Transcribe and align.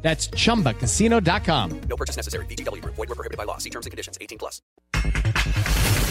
That's 0.00 0.30
chumbacasino.com. 0.30 1.80
No 1.88 1.96
purchase 1.96 2.16
necessary. 2.16 2.46
BGW. 2.46 2.82
Void 2.84 2.96
were 2.96 3.14
prohibited 3.14 3.36
by 3.36 3.44
law. 3.44 3.58
See 3.58 3.70
terms 3.70 3.84
and 3.84 3.90
conditions. 3.90 4.16
18 4.20 4.38
plus. 4.38 4.62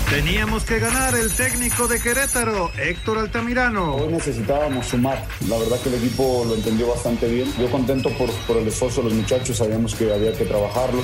Teníamos 0.10 0.64
que 0.64 0.80
ganar 0.80 1.16
el 1.16 1.30
técnico 1.34 1.86
de 1.86 2.00
Querétaro, 2.00 2.72
Héctor 2.78 3.18
Altamirano. 3.18 3.96
Hoy 3.96 4.08
necesitábamos 4.08 4.86
sumar. 4.86 5.22
La 5.50 5.58
verdad 5.58 5.78
que 5.82 5.90
el 5.90 5.96
equipo 5.96 6.46
lo 6.48 6.56
entendió 6.56 6.88
bastante 6.88 7.28
bien. 7.28 7.54
Yo 7.60 7.70
contento 7.70 8.10
por, 8.12 8.32
por 8.48 8.56
el 8.56 8.70
esfuerzo 8.70 9.02
de 9.02 9.10
los 9.10 9.18
muchachos. 9.18 9.58
Sabíamos 9.58 9.96
que 9.96 10.14
había 10.14 10.32
que 10.32 10.46
trabajarlo. 10.46 11.02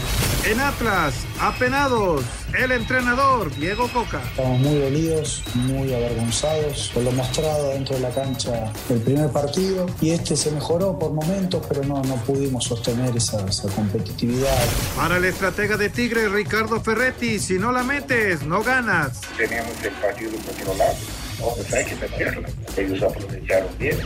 En 0.49 0.57
Atlas, 0.61 1.15
apenados, 1.41 2.23
el 2.57 2.71
entrenador 2.71 3.53
Diego 3.57 3.89
Coca. 3.89 4.21
Estamos 4.23 4.59
muy 4.59 4.79
dolidos, 4.79 5.43
muy 5.55 5.93
avergonzados 5.93 6.89
por 6.93 7.03
lo 7.03 7.11
mostrado 7.11 7.71
dentro 7.71 7.95
de 7.95 8.03
la 8.03 8.09
cancha 8.09 8.71
el 8.89 9.01
primer 9.01 9.29
partido. 9.31 9.85
Y 9.99 10.11
este 10.11 10.37
se 10.37 10.49
mejoró 10.51 10.97
por 10.97 11.11
momentos, 11.11 11.61
pero 11.67 11.83
no, 11.83 12.01
no 12.03 12.15
pudimos 12.23 12.71
sostener 12.75 13.15
esa, 13.15 13.45
esa 13.47 13.67
competitividad. 13.69 14.65
Para 14.95 15.17
el 15.17 15.25
estratega 15.25 15.77
de 15.77 15.89
Tigre, 15.89 16.27
Ricardo 16.29 16.81
Ferretti, 16.81 17.39
si 17.39 17.59
no 17.59 17.71
la 17.71 17.83
metes, 17.83 18.43
no 18.43 18.63
ganas. 18.63 19.21
Teníamos 19.37 19.73
el 19.83 19.91
partido 19.93 20.31
controlado. 20.31 20.95
No, 21.39 21.49
pues 21.55 21.73
hay 21.73 21.85
que 21.85 21.95
meterla. 21.95 22.49
Ellos 22.75 23.03
aprovecharon 23.03 23.77
bien. 23.77 23.97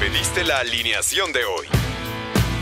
Pediste 0.00 0.44
la 0.44 0.58
alineación 0.60 1.32
de 1.32 1.44
hoy. 1.44 1.89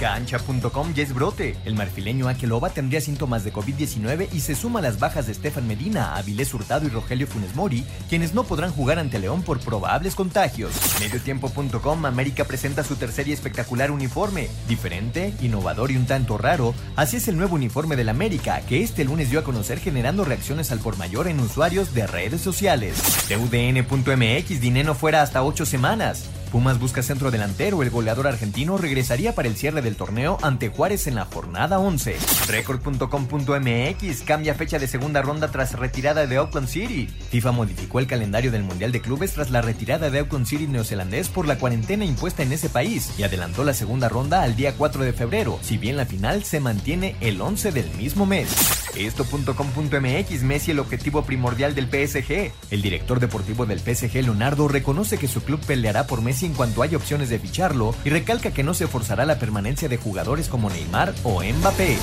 Cancha.com 0.00 0.94
ya 0.94 1.02
es 1.02 1.12
brote. 1.12 1.56
El 1.66 1.74
marfileño 1.74 2.26
Akeloba 2.26 2.70
tendría 2.70 3.02
síntomas 3.02 3.44
de 3.44 3.52
COVID-19 3.52 4.28
y 4.32 4.40
se 4.40 4.54
suma 4.54 4.78
a 4.78 4.82
las 4.82 4.98
bajas 4.98 5.26
de 5.26 5.32
Estefan 5.32 5.68
Medina, 5.68 6.16
Avilés 6.16 6.54
Hurtado 6.54 6.86
y 6.86 6.88
Rogelio 6.88 7.26
Funes 7.26 7.54
Mori, 7.54 7.84
quienes 8.08 8.32
no 8.32 8.44
podrán 8.44 8.72
jugar 8.72 8.98
ante 8.98 9.18
León 9.18 9.42
por 9.42 9.60
probables 9.60 10.14
contagios. 10.14 10.72
Mediotiempo.com 11.00 12.06
América 12.06 12.44
presenta 12.46 12.82
su 12.82 12.96
tercer 12.96 13.28
y 13.28 13.32
espectacular 13.32 13.90
uniforme. 13.90 14.48
Diferente, 14.66 15.34
innovador 15.42 15.90
y 15.90 15.98
un 15.98 16.06
tanto 16.06 16.38
raro, 16.38 16.74
así 16.96 17.18
es 17.18 17.28
el 17.28 17.36
nuevo 17.36 17.56
uniforme 17.56 17.94
del 17.94 18.08
América, 18.08 18.62
que 18.66 18.82
este 18.82 19.04
lunes 19.04 19.28
dio 19.28 19.40
a 19.40 19.44
conocer 19.44 19.80
generando 19.80 20.24
reacciones 20.24 20.72
al 20.72 20.78
por 20.78 20.96
mayor 20.96 21.28
en 21.28 21.40
usuarios 21.40 21.92
de 21.92 22.06
redes 22.06 22.40
sociales. 22.40 22.96
TUDN.mx 23.28 24.60
Dinero 24.62 24.94
fuera 24.94 25.20
hasta 25.20 25.42
8 25.44 25.66
semanas. 25.66 26.24
Pumas 26.50 26.80
busca 26.80 27.02
centro 27.02 27.30
delantero. 27.30 27.82
El 27.82 27.90
goleador 27.90 28.26
argentino 28.26 28.76
regresaría 28.76 29.34
para 29.34 29.48
el 29.48 29.56
cierre 29.56 29.82
del 29.82 29.96
torneo 29.96 30.38
ante 30.42 30.68
Juárez 30.68 31.06
en 31.06 31.14
la 31.14 31.24
jornada 31.24 31.78
11. 31.78 32.16
Record.com.mx 32.48 34.22
cambia 34.22 34.54
fecha 34.54 34.78
de 34.78 34.88
segunda 34.88 35.22
ronda 35.22 35.48
tras 35.48 35.78
retirada 35.78 36.26
de 36.26 36.36
Auckland 36.36 36.68
City. 36.68 37.08
FIFA 37.30 37.52
modificó 37.52 38.00
el 38.00 38.06
calendario 38.06 38.50
del 38.50 38.64
Mundial 38.64 38.90
de 38.90 39.00
Clubes 39.00 39.34
tras 39.34 39.50
la 39.50 39.62
retirada 39.62 40.10
de 40.10 40.18
Auckland 40.18 40.46
City 40.46 40.66
neozelandés 40.66 41.28
por 41.28 41.46
la 41.46 41.56
cuarentena 41.56 42.04
impuesta 42.04 42.42
en 42.42 42.52
ese 42.52 42.68
país 42.68 43.12
y 43.16 43.22
adelantó 43.22 43.62
la 43.62 43.74
segunda 43.74 44.08
ronda 44.08 44.42
al 44.42 44.56
día 44.56 44.74
4 44.76 45.04
de 45.04 45.12
febrero, 45.12 45.58
si 45.62 45.78
bien 45.78 45.96
la 45.96 46.06
final 46.06 46.42
se 46.42 46.60
mantiene 46.60 47.14
el 47.20 47.40
11 47.40 47.70
del 47.70 47.90
mismo 47.92 48.26
mes. 48.26 48.48
Esto.com.mx 48.96 50.42
Messi 50.42 50.72
el 50.72 50.80
objetivo 50.80 51.22
primordial 51.22 51.74
del 51.74 51.86
PSG. 51.86 52.52
El 52.70 52.82
director 52.82 53.20
deportivo 53.20 53.66
del 53.66 53.78
PSG, 53.78 54.14
Leonardo, 54.22 54.66
reconoce 54.68 55.16
que 55.16 55.28
su 55.28 55.42
club 55.42 55.60
peleará 55.64 56.06
por 56.06 56.22
Messi 56.22 56.39
en 56.46 56.54
cuanto 56.54 56.82
haya 56.82 56.96
opciones 56.96 57.28
de 57.28 57.38
ficharlo 57.38 57.94
y 58.04 58.10
recalca 58.10 58.52
que 58.52 58.62
no 58.62 58.74
se 58.74 58.86
forzará 58.86 59.26
la 59.26 59.38
permanencia 59.38 59.88
de 59.88 59.96
jugadores 59.96 60.48
como 60.48 60.70
Neymar 60.70 61.14
o 61.24 61.42
Mbappé. 61.42 61.98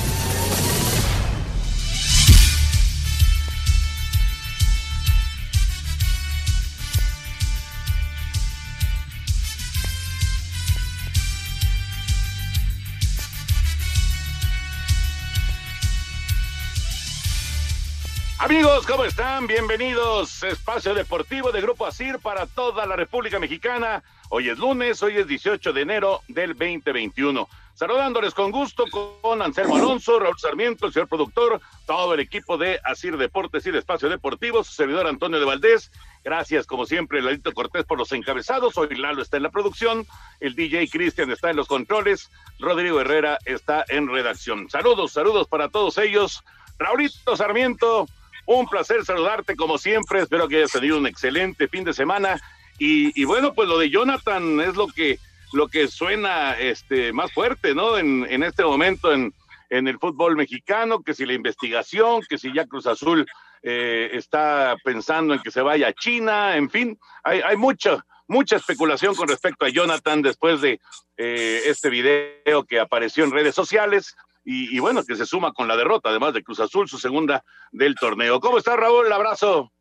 Amigos, 18.40 18.86
¿cómo 18.86 19.04
están? 19.04 19.48
Bienvenidos. 19.48 20.44
Espacio 20.44 20.94
Deportivo 20.94 21.52
de 21.52 21.60
Grupo 21.60 21.88
ASIR 21.88 22.20
para 22.20 22.46
toda 22.46 22.86
la 22.86 22.96
República 22.96 23.40
Mexicana. 23.40 24.04
Hoy 24.30 24.50
es 24.50 24.60
lunes, 24.60 25.02
hoy 25.02 25.18
es 25.18 25.28
18 25.28 25.74
de 25.74 25.82
enero 25.82 26.22
del 26.28 26.50
2021. 26.50 27.50
Saludándoles 27.74 28.36
con 28.36 28.52
gusto 28.52 28.86
con 28.92 29.42
Anselmo 29.42 29.78
Alonso, 29.78 30.20
Raúl 30.20 30.38
Sarmiento, 30.38 30.86
el 30.86 30.94
señor 30.94 31.08
productor, 31.08 31.60
todo 31.88 32.14
el 32.14 32.20
equipo 32.20 32.60
de 32.60 32.80
Asir 32.84 33.18
Deportes 33.18 33.66
y 33.66 33.72
de 33.72 33.80
Espacio 33.80 34.08
Deportivo, 34.08 34.64
su 34.64 34.72
servidor 34.72 35.08
Antonio 35.08 35.40
de 35.40 35.46
Valdés. 35.46 35.92
Gracias, 36.24 36.68
como 36.68 36.86
siempre, 36.86 37.24
Lalito 37.24 37.52
Cortés 37.54 37.86
por 37.86 37.98
los 37.98 38.12
encabezados. 38.12 38.78
Hoy 38.78 38.96
Lalo 38.96 39.24
está 39.24 39.38
en 39.38 39.44
la 39.44 39.50
producción, 39.50 40.06
el 40.40 40.54
DJ 40.54 40.90
Cristian 40.90 41.32
está 41.32 41.50
en 41.50 41.56
los 41.56 41.68
controles, 41.68 42.30
Rodrigo 42.60 43.02
Herrera 43.02 43.40
está 43.46 43.84
en 43.88 44.08
redacción. 44.08 44.70
Saludos, 44.70 45.14
saludos 45.14 45.48
para 45.48 45.70
todos 45.70 45.98
ellos. 45.98 46.44
Raulito 46.80 47.36
Sarmiento, 47.36 48.08
un 48.48 48.68
placer 48.68 49.06
saludarte 49.06 49.56
como 49.56 49.78
siempre. 49.78 50.22
Espero 50.22 50.48
que 50.48 50.58
hayas 50.58 50.72
tenido 50.72 50.98
un 50.98 51.06
excelente 51.06 51.68
fin 51.68 51.84
de 51.84 51.94
semana. 51.94 52.42
Y, 52.80 53.20
y, 53.20 53.26
bueno, 53.26 53.54
pues 53.54 53.68
lo 53.68 53.78
de 53.78 53.90
Jonathan 53.90 54.60
es 54.62 54.76
lo 54.76 54.88
que, 54.88 55.20
lo 55.54 55.68
que 55.68 55.88
suena 55.88 56.54
este, 56.54 57.12
más 57.14 57.32
fuerte, 57.32 57.76
¿no? 57.76 57.98
En, 57.98 58.26
en 58.30 58.44
este 58.44 58.64
momento 58.64 59.12
en, 59.12 59.34
en, 59.70 59.88
el 59.88 60.00
fútbol 60.00 60.36
mexicano, 60.36 61.02
que 61.02 61.14
si 61.14 61.26
la 61.26 61.34
investigación, 61.34 62.22
que 62.30 62.38
si 62.38 62.54
ya 62.54 62.66
Cruz 62.66 62.88
Azul 62.88 63.26
eh, 63.64 64.12
está 64.14 64.76
pensando 64.84 65.34
en 65.34 65.42
que 65.42 65.52
se 65.52 65.62
vaya 65.62 65.88
a 65.88 65.94
China, 65.94 66.56
en 66.56 66.70
fin, 66.70 67.00
hay, 67.24 67.42
hay 67.42 67.58
mucha, 67.58 68.06
mucha 68.28 68.56
especulación 68.56 69.16
con 69.16 69.28
respecto 69.28 69.66
a 69.66 69.70
Jonathan 69.70 70.22
después 70.22 70.62
de 70.62 70.80
eh, 71.18 71.62
este 71.66 71.90
video 71.90 72.64
que 72.68 72.80
apareció 72.80 73.24
en 73.24 73.32
redes 73.32 73.56
sociales. 73.56 74.16
Y, 74.50 74.80
bueno, 74.80 75.04
que 75.04 75.18
se 75.18 75.26
suma 75.26 75.52
con 75.52 75.68
la 75.68 75.76
derrota, 75.76 76.08
además 76.08 76.34
de 76.34 76.42
Cruz 76.42 76.62
Azul, 76.62 76.88
su 76.88 76.98
segunda 76.98 77.44
del 77.70 77.96
torneo. 77.96 78.40
¿Cómo 78.40 78.60
está 78.60 78.78
Raúl? 78.78 79.12
Abrazo. 79.12 79.74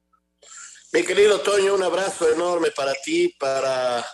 Mi 0.92 1.04
querido 1.04 1.38
Toño, 1.38 1.76
un 1.76 1.84
abrazo 1.84 2.28
enorme 2.28 2.72
para 2.72 2.92
ti, 2.94 3.32
para 3.38 4.04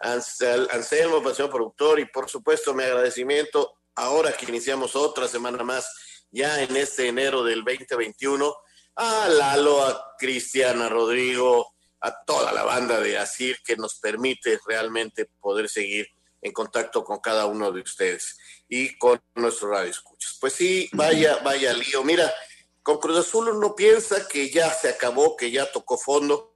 Ansel, 0.00 0.68
Anselmo, 0.70 1.22
pasión 1.22 1.48
productor, 1.48 1.98
y 1.98 2.04
por 2.04 2.28
supuesto 2.28 2.74
mi 2.74 2.82
agradecimiento 2.82 3.78
ahora 3.94 4.32
que 4.32 4.44
iniciamos 4.44 4.96
otra 4.96 5.26
semana 5.28 5.64
más, 5.64 5.88
ya 6.30 6.62
en 6.62 6.76
este 6.76 7.08
enero 7.08 7.42
del 7.42 7.64
2021, 7.64 8.54
a 8.96 9.28
Lalo, 9.30 9.82
a 9.82 10.14
Cristian, 10.18 10.82
a 10.82 10.90
Rodrigo, 10.90 11.72
a 12.02 12.22
toda 12.24 12.52
la 12.52 12.64
banda 12.64 13.00
de 13.00 13.16
Asir 13.16 13.62
que 13.64 13.76
nos 13.76 13.98
permite 13.98 14.60
realmente 14.66 15.24
poder 15.40 15.70
seguir 15.70 16.06
en 16.42 16.52
contacto 16.52 17.02
con 17.02 17.20
cada 17.20 17.46
uno 17.46 17.72
de 17.72 17.80
ustedes 17.80 18.36
y 18.74 18.96
con 18.96 19.20
nuestro 19.34 19.68
radio 19.68 19.90
escuchas. 19.90 20.38
Pues 20.40 20.54
sí, 20.54 20.88
vaya, 20.94 21.40
vaya 21.44 21.74
lío. 21.74 22.02
Mira, 22.04 22.32
con 22.82 22.96
Cruz 22.96 23.18
Azul 23.18 23.50
uno 23.50 23.76
piensa 23.76 24.26
que 24.26 24.48
ya 24.48 24.72
se 24.72 24.88
acabó, 24.88 25.36
que 25.36 25.50
ya 25.50 25.70
tocó 25.70 25.98
fondo, 25.98 26.54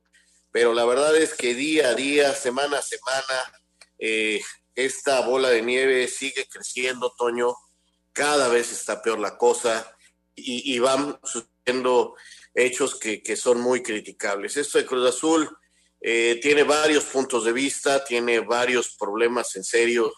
pero 0.50 0.72
la 0.72 0.86
verdad 0.86 1.14
es 1.14 1.34
que 1.34 1.54
día 1.54 1.90
a 1.90 1.94
día, 1.94 2.32
semana 2.32 2.78
a 2.78 2.82
semana, 2.82 3.60
eh, 3.98 4.40
esta 4.74 5.20
bola 5.26 5.50
de 5.50 5.60
nieve 5.60 6.08
sigue 6.08 6.48
creciendo, 6.48 7.12
Toño, 7.18 7.54
cada 8.14 8.48
vez 8.48 8.72
está 8.72 9.02
peor 9.02 9.18
la 9.18 9.36
cosa 9.36 9.94
y, 10.34 10.74
y 10.74 10.78
van 10.78 11.20
sucediendo 11.22 12.14
hechos 12.54 12.94
que, 12.94 13.22
que, 13.22 13.36
son 13.36 13.60
muy 13.60 13.82
criticables. 13.82 14.56
Esto 14.56 14.78
de 14.78 14.86
Cruz 14.86 15.06
Azul 15.06 15.54
eh, 16.00 16.40
tiene 16.40 16.62
varios 16.62 17.04
puntos 17.04 17.44
de 17.44 17.52
vista, 17.52 18.02
tiene 18.06 18.40
varios 18.40 18.96
problemas 18.98 19.54
en 19.56 19.64
serio 19.64 20.14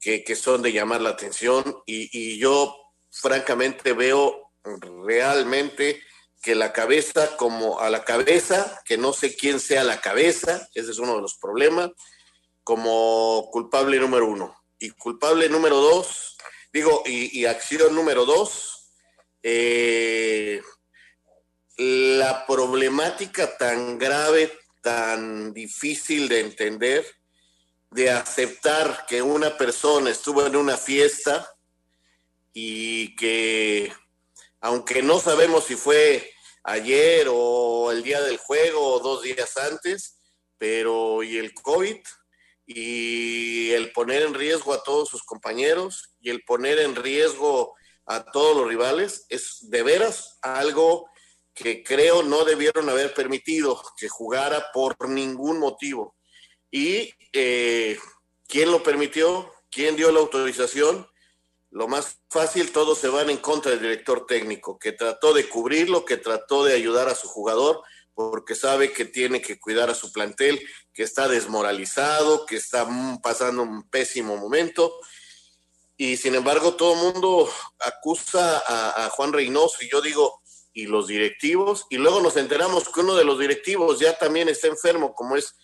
que, 0.00 0.24
que 0.24 0.34
son 0.34 0.62
de 0.62 0.72
llamar 0.72 1.00
la 1.02 1.10
atención 1.10 1.82
y, 1.86 2.38
yo 2.38 2.76
francamente 3.10 3.92
veo 3.92 4.50
realmente 5.04 6.00
que 6.42 6.54
la 6.54 6.72
cabeza 6.72 7.36
como 7.36 7.80
a 7.80 7.90
la 7.90 8.04
cabeza, 8.04 8.80
que 8.84 8.96
no 8.96 9.12
sé 9.12 9.36
quién 9.36 9.60
sea 9.60 9.84
la 9.84 10.00
cabeza, 10.00 10.68
ese 10.74 10.90
es 10.90 10.98
uno 10.98 11.16
de 11.16 11.22
los 11.22 11.36
problemas, 11.36 11.90
como 12.64 13.48
culpable 13.52 13.98
número 13.98 14.26
uno. 14.26 14.56
Y 14.78 14.90
culpable 14.90 15.48
número 15.50 15.76
dos, 15.76 16.38
digo, 16.72 17.02
y, 17.04 17.38
y 17.38 17.44
acción 17.44 17.94
número 17.94 18.24
dos, 18.24 18.92
eh, 19.42 20.62
la 21.76 22.46
problemática 22.46 23.56
tan 23.56 23.98
grave, 23.98 24.52
tan 24.82 25.52
difícil 25.52 26.28
de 26.28 26.40
entender, 26.40 27.06
de 27.90 28.10
aceptar 28.10 29.04
que 29.08 29.22
una 29.22 29.56
persona 29.56 30.10
estuvo 30.10 30.46
en 30.46 30.56
una 30.56 30.76
fiesta 30.76 31.52
y 32.52 33.16
que 33.16 33.92
aunque 34.60 35.02
no 35.02 35.18
sabemos 35.18 35.64
si 35.64 35.76
fue 35.76 36.30
ayer 36.62 37.26
o 37.30 37.90
el 37.90 38.02
día 38.02 38.20
del 38.22 38.36
juego 38.36 38.94
o 38.94 39.00
dos 39.00 39.22
días 39.22 39.56
antes, 39.56 40.18
pero 40.58 41.22
y 41.22 41.38
el 41.38 41.54
COVID 41.54 41.96
y 42.66 43.70
el 43.70 43.92
poner 43.92 44.22
en 44.22 44.34
riesgo 44.34 44.72
a 44.72 44.82
todos 44.82 45.08
sus 45.08 45.24
compañeros 45.24 46.14
y 46.20 46.30
el 46.30 46.44
poner 46.44 46.78
en 46.78 46.94
riesgo 46.94 47.74
a 48.06 48.24
todos 48.24 48.56
los 48.56 48.68
rivales 48.68 49.26
es 49.28 49.70
de 49.70 49.82
veras 49.82 50.38
algo 50.42 51.08
que 51.54 51.82
creo 51.82 52.22
no 52.22 52.44
debieron 52.44 52.88
haber 52.88 53.12
permitido 53.14 53.82
que 53.96 54.08
jugara 54.08 54.70
por 54.72 55.08
ningún 55.08 55.58
motivo. 55.58 56.14
¿Y 56.70 57.12
eh, 57.32 57.98
quién 58.46 58.70
lo 58.70 58.82
permitió? 58.82 59.52
¿Quién 59.70 59.96
dio 59.96 60.10
la 60.12 60.20
autorización? 60.20 61.06
lo 61.70 61.86
más 61.86 62.18
fácil, 62.28 62.72
todos 62.72 62.98
se 62.98 63.08
van 63.08 63.30
en 63.30 63.38
contra 63.38 63.70
del 63.70 63.80
director 63.80 64.26
técnico, 64.26 64.78
que 64.78 64.92
trató 64.92 65.32
de 65.32 65.48
cubrirlo, 65.48 66.04
que 66.04 66.16
trató 66.16 66.64
de 66.64 66.74
ayudar 66.74 67.08
a 67.08 67.14
su 67.14 67.28
jugador, 67.28 67.82
porque 68.14 68.54
sabe 68.54 68.92
que 68.92 69.04
tiene 69.04 69.40
que 69.40 69.58
cuidar 69.60 69.88
a 69.88 69.94
su 69.94 70.12
plantel, 70.12 70.60
que 70.92 71.04
está 71.04 71.28
desmoralizado, 71.28 72.44
que 72.44 72.56
está 72.56 72.88
pasando 73.22 73.62
un 73.62 73.88
pésimo 73.88 74.36
momento. 74.36 74.92
Y 75.96 76.16
sin 76.16 76.34
embargo, 76.34 76.74
todo 76.74 76.94
el 76.94 77.12
mundo 77.12 77.48
acusa 77.78 78.58
a, 78.66 79.06
a 79.06 79.10
Juan 79.10 79.32
Reynoso 79.32 79.76
y 79.82 79.90
yo 79.90 80.00
digo, 80.00 80.42
¿y 80.72 80.86
los 80.86 81.06
directivos? 81.06 81.86
Y 81.88 81.98
luego 81.98 82.20
nos 82.20 82.36
enteramos 82.36 82.88
que 82.88 83.00
uno 83.00 83.14
de 83.14 83.24
los 83.24 83.38
directivos 83.38 84.00
ya 84.00 84.18
también 84.18 84.48
está 84.48 84.66
enfermo, 84.66 85.14
como 85.14 85.36
es 85.36 85.54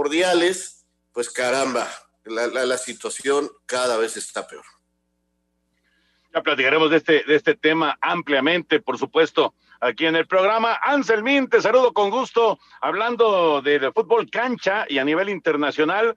Ordiales, 0.00 0.86
pues 1.12 1.28
caramba, 1.28 1.84
la, 2.24 2.46
la, 2.46 2.78
situación 2.78 3.50
cada 3.66 3.96
vez 3.96 4.16
está 4.16 4.46
peor. 4.46 4.62
Ya 6.32 6.40
platicaremos 6.40 6.88
de 6.92 6.98
este, 6.98 7.24
de 7.24 7.34
este 7.34 7.56
tema 7.56 7.98
ampliamente, 8.00 8.78
por 8.78 8.96
supuesto, 8.96 9.54
aquí 9.80 10.06
en 10.06 10.14
el 10.14 10.28
programa. 10.28 10.78
Anselmín, 10.84 11.48
te 11.48 11.60
saludo 11.60 11.92
con 11.92 12.10
gusto, 12.10 12.60
hablando 12.80 13.60
de, 13.60 13.90
fútbol 13.90 14.30
cancha 14.30 14.86
y 14.88 14.98
a 14.98 15.04
nivel 15.04 15.30
internacional. 15.30 16.14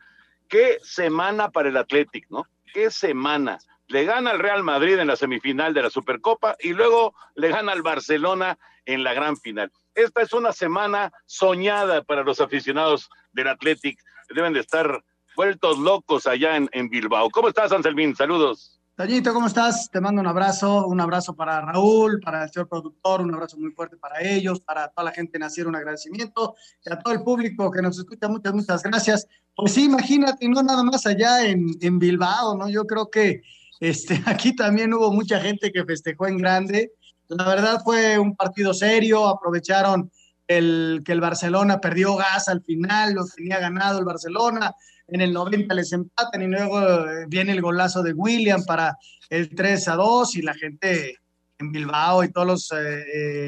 Qué 0.47 0.77
semana 0.83 1.49
para 1.49 1.69
el 1.69 1.77
Athletic, 1.77 2.29
¿no? 2.29 2.45
Qué 2.71 2.91
semana. 2.91 3.57
Le 3.87 4.05
gana 4.05 4.29
al 4.29 4.37
Real 4.37 4.61
Madrid 4.61 4.99
en 4.99 5.07
la 5.07 5.15
semifinal 5.15 5.73
de 5.73 5.81
la 5.81 5.89
Supercopa 5.89 6.55
y 6.59 6.73
luego 6.73 7.15
le 7.33 7.49
gana 7.49 7.71
al 7.71 7.81
Barcelona 7.81 8.59
en 8.85 9.03
la 9.03 9.15
gran 9.15 9.37
final. 9.37 9.71
Esta 9.95 10.21
es 10.21 10.33
una 10.33 10.53
semana 10.53 11.11
soñada 11.25 12.03
para 12.03 12.23
los 12.23 12.39
aficionados 12.39 13.09
del 13.33 13.47
Athletic. 13.47 13.99
Deben 14.33 14.53
de 14.53 14.59
estar 14.61 15.03
vueltos 15.35 15.79
locos 15.79 16.27
allá 16.27 16.57
en, 16.57 16.69
en 16.73 16.89
Bilbao. 16.89 17.29
¿Cómo 17.29 17.49
estás, 17.49 17.71
Anselmín? 17.71 18.15
Saludos. 18.15 18.81
Toñito, 18.95 19.33
¿cómo 19.33 19.47
estás? 19.47 19.89
Te 19.89 19.99
mando 19.99 20.21
un 20.21 20.27
abrazo, 20.27 20.85
un 20.85 20.99
abrazo 20.99 21.35
para 21.35 21.61
Raúl, 21.61 22.19
para 22.19 22.43
el 22.43 22.51
señor 22.51 22.67
productor, 22.67 23.21
un 23.21 23.33
abrazo 23.33 23.57
muy 23.57 23.71
fuerte 23.71 23.97
para 23.97 24.21
ellos, 24.21 24.59
para 24.59 24.89
toda 24.89 25.05
la 25.05 25.11
gente 25.11 25.39
naciera 25.39 25.69
un 25.69 25.75
agradecimiento 25.75 26.55
y 26.85 26.91
a 26.91 26.99
todo 26.99 27.13
el 27.13 27.23
público 27.23 27.71
que 27.71 27.81
nos 27.81 27.97
escucha, 27.97 28.27
muchas, 28.27 28.53
muchas 28.53 28.83
gracias. 28.83 29.27
Pues 29.55 29.73
sí, 29.73 29.85
imagínate, 29.85 30.47
no 30.47 30.61
nada 30.61 30.83
más 30.83 31.05
allá 31.05 31.47
en, 31.47 31.69
en 31.81 31.99
Bilbao, 31.99 32.55
¿no? 32.55 32.69
Yo 32.69 32.85
creo 32.85 33.09
que 33.09 33.41
este, 33.79 34.21
aquí 34.27 34.55
también 34.55 34.93
hubo 34.93 35.11
mucha 35.11 35.39
gente 35.39 35.71
que 35.71 35.83
festejó 35.83 36.27
en 36.27 36.37
grande. 36.37 36.91
La 37.27 37.45
verdad 37.45 37.81
fue 37.83 38.19
un 38.19 38.35
partido 38.35 38.73
serio, 38.73 39.27
aprovecharon 39.27 40.11
el, 40.57 41.01
que 41.05 41.11
el 41.11 41.21
Barcelona 41.21 41.79
perdió 41.79 42.15
gas 42.15 42.47
al 42.47 42.61
final, 42.61 43.13
lo 43.13 43.25
tenía 43.25 43.59
ganado 43.59 43.99
el 43.99 44.05
Barcelona, 44.05 44.73
en 45.07 45.21
el 45.21 45.33
90 45.33 45.73
les 45.75 45.91
empatan 45.91 46.41
y 46.41 46.47
luego 46.47 46.79
eh, 46.81 47.25
viene 47.27 47.51
el 47.51 47.61
golazo 47.61 48.01
de 48.01 48.13
William 48.13 48.63
para 48.65 48.97
el 49.29 49.53
3 49.53 49.87
a 49.89 49.95
2 49.95 50.35
y 50.37 50.41
la 50.41 50.53
gente 50.53 51.15
en 51.59 51.71
Bilbao 51.71 52.23
y 52.23 52.31
todos 52.31 52.47
los 52.47 52.71
eh, 52.71 53.03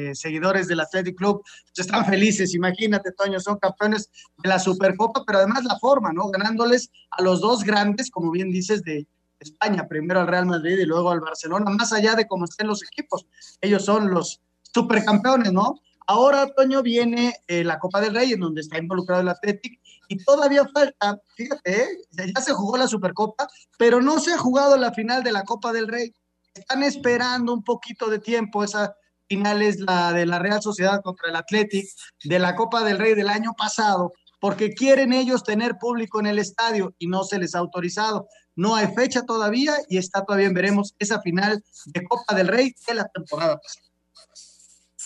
eh, 0.08 0.14
seguidores 0.14 0.68
del 0.68 0.80
Athletic 0.80 1.16
Club 1.16 1.42
pues, 1.42 1.86
están 1.86 2.04
felices. 2.06 2.54
Imagínate, 2.54 3.12
Toño, 3.12 3.40
son 3.40 3.58
campeones 3.58 4.10
de 4.42 4.48
la 4.48 4.58
Supercopa, 4.58 5.24
pero 5.26 5.38
además 5.38 5.64
la 5.64 5.78
forma, 5.78 6.12
¿no? 6.12 6.28
Ganándoles 6.28 6.90
a 7.10 7.22
los 7.22 7.40
dos 7.40 7.64
grandes, 7.64 8.10
como 8.10 8.30
bien 8.30 8.50
dices, 8.50 8.82
de 8.82 9.06
España, 9.40 9.86
primero 9.88 10.20
al 10.20 10.28
Real 10.28 10.46
Madrid 10.46 10.78
y 10.78 10.86
luego 10.86 11.10
al 11.10 11.20
Barcelona, 11.20 11.70
más 11.70 11.92
allá 11.92 12.14
de 12.14 12.26
cómo 12.26 12.44
estén 12.44 12.66
los 12.66 12.82
equipos. 12.82 13.26
Ellos 13.60 13.84
son 13.84 14.10
los 14.10 14.40
supercampeones, 14.72 15.52
¿no? 15.52 15.80
Ahora, 16.06 16.46
Toño, 16.54 16.82
viene 16.82 17.34
eh, 17.46 17.64
la 17.64 17.78
Copa 17.78 18.00
del 18.00 18.14
Rey, 18.14 18.32
en 18.32 18.40
donde 18.40 18.60
está 18.60 18.78
involucrado 18.78 19.22
el 19.22 19.28
Athletic, 19.28 19.80
y 20.08 20.22
todavía 20.22 20.68
falta, 20.68 21.18
fíjate, 21.34 21.82
¿eh? 21.82 21.88
ya 22.34 22.42
se 22.42 22.52
jugó 22.52 22.76
la 22.76 22.86
Supercopa, 22.86 23.48
pero 23.78 24.02
no 24.02 24.20
se 24.20 24.34
ha 24.34 24.38
jugado 24.38 24.76
la 24.76 24.92
final 24.92 25.22
de 25.22 25.32
la 25.32 25.44
Copa 25.44 25.72
del 25.72 25.88
Rey. 25.88 26.12
Están 26.54 26.82
esperando 26.82 27.54
un 27.54 27.64
poquito 27.64 28.10
de 28.10 28.18
tiempo, 28.18 28.62
esa 28.62 28.94
final 29.28 29.62
es 29.62 29.80
la 29.80 30.12
de 30.12 30.26
la 30.26 30.38
Real 30.38 30.62
Sociedad 30.62 31.00
contra 31.02 31.30
el 31.30 31.36
Athletic, 31.36 31.86
de 32.24 32.38
la 32.38 32.54
Copa 32.54 32.84
del 32.84 32.98
Rey 32.98 33.14
del 33.14 33.30
año 33.30 33.54
pasado, 33.56 34.12
porque 34.40 34.74
quieren 34.74 35.14
ellos 35.14 35.42
tener 35.42 35.78
público 35.78 36.20
en 36.20 36.26
el 36.26 36.38
estadio 36.38 36.94
y 36.98 37.06
no 37.06 37.24
se 37.24 37.38
les 37.38 37.54
ha 37.54 37.60
autorizado. 37.60 38.28
No 38.56 38.76
hay 38.76 38.88
fecha 38.94 39.22
todavía 39.22 39.74
y 39.88 39.96
está 39.96 40.22
todavía, 40.22 40.50
veremos 40.52 40.94
esa 40.98 41.22
final 41.22 41.64
de 41.86 42.04
Copa 42.04 42.34
del 42.34 42.48
Rey 42.48 42.74
de 42.86 42.94
la 42.94 43.08
temporada 43.08 43.56
pasada 43.56 43.93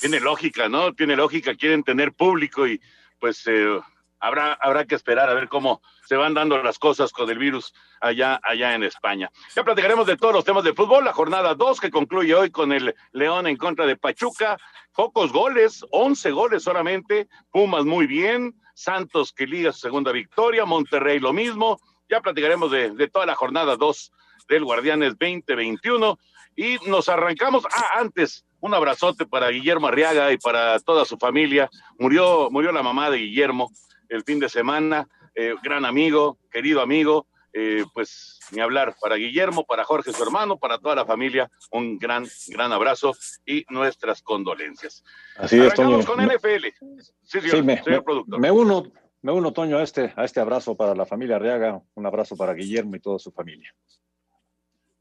tiene 0.01 0.21
lógica, 0.21 0.69
¿no? 0.69 0.93
Tiene 0.95 1.17
lógica, 1.17 1.55
quieren 1.55 1.83
tener 1.83 2.13
público 2.13 2.67
y 2.67 2.81
pues 3.19 3.47
eh, 3.47 3.81
habrá, 4.21 4.55
habrá 4.55 4.85
que 4.85 4.95
esperar 4.95 5.29
a 5.29 5.35
ver 5.35 5.49
cómo 5.49 5.83
se 6.07 6.17
van 6.17 6.35
dando 6.35 6.63
las 6.63 6.79
cosas 6.79 7.13
con 7.13 7.29
el 7.31 7.39
virus 7.39 7.75
allá, 8.01 8.41
allá 8.43 8.75
en 8.75 8.83
España. 8.83 9.31
Ya 9.55 9.65
platicaremos 9.65 10.07
de 10.07 10.17
todos 10.17 10.35
los 10.35 10.45
temas 10.45 10.65
de 10.65 10.75
fútbol, 10.75 11.05
la 11.05 11.13
jornada 11.13 11.55
2 11.55 11.81
que 11.81 11.91
concluye 11.91 12.35
hoy 12.35 12.51
con 12.51 12.73
el 12.73 12.95
León 13.13 13.47
en 13.47 13.57
contra 13.57 13.87
de 13.87 13.97
Pachuca, 13.97 14.57
pocos 14.95 15.33
goles, 15.33 15.85
11 15.91 16.31
goles 16.31 16.63
solamente, 16.63 17.29
Pumas 17.51 17.85
muy 17.85 18.07
bien, 18.07 18.55
Santos 18.75 19.33
que 19.33 19.47
liga 19.47 19.73
su 19.73 19.81
segunda 19.81 20.13
victoria, 20.13 20.65
Monterrey 20.65 21.19
lo 21.19 21.33
mismo, 21.33 21.81
ya 22.09 22.21
platicaremos 22.21 22.71
de, 22.71 22.91
de 22.91 23.09
toda 23.09 23.27
la 23.27 23.35
jornada 23.35 23.77
2 23.77 24.13
del 24.49 24.65
Guardianes 24.65 25.19
2021 25.19 26.19
y 26.57 26.77
nos 26.89 27.09
arrancamos, 27.09 27.65
ah, 27.71 27.99
antes, 27.99 28.45
un 28.61 28.75
abrazote 28.75 29.27
para 29.27 29.51
Guillermo 29.51 29.89
Arriaga 29.89 30.33
y 30.33 30.39
para 30.39 30.79
toda 30.81 31.05
su 31.05 31.17
familia. 31.17 31.71
Murió, 31.99 32.49
murió 32.51 32.73
la 32.73 32.83
mamá 32.83 33.11
de 33.11 33.19
Guillermo 33.19 33.71
el 34.09 34.25
fin 34.25 34.39
de 34.39 34.49
semana, 34.49 35.07
eh, 35.35 35.55
gran 35.63 35.85
amigo, 35.85 36.39
querido 36.51 36.81
amigo, 36.81 37.27
eh, 37.53 37.85
pues 37.95 38.39
ni 38.53 38.61
hablar 38.61 38.95
para 39.01 39.17
Guillermo, 39.17 39.65
para 39.65 39.85
Jorge, 39.85 40.13
su 40.13 40.23
hermano, 40.23 40.59
para 40.59 40.79
toda 40.79 40.95
la 40.95 41.07
familia, 41.07 41.51
un 41.71 41.99
gran, 41.99 42.27
gran 42.49 42.73
abrazo 42.73 43.15
y 43.45 43.65
nuestras 43.69 44.23
condolencias. 44.23 45.03
Así 45.37 45.59
es, 45.59 45.75
Toño. 45.75 46.05
con 46.05 46.21
NFL. 46.21 46.67
Sí, 47.23 47.41
señor, 47.41 47.57
Sí, 47.57 47.63
me, 47.63 47.83
señor 47.83 48.05
productor. 48.05 48.41
me 48.41 48.51
uno, 48.51 48.91
me 49.23 49.33
uno, 49.33 49.53
Toño, 49.53 49.79
a 49.79 49.83
este, 49.83 50.13
a 50.17 50.25
este 50.25 50.41
abrazo 50.41 50.77
para 50.77 50.95
la 50.95 51.07
familia 51.07 51.37
Arriaga, 51.37 51.83
un 51.95 52.07
abrazo 52.07 52.37
para 52.37 52.55
Guillermo 52.55 52.97
y 52.97 53.01
toda 53.01 53.19
su 53.19 53.33
familia. 53.33 53.75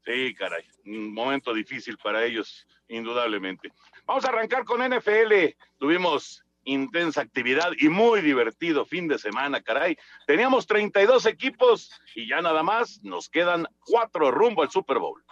Sí, 0.08 0.34
caray, 0.34 0.64
un 0.86 1.12
momento 1.12 1.52
difícil 1.52 1.98
para 1.98 2.24
ellos, 2.24 2.66
indudablemente. 2.88 3.70
Vamos 4.06 4.24
a 4.24 4.30
arrancar 4.30 4.64
con 4.64 4.80
NFL. 4.80 5.54
Tuvimos 5.76 6.42
intensa 6.64 7.20
actividad 7.20 7.72
y 7.78 7.90
muy 7.90 8.22
divertido 8.22 8.86
fin 8.86 9.06
de 9.06 9.18
semana, 9.18 9.60
caray. 9.60 9.98
Teníamos 10.26 10.66
32 10.66 11.26
equipos 11.26 11.90
y 12.14 12.26
ya 12.26 12.40
nada 12.40 12.62
más 12.62 13.02
nos 13.02 13.28
quedan 13.28 13.66
cuatro 13.80 14.30
rumbo 14.30 14.62
al 14.62 14.70
Super 14.70 14.98
Bowl. 14.98 15.22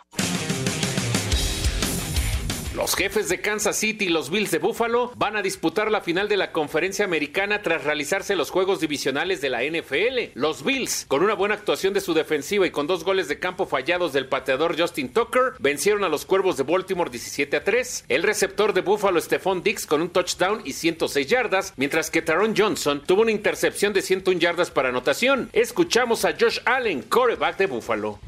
Los 2.77 2.95
jefes 2.95 3.31
de 3.31 3.41
Kansas 3.41 3.75
City 3.77 4.05
y 4.05 4.09
los 4.11 4.29
Bills 4.29 4.51
de 4.51 4.59
Buffalo 4.59 5.11
van 5.17 5.35
a 5.35 5.41
disputar 5.41 5.91
la 5.91 6.03
final 6.03 6.29
de 6.29 6.37
la 6.37 6.53
conferencia 6.53 7.07
americana 7.07 7.63
tras 7.63 7.85
realizarse 7.85 8.37
los 8.37 8.51
juegos 8.51 8.81
divisionales 8.81 9.41
de 9.41 9.49
la 9.49 9.63
NFL. 9.63 10.33
Los 10.35 10.63
Bills, 10.63 11.07
con 11.09 11.23
una 11.23 11.33
buena 11.33 11.55
actuación 11.55 11.95
de 11.95 12.03
su 12.03 12.13
defensiva 12.13 12.67
y 12.67 12.71
con 12.71 12.87
dos 12.87 13.03
goles 13.03 13.29
de 13.29 13.39
campo 13.39 13.65
fallados 13.65 14.13
del 14.13 14.27
pateador 14.29 14.79
Justin 14.79 15.09
Tucker, 15.09 15.55
vencieron 15.59 16.05
a 16.05 16.11
los 16.11 16.27
Cuervos 16.27 16.59
de 16.59 16.65
Baltimore 16.65 17.09
17 17.11 17.57
a 17.57 17.65
3. 17.65 18.05
El 18.11 18.23
receptor 18.23 18.75
de 18.75 18.83
Buffalo, 18.83 19.23
Stephon 19.23 19.63
Dix, 19.63 19.87
con 19.87 20.03
un 20.03 20.11
touchdown 20.11 20.61
y 20.67 20.75
106 20.75 21.27
yardas, 21.29 21.73
mientras 21.79 22.11
que 22.11 22.21
Taron 22.21 22.55
Johnson 22.55 23.03
tuvo 23.07 23.23
una 23.23 23.31
intercepción 23.33 23.95
de 23.95 24.03
101 24.03 24.39
yardas 24.39 24.71
para 24.71 24.91
anotación. 24.91 25.49
Escuchamos 25.55 26.27
a 26.27 26.35
Josh 26.39 26.59
Allen, 26.67 27.01
quarterback 27.01 27.57
de 27.57 27.69
Buffalo. 27.69 28.19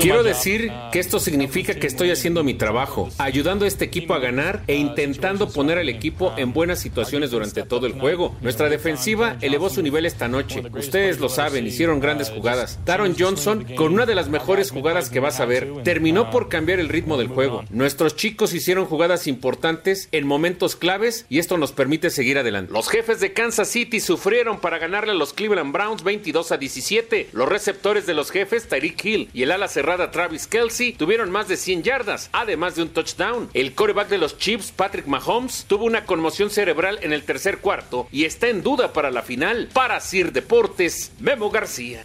Quiero 0.00 0.22
decir 0.22 0.72
que 0.90 1.00
esto 1.00 1.20
significa 1.20 1.74
que 1.74 1.86
estoy 1.86 2.10
haciendo 2.10 2.42
mi 2.42 2.54
trabajo, 2.54 3.10
ayudando 3.18 3.57
este 3.66 3.84
equipo 3.84 4.14
a 4.14 4.18
ganar 4.18 4.62
e 4.66 4.76
intentando 4.76 5.48
poner 5.50 5.78
al 5.78 5.88
equipo 5.88 6.32
en 6.36 6.52
buenas 6.52 6.78
situaciones 6.78 7.30
durante 7.30 7.62
todo 7.62 7.86
el 7.86 7.92
juego. 7.92 8.36
Nuestra 8.40 8.68
defensiva 8.68 9.36
elevó 9.40 9.70
su 9.70 9.82
nivel 9.82 10.06
esta 10.06 10.28
noche. 10.28 10.62
Ustedes 10.76 11.20
lo 11.20 11.28
saben, 11.28 11.66
hicieron 11.66 12.00
grandes 12.00 12.30
jugadas. 12.30 12.78
Taron 12.84 13.16
Johnson, 13.18 13.66
con 13.76 13.92
una 13.92 14.06
de 14.06 14.14
las 14.14 14.28
mejores 14.28 14.70
jugadas 14.70 15.10
que 15.10 15.20
vas 15.20 15.40
a 15.40 15.46
ver, 15.46 15.82
terminó 15.84 16.30
por 16.30 16.48
cambiar 16.48 16.80
el 16.80 16.88
ritmo 16.88 17.16
del 17.16 17.28
juego. 17.28 17.64
Nuestros 17.70 18.16
chicos 18.16 18.52
hicieron 18.54 18.86
jugadas 18.86 19.26
importantes 19.26 20.08
en 20.12 20.26
momentos 20.26 20.76
claves 20.76 21.26
y 21.28 21.38
esto 21.38 21.58
nos 21.58 21.72
permite 21.72 22.10
seguir 22.10 22.38
adelante. 22.38 22.72
Los 22.72 22.88
jefes 22.88 23.20
de 23.20 23.32
Kansas 23.32 23.68
City 23.68 24.00
sufrieron 24.00 24.60
para 24.60 24.78
ganarle 24.78 25.12
a 25.12 25.14
los 25.14 25.32
Cleveland 25.32 25.72
Browns 25.72 26.02
22 26.02 26.52
a 26.52 26.56
17. 26.56 27.28
Los 27.32 27.48
receptores 27.48 28.06
de 28.06 28.14
los 28.14 28.30
jefes, 28.30 28.68
Tyreek 28.68 29.04
Hill 29.04 29.30
y 29.32 29.42
el 29.42 29.52
ala 29.52 29.68
cerrada 29.68 30.10
Travis 30.10 30.46
Kelsey, 30.46 30.92
tuvieron 30.92 31.30
más 31.30 31.48
de 31.48 31.56
100 31.56 31.82
yardas, 31.82 32.30
además 32.32 32.76
de 32.76 32.82
un 32.82 32.88
touchdown. 32.88 33.47
El 33.54 33.74
coreback 33.74 34.08
de 34.08 34.18
los 34.18 34.36
Chiefs, 34.36 34.72
Patrick 34.72 35.06
Mahomes, 35.06 35.64
tuvo 35.66 35.84
una 35.84 36.04
conmoción 36.04 36.50
cerebral 36.50 36.98
en 37.02 37.12
el 37.12 37.24
tercer 37.24 37.58
cuarto 37.58 38.06
y 38.12 38.24
está 38.24 38.48
en 38.48 38.62
duda 38.62 38.92
para 38.92 39.10
la 39.10 39.22
final. 39.22 39.68
Para 39.72 40.00
Sir 40.00 40.32
Deportes, 40.32 41.12
Memo 41.18 41.50
García. 41.50 42.04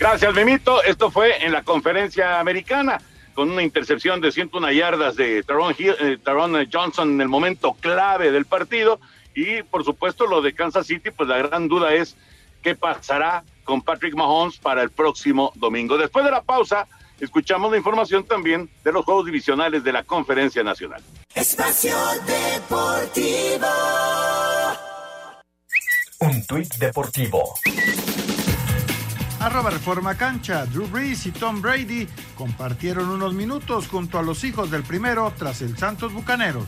Gracias, 0.00 0.34
Memito. 0.34 0.82
Esto 0.82 1.10
fue 1.10 1.44
en 1.44 1.52
la 1.52 1.62
conferencia 1.62 2.40
americana 2.40 3.00
con 3.34 3.50
una 3.50 3.62
intercepción 3.62 4.20
de 4.20 4.32
101 4.32 4.72
yardas 4.72 5.14
de 5.14 5.42
Taron, 5.44 5.74
eh, 5.78 6.68
Johnson 6.72 7.12
en 7.12 7.20
el 7.20 7.28
momento 7.28 7.74
clave 7.78 8.32
del 8.32 8.44
partido. 8.44 9.00
Y 9.34 9.62
por 9.62 9.84
supuesto 9.84 10.26
lo 10.26 10.42
de 10.42 10.52
Kansas 10.52 10.88
City, 10.88 11.10
pues 11.10 11.28
la 11.28 11.38
gran 11.38 11.68
duda 11.68 11.94
es 11.94 12.16
qué 12.62 12.74
pasará 12.74 13.44
con 13.62 13.82
Patrick 13.82 14.16
Mahomes 14.16 14.58
para 14.58 14.82
el 14.82 14.90
próximo 14.90 15.52
domingo. 15.54 15.96
Después 15.96 16.24
de 16.24 16.32
la 16.32 16.42
pausa, 16.42 16.88
escuchamos 17.20 17.70
la 17.70 17.78
información 17.78 18.24
también 18.24 18.68
de 18.82 18.92
los 18.92 19.04
juegos 19.04 19.26
divisionales 19.26 19.84
de 19.84 19.92
la 19.92 20.04
Conferencia 20.04 20.62
Nacional. 20.62 21.02
Espacio 21.34 21.96
Deportivo. 22.26 23.66
Un 26.20 26.46
tuit 26.46 26.74
deportivo. 26.74 27.54
Arroba 29.40 29.70
Reforma 29.70 30.14
Cancha, 30.16 30.66
Drew 30.66 30.86
Brees 30.86 31.24
y 31.24 31.32
Tom 31.32 31.62
Brady 31.62 32.06
compartieron 32.36 33.08
unos 33.08 33.32
minutos 33.32 33.88
junto 33.88 34.18
a 34.18 34.22
los 34.22 34.44
hijos 34.44 34.70
del 34.70 34.82
primero 34.82 35.32
tras 35.38 35.62
el 35.62 35.78
Santos 35.78 36.12
Bucaneros. 36.12 36.66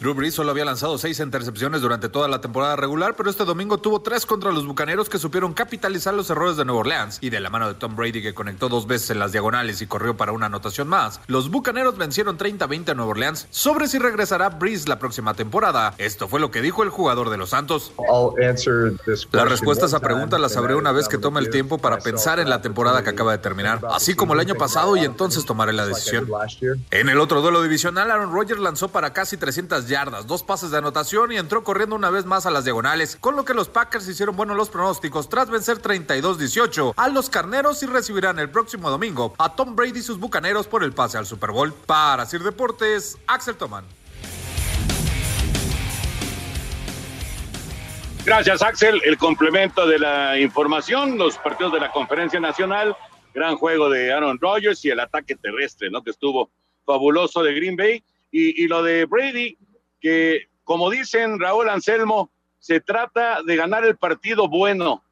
Drew 0.00 0.14
Brees 0.14 0.34
solo 0.34 0.52
había 0.52 0.64
lanzado 0.64 0.96
seis 0.96 1.18
intercepciones 1.18 1.80
durante 1.80 2.08
toda 2.08 2.28
la 2.28 2.40
temporada 2.40 2.76
regular, 2.76 3.14
pero 3.16 3.28
este 3.30 3.44
domingo 3.44 3.78
tuvo 3.78 4.00
tres 4.00 4.26
contra 4.26 4.52
los 4.52 4.64
bucaneros 4.64 5.08
que 5.08 5.18
supieron 5.18 5.54
capitalizar 5.54 6.14
los 6.14 6.30
errores 6.30 6.56
de 6.56 6.64
Nueva 6.64 6.80
Orleans. 6.80 7.18
Y 7.20 7.30
de 7.30 7.40
la 7.40 7.50
mano 7.50 7.66
de 7.66 7.74
Tom 7.74 7.96
Brady, 7.96 8.22
que 8.22 8.32
conectó 8.32 8.68
dos 8.68 8.86
veces 8.86 9.10
en 9.10 9.18
las 9.18 9.32
diagonales 9.32 9.82
y 9.82 9.88
corrió 9.88 10.16
para 10.16 10.30
una 10.30 10.46
anotación 10.46 10.86
más, 10.86 11.20
los 11.26 11.50
bucaneros 11.50 11.98
vencieron 11.98 12.38
30-20 12.38 12.90
a 12.90 12.94
Nueva 12.94 13.10
Orleans. 13.10 13.48
Sobre 13.50 13.88
si 13.88 13.98
regresará 13.98 14.50
Brees 14.50 14.86
la 14.86 15.00
próxima 15.00 15.34
temporada. 15.34 15.94
Esto 15.98 16.28
fue 16.28 16.38
lo 16.38 16.52
que 16.52 16.62
dijo 16.62 16.84
el 16.84 16.90
jugador 16.90 17.28
de 17.30 17.36
los 17.36 17.50
Santos. 17.50 17.92
Las 19.32 19.48
respuestas 19.48 19.94
a 19.94 20.00
preguntas 20.00 20.38
las 20.38 20.52
sabré 20.52 20.76
una 20.76 20.92
vez 20.92 21.08
que 21.08 21.18
tome 21.18 21.40
el 21.40 21.50
tiempo 21.50 21.78
para 21.78 21.98
pensar 21.98 22.38
en 22.38 22.48
la 22.48 22.62
temporada 22.62 23.02
que 23.02 23.10
acaba 23.10 23.32
de 23.32 23.38
terminar, 23.38 23.80
así 23.90 24.14
como 24.14 24.34
el 24.34 24.40
año 24.40 24.54
pasado, 24.54 24.96
y 24.96 25.00
entonces 25.00 25.44
tomaré 25.44 25.72
la 25.72 25.86
decisión. 25.86 26.28
En 26.92 27.08
el 27.08 27.18
otro 27.18 27.42
duelo 27.42 27.62
divisional, 27.62 28.12
Aaron 28.12 28.32
Rodgers 28.32 28.60
lanzó 28.60 28.86
para 28.88 29.12
casi 29.12 29.36
300 29.36 29.87
yardas, 29.88 30.26
dos 30.26 30.42
pases 30.42 30.70
de 30.70 30.78
anotación 30.78 31.32
y 31.32 31.36
entró 31.36 31.64
corriendo 31.64 31.96
una 31.96 32.10
vez 32.10 32.24
más 32.24 32.46
a 32.46 32.50
las 32.50 32.64
diagonales, 32.64 33.16
con 33.16 33.36
lo 33.36 33.44
que 33.44 33.54
los 33.54 33.68
Packers 33.68 34.08
hicieron 34.08 34.36
buenos 34.36 34.56
los 34.56 34.68
pronósticos 34.68 35.28
tras 35.28 35.50
vencer 35.50 35.82
32-18 35.82 36.94
a 36.96 37.08
los 37.08 37.30
carneros 37.30 37.82
y 37.82 37.86
recibirán 37.86 38.38
el 38.38 38.50
próximo 38.50 38.90
domingo 38.90 39.34
a 39.38 39.54
Tom 39.54 39.74
Brady 39.74 39.98
y 39.98 40.02
sus 40.02 40.18
bucaneros 40.18 40.66
por 40.66 40.84
el 40.84 40.92
pase 40.92 41.18
al 41.18 41.26
Super 41.26 41.50
Bowl. 41.50 41.72
Para 41.72 42.26
Sir 42.26 42.42
Deportes, 42.42 43.18
Axel 43.26 43.56
Toman. 43.56 43.84
Gracias, 48.24 48.60
Axel. 48.60 49.00
El 49.04 49.16
complemento 49.16 49.86
de 49.86 49.98
la 49.98 50.38
información, 50.38 51.16
los 51.16 51.38
partidos 51.38 51.72
de 51.72 51.80
la 51.80 51.90
Conferencia 51.90 52.38
Nacional, 52.38 52.94
gran 53.32 53.56
juego 53.56 53.88
de 53.88 54.12
Aaron 54.12 54.38
Rodgers 54.38 54.84
y 54.84 54.90
el 54.90 55.00
ataque 55.00 55.34
terrestre, 55.34 55.88
¿no? 55.90 56.02
Que 56.02 56.10
estuvo 56.10 56.50
fabuloso 56.84 57.42
de 57.42 57.54
Green 57.54 57.76
Bay. 57.76 58.02
Y, 58.30 58.62
y 58.62 58.68
lo 58.68 58.82
de 58.82 59.06
Brady, 59.06 59.56
que 60.00 60.48
como 60.64 60.90
dicen 60.90 61.40
Raúl 61.40 61.70
Anselmo, 61.70 62.30
se 62.58 62.80
trata 62.80 63.42
de 63.42 63.56
ganar 63.56 63.86
el 63.86 63.96
partido 63.96 64.48
bueno, 64.48 65.02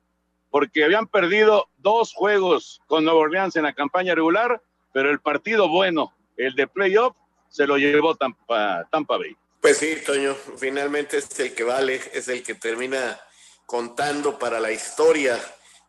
porque 0.50 0.84
habían 0.84 1.06
perdido 1.06 1.70
dos 1.78 2.12
juegos 2.12 2.82
con 2.86 3.04
Nueva 3.04 3.20
Orleans 3.20 3.56
en 3.56 3.62
la 3.62 3.72
campaña 3.72 4.14
regular, 4.14 4.60
pero 4.92 5.10
el 5.10 5.18
partido 5.18 5.68
bueno, 5.68 6.12
el 6.36 6.54
de 6.54 6.66
playoff, 6.66 7.16
se 7.48 7.66
lo 7.66 7.78
llevó 7.78 8.14
Tampa, 8.16 8.86
Tampa 8.90 9.16
Bay. 9.16 9.34
Pues 9.62 9.78
sí, 9.78 9.96
Toño, 10.04 10.34
finalmente 10.58 11.16
es 11.16 11.40
el 11.40 11.54
que 11.54 11.64
vale, 11.64 12.02
es 12.12 12.28
el 12.28 12.42
que 12.42 12.54
termina 12.54 13.18
contando 13.64 14.38
para 14.38 14.60
la 14.60 14.70
historia, 14.72 15.40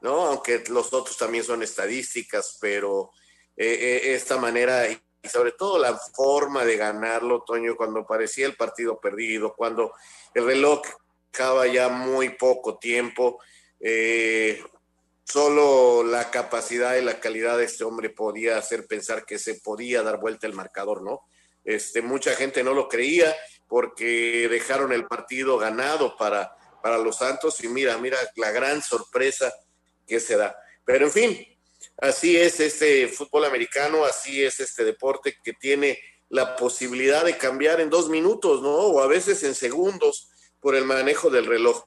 ¿no? 0.01 0.27
Aunque 0.27 0.63
los 0.70 0.94
otros 0.94 1.18
también 1.18 1.44
son 1.44 1.62
estadísticas, 1.62 2.58
pero 2.62 3.12
eh, 3.58 3.68
eh, 3.68 4.13
esta 4.16 4.38
manera 4.38 4.88
sobre 5.29 5.51
todo 5.51 5.77
la 5.77 5.98
forma 5.98 6.65
de 6.65 6.77
ganarlo, 6.77 7.43
Toño, 7.43 7.75
cuando 7.75 8.05
parecía 8.05 8.46
el 8.46 8.55
partido 8.55 9.00
perdido, 9.00 9.53
cuando 9.55 9.93
el 10.34 10.46
reloj 10.46 10.81
acaba 11.31 11.67
ya 11.67 11.89
muy 11.89 12.29
poco 12.29 12.77
tiempo, 12.77 13.39
eh, 13.79 14.63
solo 15.24 16.03
la 16.03 16.31
capacidad 16.31 16.96
y 16.96 17.01
la 17.01 17.19
calidad 17.19 17.57
de 17.57 17.65
este 17.65 17.84
hombre 17.84 18.10
podía 18.10 18.57
hacer 18.57 18.88
pensar 18.88 19.25
que 19.25 19.38
se 19.38 19.55
podía 19.55 20.01
dar 20.01 20.19
vuelta 20.19 20.48
el 20.48 20.53
marcador, 20.53 21.01
¿no? 21.01 21.22
Este, 21.63 22.01
mucha 22.01 22.34
gente 22.34 22.63
no 22.63 22.74
lo 22.74 22.88
creía 22.88 23.36
porque 23.67 24.48
dejaron 24.50 24.93
el 24.93 25.05
partido 25.05 25.57
ganado 25.57 26.15
para, 26.15 26.55
para 26.81 26.98
los 26.98 27.17
Santos 27.17 27.62
y 27.63 27.67
mira, 27.67 27.98
mira 27.98 28.17
la 28.36 28.51
gran 28.51 28.81
sorpresa 28.81 29.53
que 30.07 30.22
se 30.22 30.38
da. 30.38 30.55
Pero 30.86 31.05
en 31.05 31.12
fin, 31.12 31.57
así 31.98 32.38
es 32.38 32.60
este 32.60 33.08
fútbol 33.08 33.46
americano, 33.46 34.06
así 34.06 34.44
es 34.44 34.60
este 34.60 34.84
deporte 34.84 35.38
que 35.44 35.54
tiene 35.54 36.00
la 36.30 36.56
posibilidad 36.56 37.24
de 37.24 37.38
cambiar 37.38 37.80
en 37.80 37.89
dos 37.89 38.10
minutos, 38.10 38.62
¿no? 38.62 38.75
O 38.75 39.01
a 39.01 39.08
veces 39.08 39.44
en 39.44 39.56
segundos 39.56 40.30
por 40.60 40.75
el 40.75 40.86
manejo 40.86 41.30
del 41.30 41.46
reloj. 41.46 41.84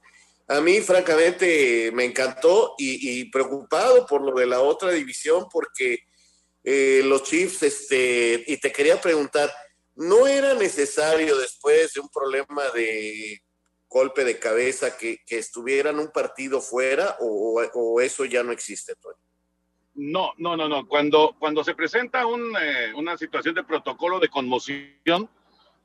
A 0.49 0.61
mí, 0.61 0.81
francamente, 0.81 1.93
me 1.93 2.05
encantó 2.05 2.75
y, 2.79 3.31
preocupado 3.31 4.05
por 4.07 4.23
lo 4.23 4.39
de 4.39 4.47
la 4.47 4.61
otra 4.61 4.91
división 4.91 5.47
porque 5.51 6.01
eh, 6.65 7.03
los 7.05 7.23
Chiefs, 7.23 7.63
este, 7.63 8.43
y 8.47 8.57
te 8.57 8.73
quería 8.73 9.01
preguntar, 9.01 9.53
¿no 9.95 10.27
era 10.27 10.55
necesario 10.55 11.37
después 11.37 11.93
de 11.93 12.01
un 12.01 12.09
problema 12.09 12.69
de 12.71 13.43
golpe 13.87 14.25
de 14.25 14.39
cabeza 14.39 14.97
que, 14.97 15.19
que 15.25 15.39
estuvieran 15.39 15.99
un 15.99 16.11
partido 16.11 16.61
fuera 16.61 17.17
o, 17.21 17.63
o 17.75 18.01
eso 18.01 18.25
ya 18.25 18.43
no 18.43 18.53
existe, 18.53 18.95
Tony? 18.97 19.30
No, 19.95 20.33
no, 20.39 20.57
no, 20.57 20.69
no. 20.69 20.87
Cuando, 20.87 21.35
cuando 21.39 21.65
se 21.65 21.75
presenta 21.75 22.23
eh, 22.23 22.93
una 22.95 23.17
situación 23.17 23.55
de 23.55 23.65
protocolo 23.65 24.19
de 24.19 24.29
conmoción, 24.29 25.29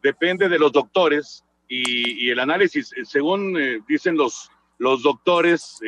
depende 0.01 0.47
de 0.47 0.59
los 0.59 0.71
doctores 0.71 1.43
y, 1.67 2.29
el 2.29 2.39
análisis, 2.39 2.93
eh, 2.93 3.05
según 3.05 3.59
eh, 3.59 3.81
dicen 3.87 4.15
los, 4.15 4.51
los 4.77 5.01
doctores, 5.01 5.79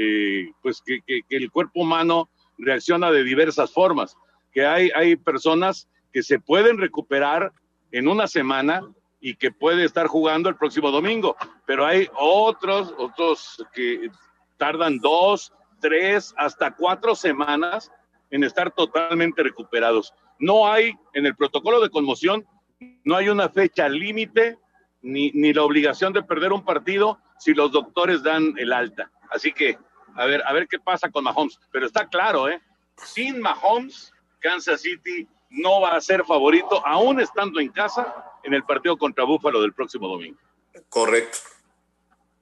pues 0.61 0.81
que, 0.83 1.01
que, 1.05 1.21
que, 1.29 1.37
el 1.37 1.51
cuerpo 1.51 1.81
humano 1.81 2.29
reacciona 2.57 3.11
de 3.11 3.23
diversas 3.23 3.71
formas, 3.71 4.17
que 4.51 4.65
hay, 4.65 4.89
hay 4.95 5.15
personas 5.15 5.87
que 6.11 6.23
se 6.23 6.39
pueden 6.39 6.79
recuperar 6.79 7.51
en 7.91 8.07
una 8.07 8.27
semana 8.27 8.81
y 9.19 9.35
que 9.35 9.51
puede 9.51 9.83
estar 9.83 10.07
jugando 10.07 10.49
el 10.49 10.55
próximo 10.55 10.89
domingo, 10.89 11.35
pero 11.65 11.85
hay 11.85 12.07
otros, 12.15 12.93
otros 12.97 13.63
que 13.73 14.09
tardan 14.57 14.97
dos, 14.99 15.53
tres, 15.79 16.33
hasta 16.37 16.75
cuatro 16.75 17.13
semanas 17.15 17.91
en 18.31 18.43
estar 18.43 18.71
totalmente 18.71 19.43
recuperados. 19.43 20.13
No 20.39 20.67
hay, 20.71 20.93
en 21.13 21.25
el 21.25 21.35
protocolo 21.35 21.81
de 21.81 21.89
conmoción, 21.89 22.45
no 23.03 23.15
hay 23.15 23.29
una 23.29 23.49
fecha 23.49 23.89
límite 23.89 24.57
ni, 25.01 25.31
ni 25.31 25.53
la 25.53 25.63
obligación 25.63 26.13
de 26.13 26.23
perder 26.23 26.53
un 26.53 26.63
partido 26.63 27.19
si 27.39 27.53
los 27.53 27.71
doctores 27.71 28.23
dan 28.23 28.53
el 28.57 28.73
alta. 28.73 29.11
Así 29.29 29.51
que 29.51 29.77
a 30.17 30.25
ver, 30.25 30.43
a 30.45 30.51
ver 30.51 30.67
qué 30.67 30.79
pasa 30.79 31.09
con 31.09 31.23
Mahomes. 31.23 31.59
Pero 31.71 31.85
está 31.85 32.07
claro, 32.07 32.49
¿eh? 32.49 32.59
Sin 32.97 33.39
Mahomes, 33.39 34.11
Kansas 34.39 34.81
City 34.81 35.27
no 35.49 35.79
va 35.81 35.91
a 35.91 36.01
ser 36.01 36.25
favorito, 36.25 36.85
aún 36.85 37.19
estando 37.21 37.59
en 37.59 37.69
casa, 37.69 38.13
en 38.43 38.53
el 38.53 38.63
partido 38.63 38.97
contra 38.97 39.23
Búfalo 39.23 39.61
del 39.61 39.73
próximo 39.73 40.07
domingo. 40.07 40.39
Correcto. 40.89 41.37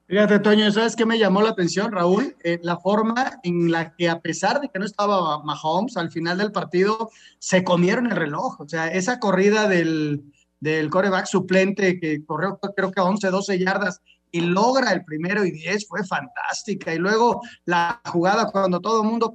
Fíjate, 0.07 0.37
Toño, 0.37 0.71
¿sabes 0.71 0.95
qué 0.95 1.03
me 1.03 1.17
llamó 1.17 1.41
la 1.41 1.49
atención, 1.49 1.91
Raúl? 1.91 2.35
Eh, 2.43 2.59
la 2.61 2.77
forma 2.77 3.39
en 3.41 3.71
la 3.71 3.95
que, 3.95 4.07
a 4.07 4.19
pesar 4.19 4.61
de 4.61 4.69
que 4.69 4.77
no 4.77 4.85
estaba 4.85 5.43
Mahomes, 5.43 5.97
al 5.97 6.11
final 6.11 6.37
del 6.37 6.51
partido 6.51 7.09
se 7.39 7.63
comieron 7.63 8.05
el 8.05 8.15
reloj. 8.15 8.61
O 8.61 8.69
sea, 8.69 8.87
esa 8.87 9.19
corrida 9.19 9.67
del, 9.67 10.31
del 10.59 10.91
coreback 10.91 11.25
suplente 11.25 11.99
que 11.99 12.23
corrió, 12.23 12.59
creo 12.75 12.91
que 12.91 13.01
11, 13.01 13.29
12 13.29 13.57
yardas 13.57 14.01
y 14.31 14.41
logra 14.41 14.91
el 14.91 15.03
primero 15.03 15.43
y 15.43 15.49
10 15.49 15.87
fue 15.87 16.05
fantástica. 16.05 16.93
Y 16.93 16.99
luego 16.99 17.41
la 17.65 17.99
jugada 18.05 18.51
cuando 18.51 18.81
todo 18.81 19.01
el 19.01 19.07
mundo 19.07 19.33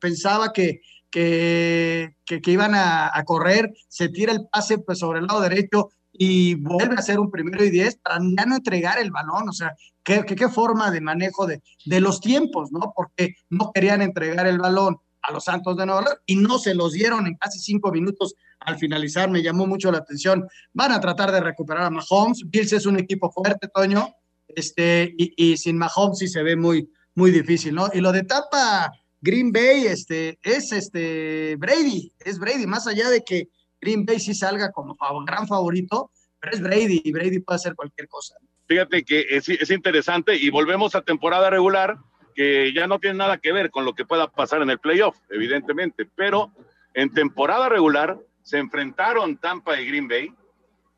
pensaba 0.00 0.52
que, 0.52 0.80
que, 1.12 2.16
que, 2.24 2.50
iban 2.50 2.72
a, 2.74 3.22
correr, 3.24 3.72
se 3.86 4.08
tira 4.08 4.32
el 4.32 4.48
pase 4.48 4.78
pues, 4.78 4.98
sobre 4.98 5.20
el 5.20 5.26
lado 5.26 5.42
derecho 5.42 5.90
y 6.12 6.56
vuelve 6.56 6.96
a 6.96 7.02
ser 7.02 7.20
un 7.20 7.30
primero 7.30 7.62
y 7.64 7.70
diez 7.70 7.96
para 7.96 8.18
ya 8.36 8.44
no 8.44 8.56
entregar 8.56 8.98
el 8.98 9.12
balón, 9.12 9.48
o 9.48 9.52
sea, 9.52 9.74
qué, 10.08 10.48
forma 10.48 10.90
de 10.90 11.00
manejo 11.00 11.46
de, 11.46 11.62
de, 11.84 12.00
los 12.00 12.20
tiempos, 12.20 12.72
¿no? 12.72 12.92
Porque 12.94 13.34
no 13.50 13.70
querían 13.72 14.02
entregar 14.02 14.46
el 14.46 14.58
balón 14.58 14.96
a 15.22 15.32
los 15.32 15.44
Santos 15.44 15.76
de 15.76 15.86
Nueva 15.86 16.04
York 16.04 16.22
y 16.26 16.36
no 16.36 16.58
se 16.58 16.74
los 16.74 16.92
dieron 16.92 17.26
en 17.26 17.34
casi 17.36 17.58
cinco 17.58 17.92
minutos 17.92 18.34
al 18.60 18.78
finalizar, 18.78 19.30
me 19.30 19.42
llamó 19.42 19.66
mucho 19.66 19.92
la 19.92 19.98
atención. 19.98 20.46
Van 20.72 20.92
a 20.92 21.00
tratar 21.00 21.30
de 21.30 21.40
recuperar 21.40 21.84
a 21.84 21.90
Mahomes, 21.90 22.42
Bills 22.46 22.72
es 22.72 22.86
un 22.86 22.98
equipo 22.98 23.30
fuerte, 23.30 23.68
Toño, 23.68 24.14
este, 24.48 25.14
y, 25.16 25.32
y 25.36 25.56
sin 25.56 25.76
Mahomes 25.76 26.18
sí 26.18 26.28
se 26.28 26.42
ve 26.42 26.56
muy, 26.56 26.90
muy 27.14 27.30
difícil, 27.30 27.74
¿no? 27.74 27.88
Y 27.92 28.00
lo 28.00 28.12
de 28.12 28.24
Tapa 28.24 28.90
Green 29.20 29.52
Bay, 29.52 29.86
este, 29.86 30.38
es 30.42 30.72
este 30.72 31.56
Brady, 31.56 32.12
es 32.20 32.38
Brady, 32.38 32.66
más 32.66 32.86
allá 32.86 33.10
de 33.10 33.22
que 33.22 33.48
Green 33.80 34.04
Bay 34.04 34.20
sí 34.20 34.34
salga 34.34 34.70
como 34.72 34.96
gran 35.26 35.46
favorito, 35.46 36.10
pero 36.40 36.54
es 36.54 36.62
Brady 36.62 37.02
y 37.04 37.12
Brady 37.12 37.40
puede 37.40 37.56
hacer 37.56 37.74
cualquier 37.74 38.08
cosa. 38.08 38.36
Fíjate 38.68 39.02
que 39.02 39.26
es, 39.30 39.48
es 39.48 39.70
interesante 39.70 40.36
y 40.36 40.50
volvemos 40.50 40.94
a 40.94 41.00
temporada 41.00 41.48
regular 41.48 41.96
que 42.34 42.72
ya 42.72 42.86
no 42.86 43.00
tiene 43.00 43.16
nada 43.16 43.38
que 43.38 43.50
ver 43.50 43.70
con 43.70 43.84
lo 43.84 43.94
que 43.94 44.04
pueda 44.04 44.30
pasar 44.30 44.62
en 44.62 44.70
el 44.70 44.78
playoff, 44.78 45.16
evidentemente, 45.30 46.06
pero 46.14 46.52
en 46.94 47.12
temporada 47.12 47.68
regular 47.68 48.18
se 48.42 48.58
enfrentaron 48.58 49.38
Tampa 49.38 49.80
y 49.80 49.86
Green 49.86 50.06
Bay, 50.06 50.32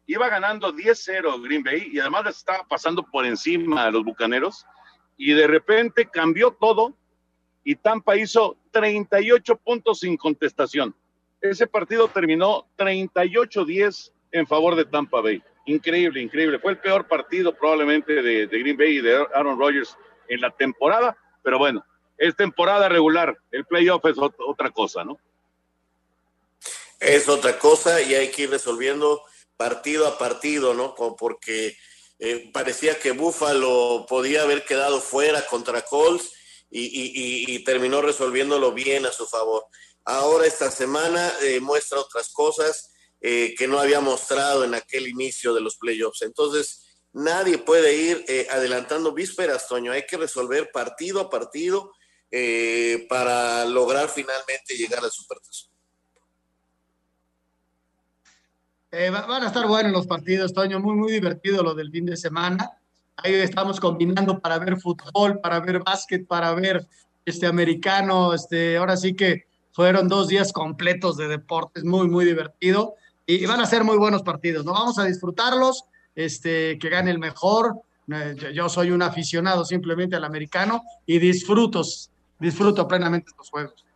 iba 0.07 0.29
ganando 0.29 0.73
10-0 0.75 1.43
Green 1.43 1.63
Bay 1.63 1.89
y 1.93 2.01
además 2.01 2.25
les 2.25 2.37
estaba 2.39 2.67
pasando 2.69 3.05
por 3.05 3.25
encima 3.25 3.85
a 3.85 3.91
los 3.91 4.05
Bucaneros 4.05 4.67
y 5.17 5.33
de 5.33 5.47
repente 5.47 6.11
cambió 6.13 6.51
todo 6.51 6.95
y 7.63 7.77
Tampa 7.77 8.17
hizo 8.17 8.57
38 8.73 9.57
puntos 9.57 10.01
sin 10.01 10.17
contestación. 10.17 10.95
Ese 11.41 11.67
partido 11.67 12.09
terminó 12.09 12.67
38-10 12.77 14.13
en 14.33 14.47
favor 14.47 14.75
de 14.75 14.85
Tampa 14.85 15.21
Bay. 15.21 15.43
Increíble, 15.67 16.21
increíble. 16.21 16.59
Fue 16.59 16.73
el 16.73 16.79
peor 16.79 17.07
partido 17.07 17.55
probablemente 17.55 18.23
de, 18.23 18.47
Green 18.47 18.77
Bay 18.77 18.99
y 18.99 19.01
de 19.01 19.27
Aaron 19.35 19.59
Rodgers 19.59 19.97
en 20.29 20.41
la 20.41 20.51
temporada, 20.51 21.17
pero 21.43 21.59
bueno, 21.59 21.85
es 22.17 22.35
temporada 22.37 22.89
regular. 22.89 23.37
El 23.51 23.65
playoff 23.67 24.05
es 24.07 24.17
otra 24.19 24.71
cosa, 24.71 25.05
¿no? 25.05 25.19
Es 26.99 27.29
otra 27.29 27.59
cosa 27.59 28.01
y 28.03 28.15
hay 28.15 28.31
que 28.31 28.43
ir 28.43 28.51
resolviendo 28.51 29.23
partido 29.57 30.07
a 30.07 30.19
partido, 30.19 30.75
¿no? 30.75 30.95
Porque 30.95 31.77
eh, 32.19 32.51
parecía 32.53 32.99
que 32.99 33.13
Buffalo 33.13 34.07
podía 34.09 34.43
haber 34.43 34.65
quedado 34.65 35.01
fuera 35.01 35.47
contra 35.47 35.83
Colts 35.83 36.33
y, 36.71 37.65
terminó 37.65 38.01
resolviéndolo 38.01 38.73
bien 38.73 39.07
a 39.07 39.13
su 39.13 39.27
favor. 39.27 39.65
Ahora 40.05 40.47
esta 40.47 40.71
semana 40.71 41.33
eh, 41.43 41.61
muestra 41.61 41.99
otras 41.99 42.31
cosas 42.31 42.90
eh, 43.21 43.55
que 43.57 43.69
no 43.69 43.79
había 43.79 44.01
mostrado 44.01 44.65
en 44.65 44.75
aquel 44.75 45.09
inicio 45.09 45.55
de 45.55 45.61
los 45.61 45.77
playoffs. 45.77 46.23
Entonces, 46.23 47.01
nadie 47.13 47.59
puede 47.59 47.95
ir 47.95 48.25
eh, 48.29 48.47
adelantando 48.51 49.13
vísperas, 49.13 49.69
Toño. 49.69 49.93
Hay 49.93 50.07
que 50.07 50.17
resolver 50.17 50.71
partido 50.73 51.21
a 51.21 51.31
partido 51.31 51.93
para 53.09 53.65
lograr 53.65 54.09
finalmente 54.09 54.77
llegar 54.77 55.03
al 55.03 55.11
Supertazón. 55.11 55.69
van 58.93 59.43
a 59.43 59.47
estar 59.49 59.67
buenos 59.67 59.91
los 59.91 60.07
partidos, 60.07 60.55
Toño. 60.55 60.79
Muy, 60.79 60.95
muy 60.95 61.13
divertido 61.13 61.65
lo 61.65 61.75
del 61.75 61.91
fin 61.91 62.07
de 62.07 62.17
semana. 62.17 62.81
Ahí 63.17 63.35
estamos 63.35 63.81
combinando 63.81 64.41
para 64.41 64.59
ver 64.59 64.79
fútbol, 64.79 65.41
para 65.41 65.61
ver 65.61 65.81
básquet, 65.81 66.27
para 66.27 66.55
ver 66.55 66.87
este 67.25 67.47
americano. 67.47 68.33
Este, 68.33 68.77
ahora 68.77 68.97
sí 68.97 69.15
que 69.15 69.45
fueron 69.73 70.09
dos 70.09 70.29
días 70.29 70.53
completos 70.53 71.17
de 71.17 71.29
deportes, 71.29 71.85
muy, 71.85 72.09
muy 72.09 72.25
divertido. 72.25 72.95
Y, 73.31 73.47
van 73.47 73.61
a 73.61 73.67
ser 73.67 73.85
muy 73.85 73.97
buenos 73.97 74.25
partidos, 74.25 74.65
¿no? 74.65 74.73
Vamos 74.73 74.99
a 74.99 75.05
disfrutarlos, 75.05 75.85
este, 76.17 76.77
que 76.81 76.89
gane 76.89 77.13
el 77.13 77.21
mejor. 77.21 77.77
Eh, 78.13 78.35
yo, 78.53 78.69
soy 78.69 78.91
un 78.91 79.03
aficionado 79.03 79.65
simplemente 79.65 80.17
al 80.17 80.25
americano 80.25 80.83
y 81.07 81.21
disfruto, 81.21 81.83
disfruto 82.41 82.89
plenamente 82.89 83.31
estos 83.31 83.49
juegos. 83.49 83.87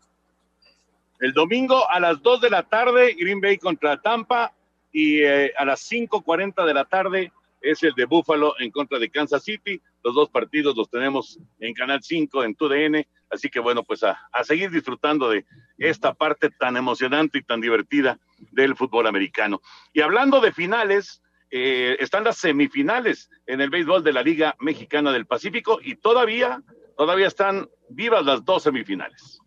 El 1.18 1.32
domingo 1.32 1.90
a 1.90 1.98
las 1.98 2.22
2 2.22 2.42
de 2.42 2.50
la 2.50 2.62
tarde, 2.62 3.16
Green 3.18 3.40
Bay 3.40 3.58
contra 3.58 4.00
Tampa 4.00 4.52
y 4.92 5.22
eh, 5.22 5.52
a 5.58 5.64
las 5.64 5.90
5.40 5.90 6.64
de 6.64 6.74
la 6.74 6.84
tarde 6.84 7.32
es 7.60 7.82
el 7.82 7.94
de 7.94 8.04
Buffalo 8.04 8.54
en 8.60 8.70
contra 8.70 9.00
de 9.00 9.10
Kansas 9.10 9.42
City. 9.42 9.80
Los 10.04 10.14
dos 10.14 10.28
partidos 10.30 10.76
los 10.76 10.88
tenemos 10.88 11.40
en 11.58 11.74
Canal 11.74 12.00
5, 12.04 12.44
en 12.44 12.54
TUDN. 12.54 13.04
Así 13.34 13.50
que 13.50 13.60
bueno, 13.60 13.82
pues 13.82 14.02
a, 14.02 14.18
seguir 14.44 14.70
disfrutando 14.70 15.28
de 15.28 15.44
esta 15.78 16.14
parte 16.14 16.50
tan 16.50 16.76
emocionante 16.76 17.38
y 17.38 17.42
tan 17.42 17.60
divertida 17.60 18.18
del 18.52 18.76
fútbol 18.76 19.06
americano. 19.06 19.60
Y 19.92 20.00
hablando 20.00 20.40
de 20.40 20.52
finales, 20.52 21.22
eh, 21.50 21.96
están 22.00 22.24
las 22.24 22.38
semifinales 22.38 23.30
en 23.46 23.60
el 23.60 23.70
béisbol 23.70 24.02
de 24.02 24.12
la 24.12 24.22
Liga 24.22 24.56
Mexicana 24.58 25.12
del 25.12 25.26
Pacífico 25.26 25.78
y 25.82 25.96
todavía, 25.96 26.62
todavía 26.96 27.26
están 27.26 27.68
vivas 27.88 28.24
las 28.24 28.44
dos 28.44 28.62
semifinales. 28.62 29.40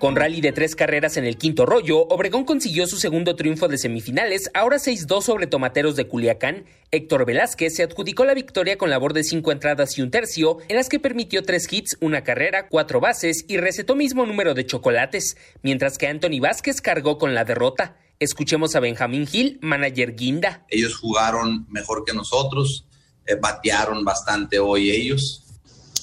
Con 0.00 0.16
rally 0.16 0.40
de 0.40 0.52
tres 0.52 0.76
carreras 0.76 1.18
en 1.18 1.26
el 1.26 1.36
quinto 1.36 1.66
rollo, 1.66 2.06
Obregón 2.08 2.46
consiguió 2.46 2.86
su 2.86 2.96
segundo 2.96 3.36
triunfo 3.36 3.68
de 3.68 3.76
semifinales, 3.76 4.50
ahora 4.54 4.78
6-2 4.78 5.20
sobre 5.20 5.46
Tomateros 5.46 5.94
de 5.94 6.08
Culiacán. 6.08 6.64
Héctor 6.90 7.26
Velázquez 7.26 7.74
se 7.74 7.82
adjudicó 7.82 8.24
la 8.24 8.32
victoria 8.32 8.78
con 8.78 8.88
labor 8.88 9.12
de 9.12 9.24
cinco 9.24 9.52
entradas 9.52 9.98
y 9.98 10.00
un 10.00 10.10
tercio, 10.10 10.56
en 10.68 10.76
las 10.76 10.88
que 10.88 11.00
permitió 11.00 11.42
tres 11.42 11.70
hits, 11.70 11.98
una 12.00 12.24
carrera, 12.24 12.68
cuatro 12.68 12.98
bases 12.98 13.44
y 13.46 13.58
recetó 13.58 13.94
mismo 13.94 14.24
número 14.24 14.54
de 14.54 14.64
chocolates, 14.64 15.36
mientras 15.60 15.98
que 15.98 16.06
Anthony 16.06 16.40
Vázquez 16.40 16.80
cargó 16.80 17.18
con 17.18 17.34
la 17.34 17.44
derrota. 17.44 17.98
Escuchemos 18.20 18.74
a 18.76 18.80
Benjamín 18.80 19.26
Gil, 19.26 19.58
manager 19.60 20.14
Guinda. 20.14 20.64
Ellos 20.68 20.96
jugaron 20.96 21.66
mejor 21.68 22.06
que 22.06 22.14
nosotros, 22.14 22.86
eh, 23.26 23.34
batearon 23.34 24.02
bastante 24.02 24.58
hoy 24.60 24.92
ellos. 24.92 25.44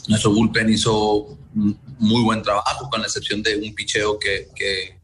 Nuestro 0.07 0.31
bullpen 0.31 0.69
hizo 0.69 1.37
muy 1.53 2.23
buen 2.23 2.41
trabajo, 2.41 2.89
con 2.89 3.01
la 3.01 3.07
excepción 3.07 3.41
de 3.41 3.57
un 3.57 3.73
picheo 3.73 4.17
que, 4.19 4.47
que, 4.55 4.95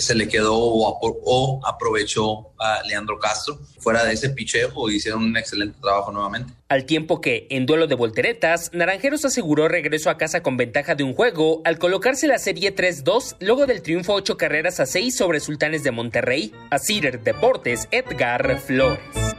se 0.00 0.14
le 0.16 0.26
quedó 0.26 0.56
o, 0.58 1.66
aprovechó 1.66 2.50
a 2.58 2.82
Leandro 2.88 3.18
Castro. 3.18 3.60
Fuera 3.78 4.04
de 4.04 4.12
ese 4.12 4.30
picheo 4.30 4.90
hicieron 4.90 5.22
un 5.22 5.36
excelente 5.36 5.78
trabajo 5.80 6.10
nuevamente. 6.10 6.52
Al 6.68 6.84
tiempo 6.84 7.20
que, 7.20 7.46
en 7.50 7.64
duelo 7.64 7.86
de 7.86 7.94
volteretas, 7.94 8.70
Naranjeros 8.72 9.24
aseguró 9.24 9.68
regreso 9.68 10.10
a 10.10 10.18
casa 10.18 10.42
con 10.42 10.56
ventaja 10.56 10.96
de 10.96 11.04
un 11.04 11.14
juego 11.14 11.62
al 11.64 11.78
colocarse 11.78 12.26
la 12.26 12.38
serie 12.38 12.74
3-2 12.74 13.36
luego 13.38 13.66
del 13.66 13.82
triunfo 13.82 14.14
8 14.14 14.36
carreras 14.36 14.80
a 14.80 14.86
6 14.86 15.16
sobre 15.16 15.38
Sultanes 15.38 15.84
de 15.84 15.92
Monterrey. 15.92 16.52
A 16.70 16.80
Cider 16.80 17.22
Deportes, 17.22 17.86
Edgar 17.92 18.58
Flores. 18.58 19.35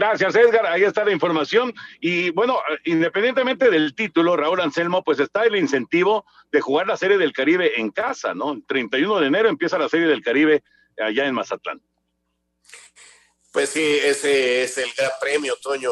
Gracias, 0.00 0.34
Edgar. 0.34 0.64
Ahí 0.64 0.82
está 0.84 1.04
la 1.04 1.12
información. 1.12 1.74
Y 2.00 2.30
bueno, 2.30 2.58
independientemente 2.86 3.68
del 3.68 3.94
título, 3.94 4.34
Raúl 4.34 4.62
Anselmo, 4.62 5.04
pues 5.04 5.20
está 5.20 5.44
el 5.44 5.56
incentivo 5.56 6.24
de 6.50 6.62
jugar 6.62 6.86
la 6.86 6.96
Serie 6.96 7.18
del 7.18 7.34
Caribe 7.34 7.78
en 7.78 7.90
casa, 7.90 8.32
¿no? 8.32 8.54
El 8.54 8.64
31 8.64 9.20
de 9.20 9.26
enero 9.26 9.50
empieza 9.50 9.76
la 9.76 9.90
Serie 9.90 10.06
del 10.06 10.22
Caribe 10.22 10.64
allá 10.98 11.26
en 11.26 11.34
Mazatlán. 11.34 11.82
Pues 13.52 13.68
sí, 13.68 13.98
ese 14.02 14.62
es 14.62 14.78
el 14.78 14.90
gran 14.96 15.10
premio, 15.20 15.54
Toño. 15.60 15.90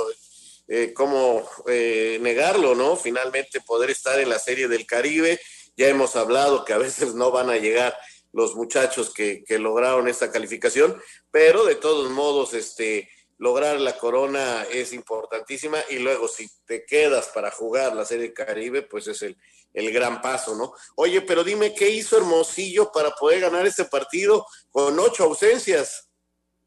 Eh, 0.68 0.94
¿Cómo 0.94 1.46
eh, 1.68 2.16
negarlo, 2.22 2.74
no? 2.74 2.96
Finalmente 2.96 3.60
poder 3.60 3.90
estar 3.90 4.18
en 4.18 4.30
la 4.30 4.38
Serie 4.38 4.68
del 4.68 4.86
Caribe. 4.86 5.38
Ya 5.76 5.86
hemos 5.88 6.16
hablado 6.16 6.64
que 6.64 6.72
a 6.72 6.78
veces 6.78 7.14
no 7.14 7.30
van 7.30 7.50
a 7.50 7.58
llegar 7.58 7.94
los 8.32 8.54
muchachos 8.54 9.12
que, 9.12 9.44
que 9.44 9.58
lograron 9.58 10.08
esta 10.08 10.32
calificación, 10.32 10.98
pero 11.30 11.66
de 11.66 11.74
todos 11.74 12.10
modos, 12.10 12.54
este 12.54 13.10
lograr 13.38 13.80
la 13.80 13.96
corona 13.96 14.64
es 14.64 14.92
importantísima 14.92 15.78
y 15.90 15.98
luego 15.98 16.28
si 16.28 16.48
te 16.66 16.84
quedas 16.84 17.28
para 17.28 17.50
jugar 17.50 17.94
la 17.94 18.04
Serie 18.04 18.34
Caribe, 18.34 18.82
pues 18.82 19.06
es 19.06 19.22
el, 19.22 19.36
el 19.72 19.92
gran 19.92 20.20
paso, 20.20 20.56
¿no? 20.56 20.72
Oye, 20.96 21.20
pero 21.22 21.44
dime, 21.44 21.74
¿qué 21.74 21.88
hizo 21.88 22.16
Hermosillo 22.16 22.90
para 22.92 23.10
poder 23.12 23.40
ganar 23.40 23.66
este 23.66 23.84
partido 23.84 24.44
con 24.70 24.98
ocho 24.98 25.24
ausencias? 25.24 26.10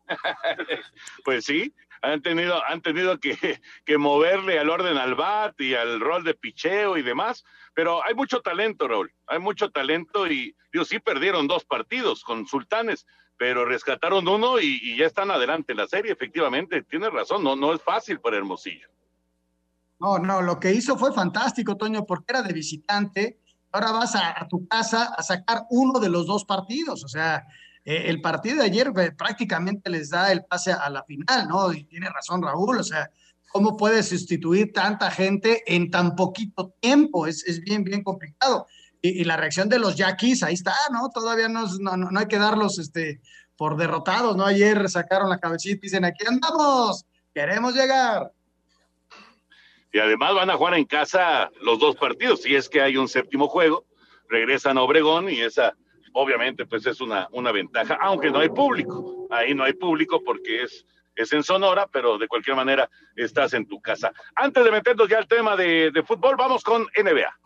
pues 1.25 1.45
sí, 1.45 1.73
han 2.01 2.21
tenido, 2.21 2.63
han 2.65 2.81
tenido 2.81 3.19
que, 3.19 3.61
que 3.85 3.97
moverle 3.97 4.57
al 4.57 4.69
orden 4.69 4.97
al 4.97 5.15
bat 5.15 5.59
y 5.59 5.75
al 5.75 5.99
rol 5.99 6.23
de 6.23 6.33
picheo 6.33 6.97
y 6.97 7.01
demás, 7.01 7.43
pero 7.73 8.03
hay 8.05 8.15
mucho 8.15 8.41
talento, 8.41 8.87
Raúl, 8.87 9.13
hay 9.27 9.39
mucho 9.39 9.71
talento 9.71 10.27
y, 10.27 10.55
digo, 10.71 10.85
sí 10.85 10.99
perdieron 10.99 11.47
dos 11.47 11.65
partidos 11.65 12.23
con 12.23 12.47
Sultanes, 12.47 13.05
pero 13.41 13.65
rescataron 13.65 14.27
uno 14.27 14.59
y, 14.59 14.95
ya 14.95 15.07
están 15.07 15.31
adelante 15.31 15.71
en 15.71 15.79
la 15.79 15.87
serie, 15.87 16.11
efectivamente, 16.11 16.83
tienes 16.83 17.11
razón, 17.11 17.43
no, 17.43 17.55
no 17.55 17.73
es 17.73 17.81
fácil 17.81 18.19
para 18.19 18.37
Hermosillo. 18.37 18.87
No, 19.99 20.19
no, 20.19 20.43
lo 20.43 20.59
que 20.59 20.71
hizo 20.71 20.95
fue 20.95 21.11
fantástico, 21.11 21.75
Toño, 21.75 22.05
porque 22.05 22.25
era 22.29 22.43
de 22.43 22.53
visitante. 22.53 23.39
Ahora 23.71 23.93
vas 23.93 24.13
a, 24.13 24.39
a 24.39 24.47
tu 24.47 24.67
casa 24.67 25.05
a 25.05 25.23
sacar 25.23 25.63
uno 25.71 25.99
de 25.99 26.09
los 26.09 26.27
dos 26.27 26.45
partidos. 26.45 27.03
O 27.03 27.07
sea, 27.07 27.47
eh, 27.83 28.03
el 28.09 28.21
partido 28.21 28.57
de 28.57 28.65
ayer 28.65 28.93
eh, 28.95 29.11
prácticamente 29.11 29.89
les 29.89 30.11
da 30.11 30.31
el 30.31 30.45
pase 30.45 30.71
a 30.73 30.87
la 30.91 31.03
final, 31.03 31.47
¿no? 31.47 31.73
Y 31.73 31.85
tiene 31.85 32.09
razón 32.09 32.43
Raúl, 32.43 32.77
o 32.77 32.83
sea, 32.83 33.09
¿cómo 33.51 33.75
puedes 33.75 34.09
sustituir 34.09 34.71
tanta 34.71 35.09
gente 35.09 35.63
en 35.65 35.89
tan 35.89 36.15
poquito 36.15 36.75
tiempo? 36.79 37.25
Es, 37.25 37.43
es 37.47 37.59
bien, 37.61 37.83
bien 37.83 38.03
complicado. 38.03 38.67
Y, 39.01 39.23
la 39.23 39.37
reacción 39.37 39.67
de 39.67 39.79
los 39.79 39.95
yaquis, 39.95 40.43
ahí 40.43 40.53
está, 40.53 40.75
¿no? 40.91 41.09
Todavía 41.09 41.47
no, 41.47 41.65
no, 41.79 41.97
no 41.97 42.19
hay 42.19 42.27
que 42.27 42.37
darlos 42.37 42.77
este, 42.77 43.19
por 43.55 43.75
derrotados, 43.77 44.37
¿no? 44.37 44.45
Ayer 44.45 44.89
sacaron 44.89 45.29
la 45.29 45.39
cabecita 45.39 45.77
y 45.77 45.79
dicen, 45.81 46.05
aquí 46.05 46.25
andamos, 46.27 47.05
queremos 47.33 47.73
llegar 47.73 48.31
y 49.91 49.99
además 49.99 50.33
van 50.33 50.49
a 50.49 50.55
jugar 50.55 50.75
en 50.75 50.85
casa 50.85 51.51
los 51.61 51.79
dos 51.79 51.95
partidos. 51.95 52.41
Si 52.41 52.55
es 52.55 52.69
que 52.69 52.81
hay 52.81 52.97
un 52.97 53.07
séptimo 53.07 53.47
juego, 53.47 53.85
regresan 54.29 54.77
a 54.77 54.81
Obregón 54.81 55.29
y 55.29 55.41
esa, 55.41 55.75
obviamente, 56.13 56.65
pues 56.65 56.85
es 56.85 57.01
una, 57.01 57.27
una 57.31 57.51
ventaja, 57.51 57.97
aunque 58.01 58.31
no 58.31 58.39
hay 58.39 58.49
público. 58.49 59.27
Ahí 59.29 59.53
no 59.53 59.63
hay 59.63 59.73
público 59.73 60.23
porque 60.23 60.63
es, 60.63 60.85
es 61.15 61.33
en 61.33 61.43
Sonora, 61.43 61.87
pero 61.91 62.17
de 62.17 62.27
cualquier 62.27 62.55
manera 62.55 62.89
estás 63.15 63.53
en 63.53 63.67
tu 63.67 63.81
casa. 63.81 64.13
Antes 64.35 64.63
de 64.63 64.71
meternos 64.71 65.09
ya 65.09 65.17
al 65.17 65.27
tema 65.27 65.55
de, 65.57 65.91
de 65.91 66.03
fútbol, 66.03 66.35
vamos 66.37 66.63
con 66.63 66.83
NBA. 66.83 67.40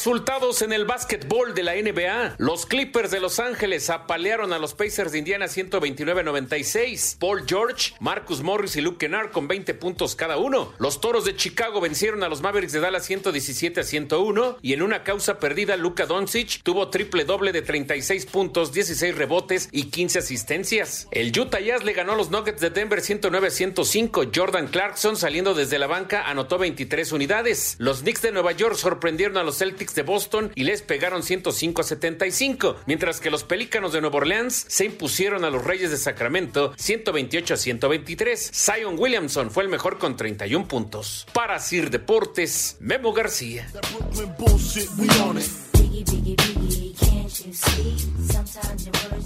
Resultados 0.00 0.62
en 0.62 0.72
el 0.72 0.86
básquetbol 0.86 1.54
de 1.54 1.62
la 1.62 1.74
NBA. 1.74 2.36
Los 2.38 2.64
Clippers 2.64 3.10
de 3.10 3.20
Los 3.20 3.38
Ángeles 3.38 3.90
apalearon 3.90 4.54
a 4.54 4.58
los 4.58 4.72
Pacers 4.72 5.12
de 5.12 5.18
Indiana 5.18 5.44
129-96. 5.44 7.18
Paul 7.18 7.44
George, 7.46 7.92
Marcus 8.00 8.40
Morris 8.40 8.76
y 8.76 8.80
Luke 8.80 8.96
Kennard 8.96 9.30
con 9.30 9.46
20 9.46 9.74
puntos 9.74 10.16
cada 10.16 10.38
uno. 10.38 10.72
Los 10.78 11.02
Toros 11.02 11.26
de 11.26 11.36
Chicago 11.36 11.82
vencieron 11.82 12.22
a 12.22 12.30
los 12.30 12.40
Mavericks 12.40 12.72
de 12.72 12.80
Dallas 12.80 13.04
117 13.04 13.80
a 13.80 13.82
101. 13.82 14.56
Y 14.62 14.72
en 14.72 14.80
una 14.80 15.04
causa 15.04 15.38
perdida, 15.38 15.76
Luka 15.76 16.06
Doncic 16.06 16.62
tuvo 16.62 16.88
triple 16.88 17.26
doble 17.26 17.52
de 17.52 17.60
36 17.60 18.24
puntos, 18.24 18.72
16 18.72 19.14
rebotes 19.14 19.68
y 19.70 19.90
15 19.90 20.20
asistencias. 20.20 21.08
El 21.10 21.38
Utah 21.38 21.60
Jazz 21.60 21.84
le 21.84 21.92
ganó 21.92 22.12
a 22.12 22.16
los 22.16 22.30
Nuggets 22.30 22.62
de 22.62 22.70
Denver 22.70 23.02
109 23.02 23.48
a 23.48 23.50
105. 23.50 24.30
Jordan 24.34 24.68
Clarkson 24.68 25.18
saliendo 25.18 25.52
desde 25.52 25.78
la 25.78 25.88
banca 25.88 26.22
anotó 26.26 26.56
23 26.56 27.12
unidades. 27.12 27.76
Los 27.78 28.00
Knicks 28.00 28.22
de 28.22 28.32
Nueva 28.32 28.52
York 28.52 28.76
sorprendieron 28.76 29.36
a 29.36 29.42
los 29.42 29.58
Celtics 29.58 29.89
de 29.94 30.02
Boston 30.02 30.52
y 30.54 30.64
les 30.64 30.82
pegaron 30.82 31.22
105 31.22 31.80
a 31.80 31.84
75, 31.84 32.76
mientras 32.86 33.20
que 33.20 33.30
los 33.30 33.44
Pelícanos 33.44 33.92
de 33.92 34.00
Nueva 34.00 34.18
Orleans 34.18 34.66
se 34.68 34.84
impusieron 34.84 35.44
a 35.44 35.50
los 35.50 35.64
Reyes 35.64 35.90
de 35.90 35.96
Sacramento 35.96 36.72
128 36.76 37.54
a 37.54 37.56
123. 37.56 38.50
Zion 38.54 38.96
Williamson 38.98 39.50
fue 39.50 39.64
el 39.64 39.68
mejor 39.68 39.98
con 39.98 40.16
31 40.16 40.68
puntos. 40.68 41.26
Para 41.32 41.58
Sir 41.58 41.90
Deportes, 41.90 42.76
Memo 42.80 43.12
García. 43.12 43.68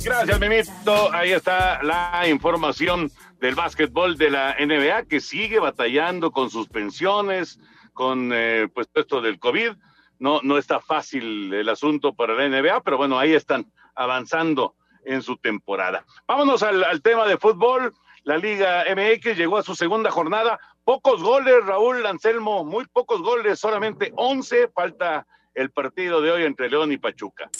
Gracias, 0.05 0.41
Memito. 0.41 1.13
Ahí 1.13 1.33
está 1.33 1.83
la 1.83 2.27
información 2.29 3.11
del 3.41 3.55
básquetbol 3.55 4.17
de 4.17 4.31
la 4.31 4.57
NBA 4.59 5.05
que 5.05 5.21
sigue 5.21 5.59
batallando 5.59 6.31
con 6.31 6.51
suspensiones, 6.51 7.59
con 7.93 8.31
eh, 8.33 8.69
pues 8.73 8.89
esto 8.95 9.21
del 9.21 9.39
COVID 9.39 9.73
no, 10.19 10.41
no 10.43 10.59
está 10.59 10.81
fácil 10.81 11.53
el 11.53 11.69
asunto 11.69 12.15
para 12.15 12.35
la 12.35 12.49
NBA, 12.49 12.83
pero 12.83 12.97
bueno, 12.97 13.19
ahí 13.19 13.35
están 13.35 13.71
avanzando 13.95 14.75
en 15.05 15.23
su 15.23 15.37
temporada. 15.37 16.05
Vámonos 16.27 16.63
al, 16.63 17.03
tema 17.03 17.27
de 17.27 17.39
fútbol. 17.39 17.95
La 18.25 18.39
Liga 18.39 18.85
MX 18.95 19.37
llegó 19.37 19.59
a 19.59 19.63
su 19.63 19.75
segunda 19.75 20.11
jornada. 20.11 20.59
Pocos 20.85 21.23
goles, 21.23 21.65
Raúl 21.65 22.05
Anselmo, 22.07 22.65
muy 22.65 22.87
pocos 22.87 23.21
goles, 23.21 23.59
solamente 23.59 24.13
11. 24.17 24.69
Falta 24.69 25.27
el 25.55 25.71
partido 25.71 26.21
de 26.21 26.31
hoy 26.31 26.45
entre 26.45 26.71
León 26.71 26.93
y 26.93 26.99
Pachuca. 26.99 27.51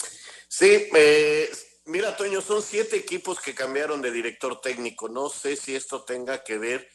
Sí, 0.47 0.89
eh, 0.95 1.49
mira, 1.85 2.15
Toño, 2.15 2.41
son 2.41 2.61
siete 2.61 2.97
equipos 2.97 3.39
que 3.39 3.53
cambiaron 3.53 4.01
de 4.01 4.11
director 4.11 4.59
técnico. 4.59 5.07
No 5.07 5.29
sé 5.29 5.55
si 5.55 5.75
esto 5.75 6.03
tenga 6.03 6.43
que 6.43 6.57
ver 6.57 6.87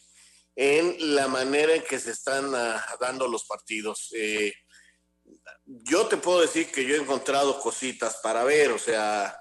en 0.56 1.14
la 1.14 1.28
manera 1.28 1.74
en 1.74 1.82
que 1.82 1.98
se 1.98 2.10
están 2.10 2.52
uh, 2.52 2.78
dando 3.00 3.28
los 3.28 3.44
partidos. 3.44 4.12
Eh, 4.16 4.52
yo 5.64 6.06
te 6.06 6.16
puedo 6.16 6.40
decir 6.40 6.70
que 6.70 6.84
yo 6.84 6.94
he 6.94 6.98
encontrado 6.98 7.60
cositas 7.60 8.16
para 8.22 8.44
ver, 8.44 8.72
o 8.72 8.78
sea, 8.78 9.40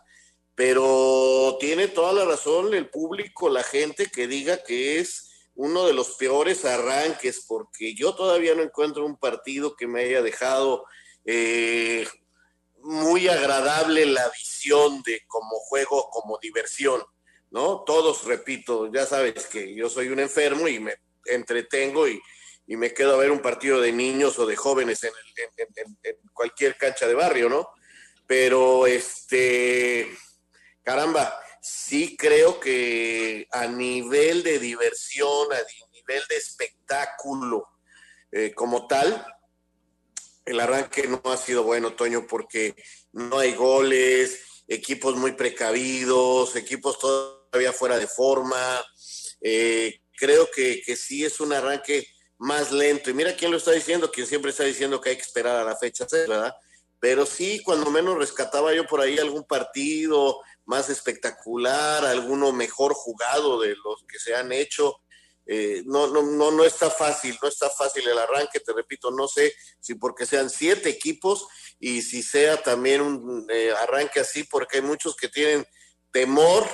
pero 0.56 1.58
tiene 1.60 1.88
toda 1.88 2.13
la 2.13 2.26
razón 2.26 2.74
el 2.74 2.89
público, 2.89 3.50
la 3.50 3.63
gente 3.63 4.08
que 4.08 4.28
diga 4.28 4.63
que 4.63 5.00
es 5.00 5.30
uno 5.56 5.86
de 5.86 5.93
los 5.93 6.15
peores 6.15 6.65
arranques, 6.65 7.45
porque 7.48 7.95
yo 7.95 8.13
todavía 8.15 8.56
no 8.56 8.63
encuentro 8.63 9.06
un 9.06 9.17
partido 9.17 9.76
que 9.76 9.88
me 9.88 10.04
haya 10.04 10.22
dejado 10.22 10.86
eh, 11.26 12.08
muy 12.82 13.28
agradable 13.28 14.06
la 14.06 14.30
visión 14.30 15.02
de 15.04 15.22
como 15.28 15.58
juego, 15.60 16.10
como 16.12 16.39
diversión, 16.39 17.02
¿no? 17.52 17.84
Todos, 17.86 18.26
repito, 18.26 18.91
ya 18.91 19.06
sabes 19.06 19.48
que 19.48 19.76
yo 19.76 19.89
soy 19.89 20.10
un 20.10 20.19
enfermo 20.19 20.67
y 20.67 20.80
me 20.80 20.95
entretengo 21.26 22.08
y, 22.08 22.22
y 22.69 22.77
me 22.77 22.93
quedo 22.93 23.15
a 23.15 23.17
ver 23.17 23.32
un 23.32 23.41
partido 23.41 23.82
de 23.82 23.91
niños 23.91 24.38
o 24.38 24.45
de 24.45 24.55
jóvenes 24.55 25.03
en, 25.03 25.10
el, 25.10 25.43
en, 25.58 25.67
en, 25.75 25.97
en, 26.03 26.15
cualquier 26.32 26.77
cancha 26.77 27.08
de 27.08 27.15
barrio, 27.15 27.49
¿no? 27.49 27.67
Pero, 28.27 28.86
este, 28.86 30.08
caramba, 30.84 31.36
sí 31.63 32.15
creo 32.15 32.60
que 32.60 33.47
a 33.51 33.65
nivel 33.65 34.43
de 34.43 34.60
diversión, 34.60 35.51
a 35.51 35.58
nivel 35.95 36.21
de 36.29 36.36
espectáculo 36.36 37.67
eh, 38.32 38.53
como 38.53 38.86
tal, 38.86 39.25
el 40.45 40.60
arranque 40.60 41.08
no 41.08 41.23
ha 41.25 41.38
sido 41.38 41.63
bueno, 41.63 41.93
Toño, 41.93 42.27
porque 42.27 42.75
no 43.13 43.39
hay 43.39 43.55
goles, 43.55 44.63
equipos 44.67 45.15
muy 45.15 45.32
precavidos, 45.32 46.55
equipos 46.55 46.99
todavía 46.99 47.73
fuera 47.73 47.97
de 47.97 48.05
forma. 48.05 48.62
Eh, 49.41 50.01
creo 50.15 50.51
que, 50.51 50.84
que 50.86 50.95
sí 50.95 51.25
es 51.25 51.39
un 51.39 51.51
arranque 51.51 52.05
más 52.39 52.71
lento. 52.71 53.10
Y 53.10 53.13
mira 53.13 53.36
quién 53.36 53.52
lo 53.52 53.58
está 53.58 53.71
diciendo, 53.71 54.12
quien 54.12 54.25
siempre 54.25 54.52
está 54.52 54.63
diciendo 54.63 54.99
que 54.99 55.12
hay 55.12 55.15
que 55.15 55.21
esperar 55.21 55.58
a 55.58 55.63
la 55.63 55.75
fecha, 55.75 56.08
¿verdad? 56.12 56.56
Pero 56.99 57.25
sí, 57.25 57.62
cuando 57.63 57.91
menos 57.91 58.17
rescataba 58.17 58.73
yo 58.73 58.86
por 58.86 59.02
ahí 59.02 59.19
algún 59.19 59.43
partido 59.43 60.39
más 60.65 60.89
espectacular, 60.89 62.06
alguno 62.06 62.52
mejor 62.52 62.93
jugado 62.93 63.60
de 63.60 63.75
los 63.75 64.04
que 64.08 64.19
se 64.19 64.36
han 64.36 64.52
hecho. 64.52 64.99
Eh, 65.45 65.82
no, 65.86 66.08
no, 66.08 66.21
no, 66.21 66.52
no 66.52 66.63
está 66.63 66.89
fácil, 66.91 67.38
no 67.41 67.47
está 67.47 67.69
fácil 67.71 68.08
el 68.08 68.17
arranque, 68.17 68.60
te 68.60 68.71
repito, 68.71 69.10
no 69.10 69.28
sé 69.28 69.52
si 69.80 69.95
porque 69.95 70.28
sean 70.28 70.47
siete 70.47 70.89
equipos 70.89 71.47
y 71.80 72.04
si 72.04 72.21
sea 72.21 72.62
también 72.62 73.02
un 73.02 73.47
eh, 73.49 73.71
arranque 73.71 74.19
así, 74.19 74.43
porque 74.43 74.78
hay 74.78 74.84
muchos 74.84 75.15
que 75.15 75.28
tienen 75.28 75.65
temor 76.12 76.69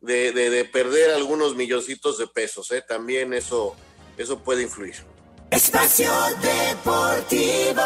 de, 0.00 0.32
de, 0.32 0.50
de 0.50 0.64
perder 0.64 1.12
algunos 1.12 1.54
milloncitos 1.54 2.18
de 2.18 2.26
pesos, 2.26 2.72
¿eh? 2.72 2.82
también 2.82 3.32
eso, 3.32 3.76
eso 4.16 4.38
puede 4.38 4.62
influir. 4.62 4.94
Espacio 5.50 6.10
Deportivo. 6.42 7.82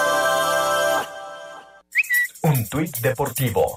Un 2.42 2.68
tuit 2.68 2.96
deportivo. 2.98 3.76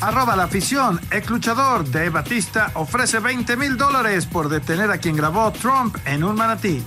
Arroba 0.00 0.36
la 0.36 0.44
afición. 0.44 1.00
Ex 1.10 1.28
luchador 1.30 1.90
Dave 1.90 2.10
Batista 2.10 2.70
ofrece 2.74 3.18
20 3.18 3.56
mil 3.56 3.76
dólares 3.76 4.26
por 4.26 4.48
detener 4.48 4.90
a 4.90 4.98
quien 4.98 5.16
grabó 5.16 5.50
Trump 5.52 5.96
en 6.04 6.22
un 6.22 6.36
manatí. 6.36 6.82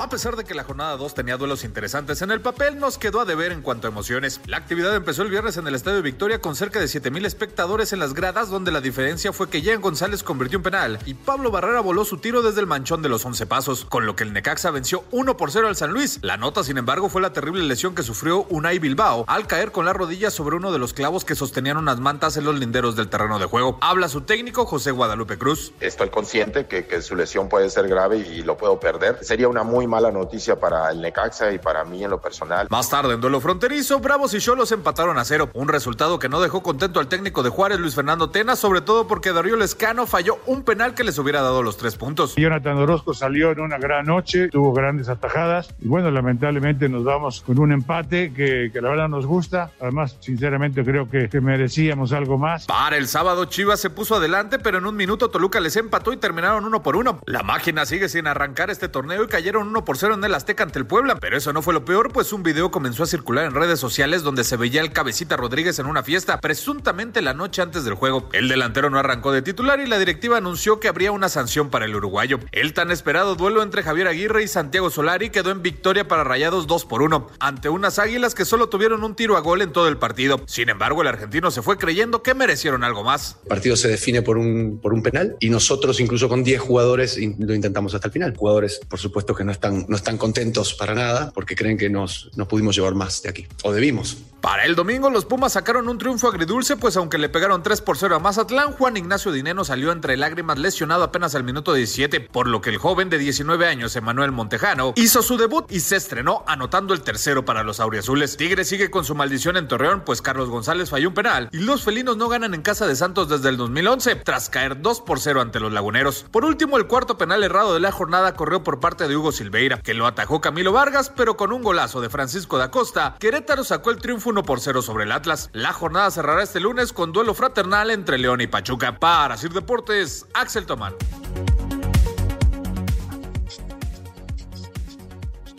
A 0.00 0.08
pesar 0.08 0.34
de 0.34 0.44
que 0.44 0.54
la 0.54 0.64
jornada 0.64 0.96
2 0.96 1.12
tenía 1.12 1.36
duelos 1.36 1.62
interesantes 1.62 2.22
en 2.22 2.30
el 2.30 2.40
papel, 2.40 2.78
nos 2.78 2.96
quedó 2.96 3.20
a 3.20 3.26
deber 3.26 3.52
en 3.52 3.60
cuanto 3.60 3.86
a 3.86 3.90
emociones. 3.90 4.40
La 4.46 4.56
actividad 4.56 4.96
empezó 4.96 5.20
el 5.20 5.28
viernes 5.28 5.58
en 5.58 5.66
el 5.66 5.74
Estadio 5.74 6.00
Victoria 6.00 6.40
con 6.40 6.56
cerca 6.56 6.80
de 6.80 6.88
7000 6.88 7.26
espectadores 7.26 7.92
en 7.92 7.98
las 7.98 8.14
gradas, 8.14 8.48
donde 8.48 8.72
la 8.72 8.80
diferencia 8.80 9.34
fue 9.34 9.50
que 9.50 9.60
Jean 9.60 9.82
González 9.82 10.22
convirtió 10.22 10.58
un 10.58 10.62
penal 10.62 10.98
y 11.04 11.12
Pablo 11.12 11.50
Barrera 11.50 11.80
voló 11.80 12.06
su 12.06 12.16
tiro 12.16 12.40
desde 12.40 12.60
el 12.60 12.66
manchón 12.66 13.02
de 13.02 13.10
los 13.10 13.26
11 13.26 13.44
pasos, 13.44 13.84
con 13.84 14.06
lo 14.06 14.16
que 14.16 14.24
el 14.24 14.32
Necaxa 14.32 14.70
venció 14.70 15.04
1 15.10 15.36
por 15.36 15.50
0 15.50 15.68
al 15.68 15.76
San 15.76 15.92
Luis. 15.92 16.18
La 16.22 16.38
nota, 16.38 16.64
sin 16.64 16.78
embargo, 16.78 17.10
fue 17.10 17.20
la 17.20 17.34
terrible 17.34 17.62
lesión 17.64 17.94
que 17.94 18.02
sufrió 18.02 18.44
Unai 18.44 18.78
Bilbao 18.78 19.26
al 19.28 19.46
caer 19.46 19.70
con 19.70 19.84
la 19.84 19.92
rodilla 19.92 20.30
sobre 20.30 20.56
uno 20.56 20.72
de 20.72 20.78
los 20.78 20.94
clavos 20.94 21.26
que 21.26 21.34
sostenían 21.34 21.76
unas 21.76 22.00
mantas 22.00 22.38
en 22.38 22.44
los 22.44 22.58
linderos 22.58 22.96
del 22.96 23.10
terreno 23.10 23.38
de 23.38 23.44
juego. 23.44 23.76
Habla 23.82 24.08
su 24.08 24.22
técnico 24.22 24.64
José 24.64 24.92
Guadalupe 24.92 25.36
Cruz. 25.36 25.74
Estoy 25.78 26.08
consciente 26.08 26.64
que, 26.64 26.86
que 26.86 27.02
su 27.02 27.14
lesión 27.16 27.50
puede 27.50 27.68
ser 27.68 27.86
grave 27.86 28.16
y 28.16 28.40
lo 28.44 28.56
puedo 28.56 28.80
perder. 28.80 29.18
Sería 29.20 29.46
una 29.46 29.62
muy 29.62 29.89
mala 29.90 30.10
noticia 30.10 30.58
para 30.58 30.90
el 30.90 31.00
Necaxa 31.02 31.52
y 31.52 31.58
para 31.58 31.84
mí 31.84 32.02
en 32.02 32.10
lo 32.10 32.20
personal. 32.20 32.68
Más 32.70 32.88
tarde, 32.88 33.14
en 33.14 33.20
duelo 33.20 33.40
fronterizo, 33.40 33.98
Bravos 33.98 34.32
y 34.32 34.38
Cholos 34.38 34.72
empataron 34.72 35.18
a 35.18 35.24
cero. 35.24 35.50
Un 35.52 35.68
resultado 35.68 36.18
que 36.18 36.28
no 36.28 36.40
dejó 36.40 36.62
contento 36.62 37.00
al 37.00 37.08
técnico 37.08 37.42
de 37.42 37.50
Juárez, 37.50 37.78
Luis 37.78 37.94
Fernando 37.94 38.30
Tena, 38.30 38.56
sobre 38.56 38.80
todo 38.80 39.06
porque 39.06 39.32
Darío 39.32 39.56
Lescano 39.56 40.06
falló 40.06 40.38
un 40.46 40.62
penal 40.62 40.94
que 40.94 41.04
les 41.04 41.18
hubiera 41.18 41.42
dado 41.42 41.62
los 41.62 41.76
tres 41.76 41.96
puntos. 41.96 42.36
Jonathan 42.36 42.78
Orozco 42.78 43.12
salió 43.12 43.50
en 43.50 43.60
una 43.60 43.78
gran 43.78 44.06
noche, 44.06 44.48
tuvo 44.48 44.72
grandes 44.72 45.08
atajadas 45.08 45.74
y 45.80 45.88
bueno, 45.88 46.10
lamentablemente 46.10 46.88
nos 46.88 47.04
vamos 47.04 47.42
con 47.42 47.58
un 47.58 47.72
empate 47.72 48.32
que, 48.32 48.70
que 48.72 48.80
la 48.80 48.90
verdad 48.90 49.08
nos 49.08 49.26
gusta. 49.26 49.72
Además, 49.80 50.16
sinceramente 50.20 50.84
creo 50.84 51.10
que, 51.10 51.28
que 51.28 51.40
merecíamos 51.40 52.12
algo 52.12 52.38
más. 52.38 52.66
Para 52.66 52.96
el 52.96 53.08
sábado, 53.08 53.44
Chivas 53.46 53.80
se 53.80 53.90
puso 53.90 54.14
adelante, 54.14 54.58
pero 54.58 54.78
en 54.78 54.86
un 54.86 54.96
minuto 54.96 55.30
Toluca 55.30 55.58
les 55.60 55.76
empató 55.76 56.12
y 56.12 56.16
terminaron 56.16 56.64
uno 56.64 56.82
por 56.82 56.96
uno. 56.96 57.20
La 57.26 57.42
máquina 57.42 57.84
sigue 57.86 58.08
sin 58.08 58.26
arrancar 58.26 58.70
este 58.70 58.88
torneo 58.88 59.24
y 59.24 59.28
cayeron 59.28 59.68
uno 59.68 59.79
por 59.84 59.98
cero 59.98 60.14
en 60.14 60.24
el 60.24 60.34
Azteca 60.34 60.62
ante 60.62 60.78
el 60.78 60.86
Puebla. 60.86 61.16
Pero 61.20 61.36
eso 61.36 61.52
no 61.52 61.62
fue 61.62 61.74
lo 61.74 61.84
peor, 61.84 62.12
pues 62.12 62.32
un 62.32 62.42
video 62.42 62.70
comenzó 62.70 63.02
a 63.02 63.06
circular 63.06 63.44
en 63.44 63.54
redes 63.54 63.80
sociales 63.80 64.22
donde 64.22 64.44
se 64.44 64.56
veía 64.56 64.80
el 64.80 64.92
cabecita 64.92 65.36
Rodríguez 65.36 65.78
en 65.78 65.86
una 65.86 66.02
fiesta, 66.02 66.40
presuntamente 66.40 67.22
la 67.22 67.34
noche 67.34 67.62
antes 67.62 67.84
del 67.84 67.94
juego. 67.94 68.28
El 68.32 68.48
delantero 68.48 68.90
no 68.90 68.98
arrancó 68.98 69.32
de 69.32 69.42
titular 69.42 69.80
y 69.80 69.86
la 69.86 69.98
directiva 69.98 70.36
anunció 70.36 70.80
que 70.80 70.88
habría 70.88 71.12
una 71.12 71.28
sanción 71.28 71.70
para 71.70 71.84
el 71.84 71.94
uruguayo. 71.94 72.40
El 72.52 72.74
tan 72.74 72.90
esperado 72.90 73.34
duelo 73.34 73.62
entre 73.62 73.82
Javier 73.82 74.08
Aguirre 74.08 74.42
y 74.42 74.48
Santiago 74.48 74.90
Solari 74.90 75.30
quedó 75.30 75.50
en 75.50 75.62
victoria 75.62 76.08
para 76.08 76.24
Rayados 76.24 76.66
2 76.66 76.84
por 76.86 77.02
1, 77.02 77.28
ante 77.38 77.68
unas 77.68 77.98
águilas 77.98 78.34
que 78.34 78.44
solo 78.44 78.68
tuvieron 78.68 79.04
un 79.04 79.14
tiro 79.14 79.36
a 79.36 79.40
gol 79.40 79.62
en 79.62 79.72
todo 79.72 79.88
el 79.88 79.96
partido. 79.96 80.40
Sin 80.46 80.68
embargo, 80.68 81.02
el 81.02 81.08
argentino 81.08 81.50
se 81.50 81.62
fue 81.62 81.78
creyendo 81.78 82.22
que 82.22 82.34
merecieron 82.34 82.84
algo 82.84 83.04
más. 83.04 83.36
El 83.42 83.48
partido 83.48 83.76
se 83.76 83.88
define 83.88 84.22
por 84.22 84.38
un 84.38 85.02
penal 85.02 85.36
y 85.40 85.50
nosotros 85.50 86.00
incluso 86.00 86.28
con 86.28 86.42
10 86.42 86.60
jugadores 86.60 87.18
lo 87.38 87.54
intentamos 87.54 87.94
hasta 87.94 88.08
el 88.08 88.12
final. 88.12 88.36
Jugadores, 88.36 88.80
por 88.88 88.98
supuesto, 88.98 89.34
que 89.34 89.44
no 89.44 89.52
están, 89.52 89.69
no 89.70 89.96
están 89.96 90.18
contentos 90.18 90.74
para 90.74 90.94
nada 90.94 91.30
porque 91.34 91.54
creen 91.54 91.78
que 91.78 91.88
nos, 91.88 92.30
nos 92.36 92.48
pudimos 92.48 92.76
llevar 92.76 92.94
más 92.94 93.22
de 93.22 93.30
aquí, 93.30 93.46
o 93.62 93.72
debimos. 93.72 94.18
Para 94.40 94.64
el 94.64 94.74
domingo, 94.74 95.10
los 95.10 95.26
Pumas 95.26 95.52
sacaron 95.52 95.86
un 95.88 95.98
triunfo 95.98 96.26
agridulce, 96.28 96.76
pues 96.76 96.96
aunque 96.96 97.18
le 97.18 97.28
pegaron 97.28 97.62
3 97.62 97.82
por 97.82 97.98
0 97.98 98.16
a 98.16 98.18
Mazatlán, 98.20 98.72
Juan 98.72 98.96
Ignacio 98.96 99.32
Dineno 99.32 99.66
salió 99.66 99.92
entre 99.92 100.16
lágrimas 100.16 100.58
lesionado 100.58 101.04
apenas 101.04 101.34
al 101.34 101.44
minuto 101.44 101.74
17, 101.74 102.20
por 102.20 102.46
lo 102.46 102.62
que 102.62 102.70
el 102.70 102.78
joven 102.78 103.10
de 103.10 103.18
19 103.18 103.66
años, 103.66 103.94
Emanuel 103.96 104.32
Montejano, 104.32 104.94
hizo 104.96 105.22
su 105.22 105.36
debut 105.36 105.70
y 105.70 105.80
se 105.80 105.96
estrenó 105.96 106.42
anotando 106.46 106.94
el 106.94 107.02
tercero 107.02 107.44
para 107.44 107.64
los 107.64 107.80
auriazules. 107.80 108.38
Tigre 108.38 108.64
sigue 108.64 108.90
con 108.90 109.04
su 109.04 109.14
maldición 109.14 109.58
en 109.58 109.68
Torreón, 109.68 110.04
pues 110.06 110.22
Carlos 110.22 110.48
González 110.48 110.88
falló 110.88 111.08
un 111.08 111.14
penal 111.14 111.50
y 111.52 111.58
los 111.58 111.82
felinos 111.82 112.16
no 112.16 112.30
ganan 112.30 112.54
en 112.54 112.62
casa 112.62 112.86
de 112.86 112.96
Santos 112.96 113.28
desde 113.28 113.50
el 113.50 113.58
2011, 113.58 114.16
tras 114.16 114.48
caer 114.48 114.80
2 114.80 115.02
por 115.02 115.20
0 115.20 115.42
ante 115.42 115.60
los 115.60 115.70
laguneros. 115.70 116.24
Por 116.30 116.46
último, 116.46 116.78
el 116.78 116.86
cuarto 116.86 117.18
penal 117.18 117.44
errado 117.44 117.74
de 117.74 117.80
la 117.80 117.92
jornada 117.92 118.34
corrió 118.36 118.64
por 118.64 118.80
parte 118.80 119.06
de 119.06 119.16
Hugo 119.16 119.32
Silveira, 119.32 119.59
que 119.82 119.94
lo 119.94 120.06
atajó 120.06 120.40
Camilo 120.40 120.72
Vargas, 120.72 121.10
pero 121.14 121.36
con 121.36 121.52
un 121.52 121.62
golazo 121.62 122.00
de 122.00 122.08
Francisco 122.08 122.56
da 122.56 122.70
Costa, 122.70 123.16
Querétaro 123.20 123.62
sacó 123.62 123.90
el 123.90 123.98
triunfo 123.98 124.30
1 124.30 124.42
por 124.42 124.60
0 124.60 124.80
sobre 124.80 125.04
el 125.04 125.12
Atlas. 125.12 125.50
La 125.52 125.72
jornada 125.74 126.10
cerrará 126.10 126.42
este 126.42 126.60
lunes 126.60 126.92
con 126.94 127.12
duelo 127.12 127.34
fraternal 127.34 127.90
entre 127.90 128.16
León 128.18 128.40
y 128.40 128.46
Pachuca. 128.46 128.98
Para 128.98 129.36
Sir 129.36 129.52
Deportes, 129.52 130.26
Axel 130.34 130.64
Tomán. 130.66 130.94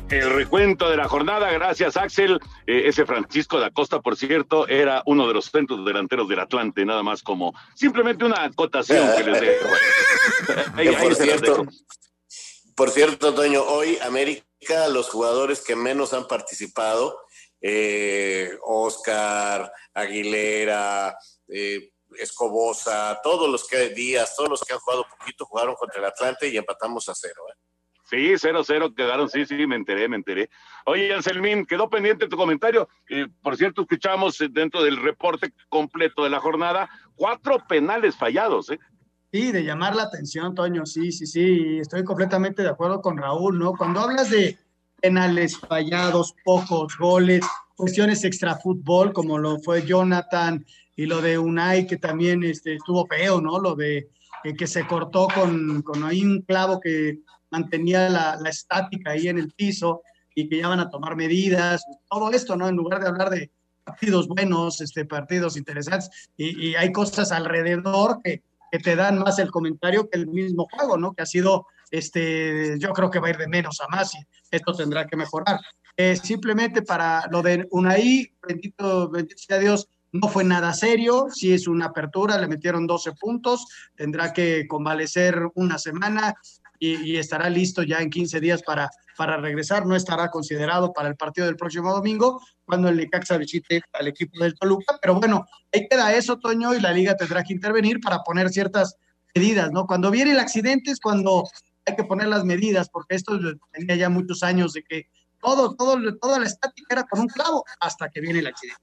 El 0.10 0.30
recuento 0.30 0.90
de 0.90 0.98
la 0.98 1.08
jornada, 1.08 1.50
gracias 1.52 1.96
Axel. 1.96 2.40
Eh, 2.68 2.84
ese 2.88 3.06
Francisco 3.06 3.60
da 3.62 3.70
Costa, 3.72 4.02
por 4.02 4.18
cierto, 4.18 4.68
era 4.68 5.04
uno 5.06 5.26
de 5.26 5.34
los 5.34 5.46
centros 5.46 5.86
delanteros 5.86 6.28
del 6.28 6.40
Atlante, 6.42 6.84
nada 6.86 7.02
más 7.02 7.24
como 7.24 7.54
simplemente 7.76 8.26
una 8.26 8.44
acotación 8.44 9.08
que 9.16 9.24
les 9.32 9.40
dejo. 9.40 9.68
Ahí- 10.76 10.88
ahí 10.90 10.96
por, 10.96 11.16
se 11.16 11.26
las 11.28 11.40
cierto, 11.40 11.62
dejo. 11.64 11.72
Por 12.76 12.90
cierto, 12.90 13.34
Toño, 13.34 13.64
hoy 13.64 13.98
América, 14.02 14.88
los 14.90 15.10
jugadores 15.10 15.62
que 15.62 15.76
menos 15.76 16.14
han 16.14 16.28
participado, 16.28 17.20
eh, 17.62 18.58
Oscar, 18.64 19.72
Aguilera, 19.94 21.16
eh, 21.48 21.92
Escobosa, 22.18 23.20
todos 23.24 23.50
los 23.50 23.68
que 23.68 23.90
días, 23.90 24.36
todos 24.36 24.50
los 24.50 24.62
que 24.62 24.74
han 24.74 24.80
jugado 24.80 25.06
poquito 25.18 25.46
jugaron 25.46 25.76
contra 25.76 26.00
el 26.00 26.06
Atlante 26.06 26.48
y 26.48 26.58
empatamos 26.58 27.08
a 27.10 27.16
cero. 27.16 27.44
¿eh? 27.50 27.62
Sí, 28.12 28.18
0-0 28.18 28.94
quedaron, 28.94 29.30
sí, 29.30 29.46
sí, 29.46 29.66
me 29.66 29.78
enteré, 29.78 30.10
me 30.10 30.18
enteré. 30.18 30.50
Oye, 30.86 31.14
Anselmín, 31.14 31.66
quedó 31.66 31.90
pendiente 31.90 32.28
tu 32.28 32.36
comentario. 32.36 32.90
Eh, 33.10 33.28
por 33.42 33.56
cierto, 33.56 33.84
escuchamos 33.84 34.42
eh, 34.42 34.50
dentro 34.52 34.84
del 34.84 34.98
reporte 34.98 35.54
completo 35.70 36.26
de 36.26 36.30
la 36.30 36.42
jornada 36.42 36.90
cuatro 37.16 37.66
penales 37.70 38.18
fallados, 38.18 38.70
¿eh? 38.70 38.80
Sí, 39.34 39.54
de 39.54 39.64
llamar 39.64 39.96
la 39.96 40.04
atención, 40.04 40.54
Toño, 40.54 40.86
sí, 40.86 41.14
sí, 41.14 41.26
sí, 41.26 41.78
estoy 41.80 42.04
completamente 42.04 42.64
de 42.64 42.68
acuerdo 42.68 43.02
con 43.02 43.18
Raúl, 43.18 43.58
¿no? 43.58 43.72
Cuando 43.72 44.02
hablas 44.02 44.30
de 44.30 44.58
penales 45.02 45.58
fallados, 45.58 46.36
pocos 46.44 46.98
goles, 46.98 47.46
cuestiones 47.78 48.26
extrafútbol, 48.26 49.14
como 49.14 49.38
lo 49.38 49.58
fue 49.60 49.86
Jonathan 49.86 50.66
y 50.98 51.06
lo 51.06 51.22
de 51.22 51.38
Unai, 51.38 51.88
que 51.88 51.96
también 51.96 52.44
este, 52.44 52.74
estuvo 52.74 53.08
feo, 53.08 53.40
¿no? 53.40 53.58
Lo 53.58 53.74
de 53.74 54.10
eh, 54.44 54.54
que 54.54 54.68
se 54.68 54.86
cortó 54.86 55.30
con, 55.34 55.82
con 55.82 56.04
ahí 56.04 56.26
un 56.26 56.42
clavo 56.42 56.82
que 56.82 57.20
mantenía 57.52 58.10
la, 58.10 58.36
la 58.36 58.50
estática 58.50 59.12
ahí 59.12 59.30
en 59.30 59.38
el 59.38 59.54
piso 59.54 60.02
y 60.36 60.50
que 60.50 60.58
ya 60.58 60.68
van 60.68 60.82
a 60.82 60.90
tomar 60.90 61.16
medidas, 61.16 61.86
todo 62.10 62.32
esto, 62.32 62.58
¿no? 62.58 62.68
En 62.68 62.76
lugar 62.76 63.00
de 63.02 63.08
hablar 63.08 63.30
de 63.30 63.50
partidos 63.86 64.28
buenos, 64.28 64.82
este, 64.82 65.06
partidos 65.06 65.56
interesantes, 65.56 66.10
y 66.36 66.76
hay 66.76 66.92
cosas 66.92 67.32
alrededor 67.32 68.22
que, 68.22 68.44
que 68.72 68.80
te 68.80 68.96
dan 68.96 69.20
más 69.20 69.38
el 69.40 69.52
comentario 69.52 70.10
que 70.10 70.18
el 70.18 70.28
mismo 70.28 70.68
juego, 70.72 70.98
¿no? 70.98 71.14
Que 71.14 71.24
ha 71.24 71.26
sido, 71.26 71.68
este, 71.92 72.80
yo 72.80 72.94
creo 72.94 73.12
que 73.12 73.20
va 73.20 73.28
a 73.28 73.32
ir 73.32 73.38
de 73.38 73.48
menos 73.48 73.82
a 73.82 73.88
más 73.90 74.16
y 74.16 74.20
esto 74.50 74.74
tendrá 74.74 75.06
que 75.06 75.18
mejorar. 75.18 75.60
Eh, 75.98 76.16
simplemente 76.16 76.82
para 76.82 77.28
lo 77.30 77.42
de 77.42 77.68
Unai, 77.72 78.34
bendito, 78.48 79.10
bendito 79.10 79.44
sea 79.46 79.60
Dios, 79.60 79.90
no 80.14 80.28
fue 80.28 80.44
nada 80.44 80.74
serio, 80.74 81.28
sí 81.30 81.54
es 81.54 81.68
una 81.68 81.88
apertura, 81.88 82.38
le 82.38 82.48
metieron 82.48 82.88
12 82.88 83.14
puntos, 83.14 83.66
tendrá 83.96 84.34
que 84.34 84.68
convalecer 84.68 85.38
una 85.56 85.78
semana 85.78 86.36
y, 86.80 87.18
estará 87.18 87.50
listo 87.50 87.84
ya 87.84 88.00
en 88.00 88.10
15 88.10 88.40
días 88.40 88.64
para, 88.64 88.90
para 89.22 89.38
regresar, 89.38 89.86
no 89.86 89.96
estará 89.96 90.32
considerado 90.32 90.94
para 90.94 91.08
el 91.08 91.16
partido 91.16 91.46
del 91.46 91.56
próximo 91.56 91.94
domingo, 91.94 92.42
cuando 92.66 92.90
el 92.90 92.98
Necaxa 92.98 93.38
visite 93.38 93.84
al 93.94 94.08
equipo 94.08 94.44
del 94.44 94.56
Toluca, 94.56 94.98
pero 95.00 95.14
bueno, 95.14 95.46
ahí 95.72 95.88
queda 95.88 96.12
eso, 96.16 96.40
Toño, 96.40 96.74
y 96.74 96.80
la 96.80 96.92
liga 96.92 97.16
tendrá 97.16 97.44
que 97.44 97.54
intervenir 97.54 98.00
para 98.00 98.24
poner 98.24 98.50
ciertas 98.50 98.98
medidas, 99.36 99.72
¿no? 99.72 99.86
Cuando 99.86 100.10
viene 100.10 100.32
el 100.32 100.40
accidente 100.40 100.90
es 100.90 101.00
cuando 101.00 101.48
hay 101.86 101.96
que 101.96 102.04
poner 102.04 102.30
las 102.30 102.46
medidas, 102.46 102.90
porque 102.90 103.14
esto 103.14 103.40
tenía 103.72 103.96
ya 103.96 104.10
muchos 104.10 104.42
años 104.42 104.74
de 104.74 104.82
que 104.82 105.08
todo, 105.40 105.76
todo, 105.76 106.00
toda 106.18 106.40
la 106.40 106.48
estática 106.48 106.88
era 106.90 107.04
con 107.04 107.20
un 107.20 107.28
clavo 107.28 107.64
hasta 107.80 108.10
que 108.10 108.22
viene 108.22 108.40
el 108.40 108.48
accidente. 108.48 108.82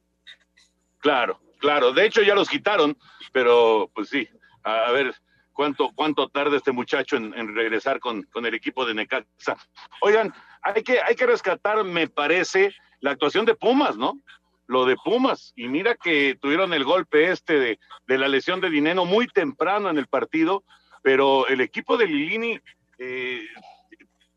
Claro, 0.98 1.40
claro. 1.58 1.92
De 1.92 2.06
hecho, 2.06 2.22
ya 2.22 2.36
los 2.36 2.48
quitaron, 2.48 2.96
pero 3.32 3.90
pues 3.92 4.08
sí, 4.08 4.28
a, 4.62 4.92
ver 4.92 5.12
cuánto, 5.58 5.90
cuánto 5.92 6.28
tarda 6.28 6.56
este 6.56 6.70
muchacho 6.70 7.16
en, 7.16 7.56
regresar 7.56 7.98
con, 7.98 8.22
con, 8.30 8.46
el 8.46 8.54
equipo 8.54 8.86
de 8.86 8.94
Necaxa. 8.94 9.56
Oigan, 10.02 10.32
hay 10.62 10.84
que, 10.84 11.00
hay 11.00 11.16
que 11.16 11.26
rescatar, 11.26 11.82
me 11.82 12.06
parece, 12.06 12.72
la 13.00 13.10
actuación 13.10 13.44
de 13.44 13.56
Pumas, 13.56 13.96
¿no? 13.96 14.20
Lo 14.68 14.84
de 14.84 14.94
Pumas. 15.04 15.52
Y 15.56 15.66
mira 15.66 15.96
que 15.96 16.38
tuvieron 16.40 16.72
el 16.74 16.84
golpe 16.84 17.32
este 17.32 17.58
de, 17.58 17.80
de 18.06 18.18
la 18.18 18.28
lesión 18.28 18.60
de 18.60 18.70
Dineno 18.70 19.04
muy 19.04 19.26
temprano 19.26 19.90
en 19.90 19.98
el 19.98 20.06
partido, 20.06 20.62
pero 21.02 21.48
el 21.48 21.60
equipo 21.60 21.96
de 21.96 22.06
Lilini, 22.06 22.60
eh, 22.98 23.44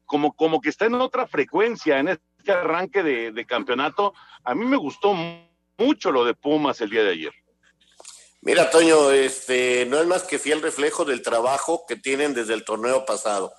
como, 0.07 0.34
como 0.34 0.60
que 0.60 0.69
está 0.69 0.88
en 0.88 0.95
otra 0.95 1.27
frecuencia 1.27 1.99
en 1.99 2.07
este 2.07 2.51
arranque 2.51 3.03
de, 3.03 3.31
de 3.31 3.45
campeonato. 3.45 4.15
A 4.43 4.55
mí 4.55 4.65
me 4.65 4.77
gustó 4.77 5.13
mucho 5.77 6.12
lo 6.12 6.25
de 6.25 6.34
Pumas 6.34 6.81
el 6.81 6.89
día 6.89 7.03
de 7.03 7.12
ayer. 7.12 7.40
Mira, 8.43 8.71
Toño, 8.71 9.12
este 9.12 9.86
no 9.86 9.99
es 9.99 10.08
más 10.08 10.23
que 10.23 10.39
fiel 10.39 10.63
reflejo 10.63 11.06
del 11.06 11.21
trabajo 11.21 11.86
que 11.88 11.95
tienen 11.95 12.34
desde 12.34 12.56
el 12.56 12.65
torneo 12.65 13.06
pasado. 13.06 13.54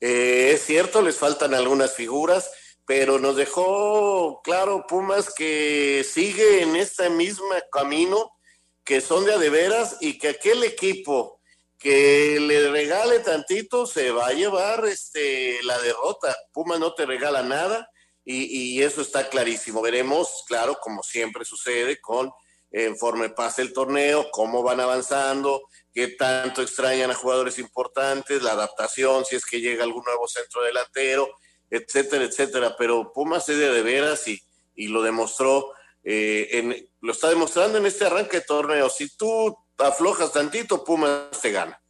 Eh, 0.00 0.52
es 0.54 0.64
cierto, 0.64 1.02
les 1.02 1.16
faltan 1.16 1.52
algunas 1.52 1.96
figuras, 1.96 2.48
pero 2.86 3.18
nos 3.18 3.34
dejó 3.34 4.40
claro 4.44 4.86
Pumas 4.86 5.34
que 5.34 6.06
sigue 6.08 6.62
en 6.62 6.76
este 6.76 7.10
mismo 7.10 7.48
camino, 7.72 8.30
que 8.84 9.00
son 9.00 9.24
de 9.24 9.34
a 9.34 9.38
de 9.38 9.50
veras 9.50 9.96
y 10.00 10.16
que 10.16 10.28
aquel 10.28 10.62
equipo 10.62 11.40
que 11.76 12.38
le 12.38 12.70
regale 12.70 13.18
tantito 13.18 13.84
se 13.84 14.12
va 14.12 14.28
a 14.28 14.32
llevar 14.32 14.84
este, 14.86 15.60
la 15.64 15.76
derrota. 15.80 16.36
Pumas 16.52 16.78
no 16.78 16.94
te 16.94 17.04
regala 17.04 17.42
nada 17.42 17.90
y, 18.24 18.44
y 18.44 18.82
eso 18.84 19.02
está 19.02 19.28
clarísimo. 19.28 19.82
Veremos, 19.82 20.44
claro, 20.46 20.78
como 20.80 21.02
siempre 21.02 21.44
sucede 21.44 22.00
con 22.00 22.30
conforme 22.72 23.30
pase 23.30 23.62
el 23.62 23.72
torneo, 23.72 24.30
cómo 24.30 24.62
van 24.62 24.80
avanzando, 24.80 25.62
qué 25.92 26.08
tanto 26.08 26.62
extrañan 26.62 27.10
a 27.10 27.14
jugadores 27.14 27.58
importantes, 27.58 28.42
la 28.42 28.52
adaptación, 28.52 29.24
si 29.24 29.36
es 29.36 29.44
que 29.44 29.60
llega 29.60 29.84
algún 29.84 30.04
nuevo 30.04 30.28
centro 30.28 30.62
delantero, 30.62 31.28
etcétera, 31.68 32.24
etcétera. 32.24 32.76
Pero 32.78 33.12
Pumas 33.12 33.48
es 33.48 33.58
de, 33.58 33.70
de 33.70 33.82
veras 33.82 34.26
y, 34.28 34.40
lo 34.88 35.02
demostró, 35.02 35.72
eh, 36.04 36.88
lo 37.00 37.12
está 37.12 37.28
demostrando 37.28 37.78
en 37.78 37.86
este 37.86 38.06
arranque 38.06 38.38
de 38.38 38.46
torneo. 38.46 38.88
Si 38.88 39.14
tú 39.16 39.54
aflojas 39.76 40.32
tantito, 40.32 40.84
Pumas 40.84 41.40
te 41.42 41.50
gana. 41.50 41.80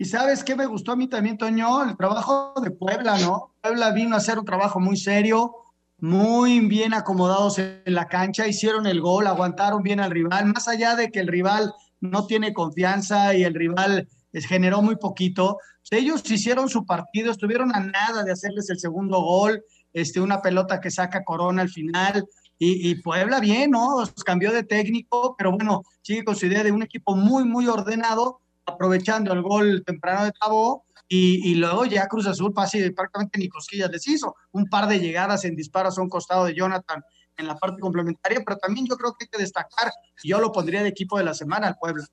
Y 0.00 0.04
sabes 0.04 0.44
qué 0.44 0.54
me 0.54 0.66
gustó 0.66 0.92
a 0.92 0.96
mí 0.96 1.08
también, 1.08 1.36
Toño, 1.36 1.82
el 1.82 1.96
trabajo 1.96 2.54
de 2.62 2.70
Puebla, 2.70 3.18
¿no? 3.18 3.56
Puebla 3.60 3.90
vino 3.90 4.14
a 4.14 4.18
hacer 4.18 4.38
un 4.38 4.44
trabajo 4.44 4.78
muy 4.78 4.96
serio, 4.96 5.52
muy 6.00 6.60
bien 6.60 6.94
acomodados 6.94 7.58
en 7.58 7.82
la 7.86 8.06
cancha, 8.06 8.46
hicieron 8.46 8.86
el 8.86 9.00
gol, 9.00 9.26
aguantaron 9.26 9.82
bien 9.82 10.00
al 10.00 10.10
rival, 10.10 10.46
más 10.46 10.68
allá 10.68 10.94
de 10.94 11.10
que 11.10 11.20
el 11.20 11.26
rival 11.26 11.72
no 12.00 12.26
tiene 12.26 12.52
confianza 12.52 13.34
y 13.34 13.42
el 13.42 13.54
rival 13.54 14.08
generó 14.32 14.82
muy 14.82 14.96
poquito. 14.96 15.58
Ellos 15.90 16.28
hicieron 16.30 16.68
su 16.68 16.84
partido, 16.84 17.32
estuvieron 17.32 17.74
a 17.74 17.80
nada 17.80 18.22
de 18.22 18.32
hacerles 18.32 18.70
el 18.70 18.78
segundo 18.78 19.20
gol, 19.20 19.62
este, 19.92 20.20
una 20.20 20.40
pelota 20.42 20.80
que 20.80 20.90
saca 20.90 21.24
Corona 21.24 21.62
al 21.62 21.70
final. 21.70 22.26
Y, 22.60 22.96
Puebla 23.02 23.38
bien, 23.38 23.70
¿no? 23.70 24.02
Cambió 24.26 24.52
de 24.52 24.64
técnico, 24.64 25.36
pero 25.38 25.52
bueno, 25.52 25.84
sigue 26.02 26.24
con 26.24 26.34
su 26.34 26.46
idea 26.46 26.64
de 26.64 26.72
un 26.72 26.82
equipo 26.82 27.14
muy, 27.14 27.44
muy 27.44 27.68
ordenado, 27.68 28.40
aprovechando 28.66 29.32
el 29.32 29.42
gol 29.42 29.84
temprano 29.86 30.24
de 30.24 30.32
Tabó. 30.32 30.84
Y, 31.10 31.54
luego 31.54 31.86
ya 31.86 32.06
Cruz 32.06 32.26
Azul, 32.26 32.52
casi 32.54 32.90
prácticamente 32.90 33.38
ni 33.38 33.48
cosquillas 33.48 33.90
les 33.90 34.06
hizo. 34.06 34.36
Un 34.52 34.68
par 34.68 34.86
de 34.86 35.00
llegadas 35.00 35.44
en 35.46 35.56
disparos 35.56 35.98
a 35.98 36.02
un 36.02 36.08
costado 36.10 36.44
de 36.44 36.54
Jonathan 36.54 37.02
en 37.38 37.46
la 37.46 37.56
parte 37.56 37.80
complementaria, 37.80 38.42
pero 38.44 38.58
también 38.58 38.86
yo 38.86 38.96
creo 38.96 39.12
que 39.12 39.24
hay 39.24 39.28
que 39.28 39.38
destacar, 39.38 39.90
yo 40.22 40.38
lo 40.40 40.52
pondría 40.52 40.82
de 40.82 40.88
equipo 40.88 41.16
de 41.16 41.24
la 41.24 41.34
semana 41.34 41.68
al 41.68 41.76
Puebla. 41.80 42.04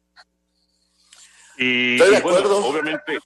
Y, 1.58 1.98
Bueno, 1.98 2.58
obviamente, 2.58 3.20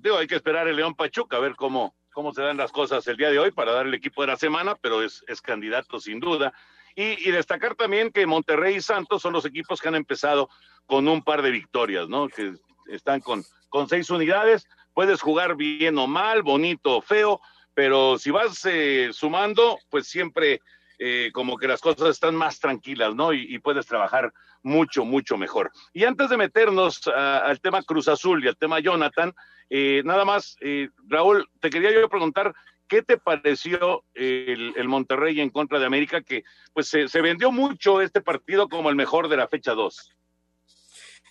digo, 0.00 0.18
hay 0.18 0.26
que 0.26 0.36
esperar 0.36 0.68
el 0.68 0.76
León 0.76 0.94
Pachuca 0.94 1.38
a 1.38 1.40
ver 1.40 1.56
cómo, 1.56 1.96
cómo 2.12 2.32
se 2.32 2.42
dan 2.42 2.58
las 2.58 2.70
cosas 2.70 3.06
el 3.08 3.16
día 3.16 3.30
de 3.30 3.38
hoy 3.38 3.50
para 3.50 3.72
dar 3.72 3.86
el 3.86 3.94
equipo 3.94 4.22
de 4.22 4.28
la 4.28 4.36
semana, 4.36 4.76
pero 4.76 5.02
es, 5.02 5.24
es 5.26 5.40
candidato 5.40 5.98
sin 5.98 6.20
duda. 6.20 6.52
Y, 6.94 7.30
destacar 7.30 7.76
también 7.76 8.10
que 8.10 8.26
Monterrey 8.26 8.76
y 8.76 8.80
Santos 8.80 9.22
son 9.22 9.32
los 9.32 9.44
equipos 9.44 9.80
que 9.80 9.86
han 9.86 9.94
empezado 9.94 10.50
con 10.84 11.06
un 11.06 11.22
par 11.22 11.42
de 11.42 11.52
victorias, 11.52 12.08
¿no? 12.08 12.28
Que 12.28 12.54
están 12.88 13.20
con, 13.20 13.44
con 13.68 13.88
seis 13.88 14.10
unidades. 14.10 14.66
Puedes 14.94 15.20
jugar 15.20 15.56
bien 15.56 15.98
o 15.98 16.06
mal, 16.06 16.42
bonito 16.42 16.96
o 16.96 17.02
feo, 17.02 17.40
pero 17.74 18.18
si 18.18 18.30
vas 18.30 18.64
eh, 18.64 19.10
sumando, 19.12 19.78
pues 19.90 20.08
siempre 20.08 20.60
eh, 21.00 21.30
como 21.32 21.56
que 21.56 21.68
las 21.68 21.80
cosas 21.80 22.10
están 22.10 22.34
más 22.34 22.58
tranquilas, 22.58 23.14
¿no? 23.14 23.32
Y, 23.32 23.58
puedes 23.60 23.86
trabajar 23.86 24.32
mucho, 24.64 25.04
mucho 25.04 25.36
mejor. 25.36 25.70
Y 25.92 26.04
antes 26.04 26.28
de 26.28 26.36
meternos 26.36 27.06
al 27.06 27.60
tema 27.60 27.84
Cruz 27.84 28.08
Azul 28.08 28.44
y 28.44 28.48
al 28.48 28.56
tema 28.56 28.80
Jonathan, 28.80 29.32
eh, 29.70 30.02
nada 30.04 30.24
más, 30.24 30.56
eh, 30.60 30.88
Raúl, 31.06 31.48
te 31.60 31.70
quería 31.70 31.92
yo 31.92 32.08
preguntar, 32.08 32.52
¿qué 32.88 33.02
te 33.02 33.16
pareció 33.16 34.02
el, 34.14 34.88
Monterrey 34.88 35.40
en 35.40 35.50
contra 35.50 35.78
de 35.78 35.86
América? 35.86 36.20
Que 36.20 36.42
pues 36.72 36.88
se, 36.88 37.06
se, 37.06 37.20
vendió 37.20 37.52
mucho 37.52 38.00
este 38.00 38.20
partido 38.20 38.68
como 38.68 38.90
el 38.90 38.96
mejor 38.96 39.28
de 39.28 39.36
la 39.36 39.46
fecha 39.46 39.74
2. 39.74 40.16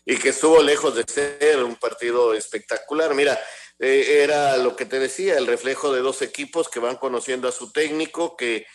Y 0.09 0.17
que 0.17 0.29
estuvo 0.29 0.63
lejos 0.63 0.95
de 0.95 1.03
ser 1.03 1.61
un 1.63 1.75
partido 1.75 2.33
espectacular. 2.33 3.13
Mira, 3.13 3.37
era 3.77 4.55
lo 4.57 4.75
que 4.75 4.85
te 4.85 4.99
decía, 4.99 5.37
el 5.37 5.45
reflejo 5.45 5.93
de 5.93 5.99
dos 6.01 6.21
equipos 6.21 6.69
que 6.69 6.79
van 6.79 6.95
conociendo 6.95 7.47
a 7.47 7.51
su 7.51 7.71
técnico, 7.71 8.37
que 8.37 8.65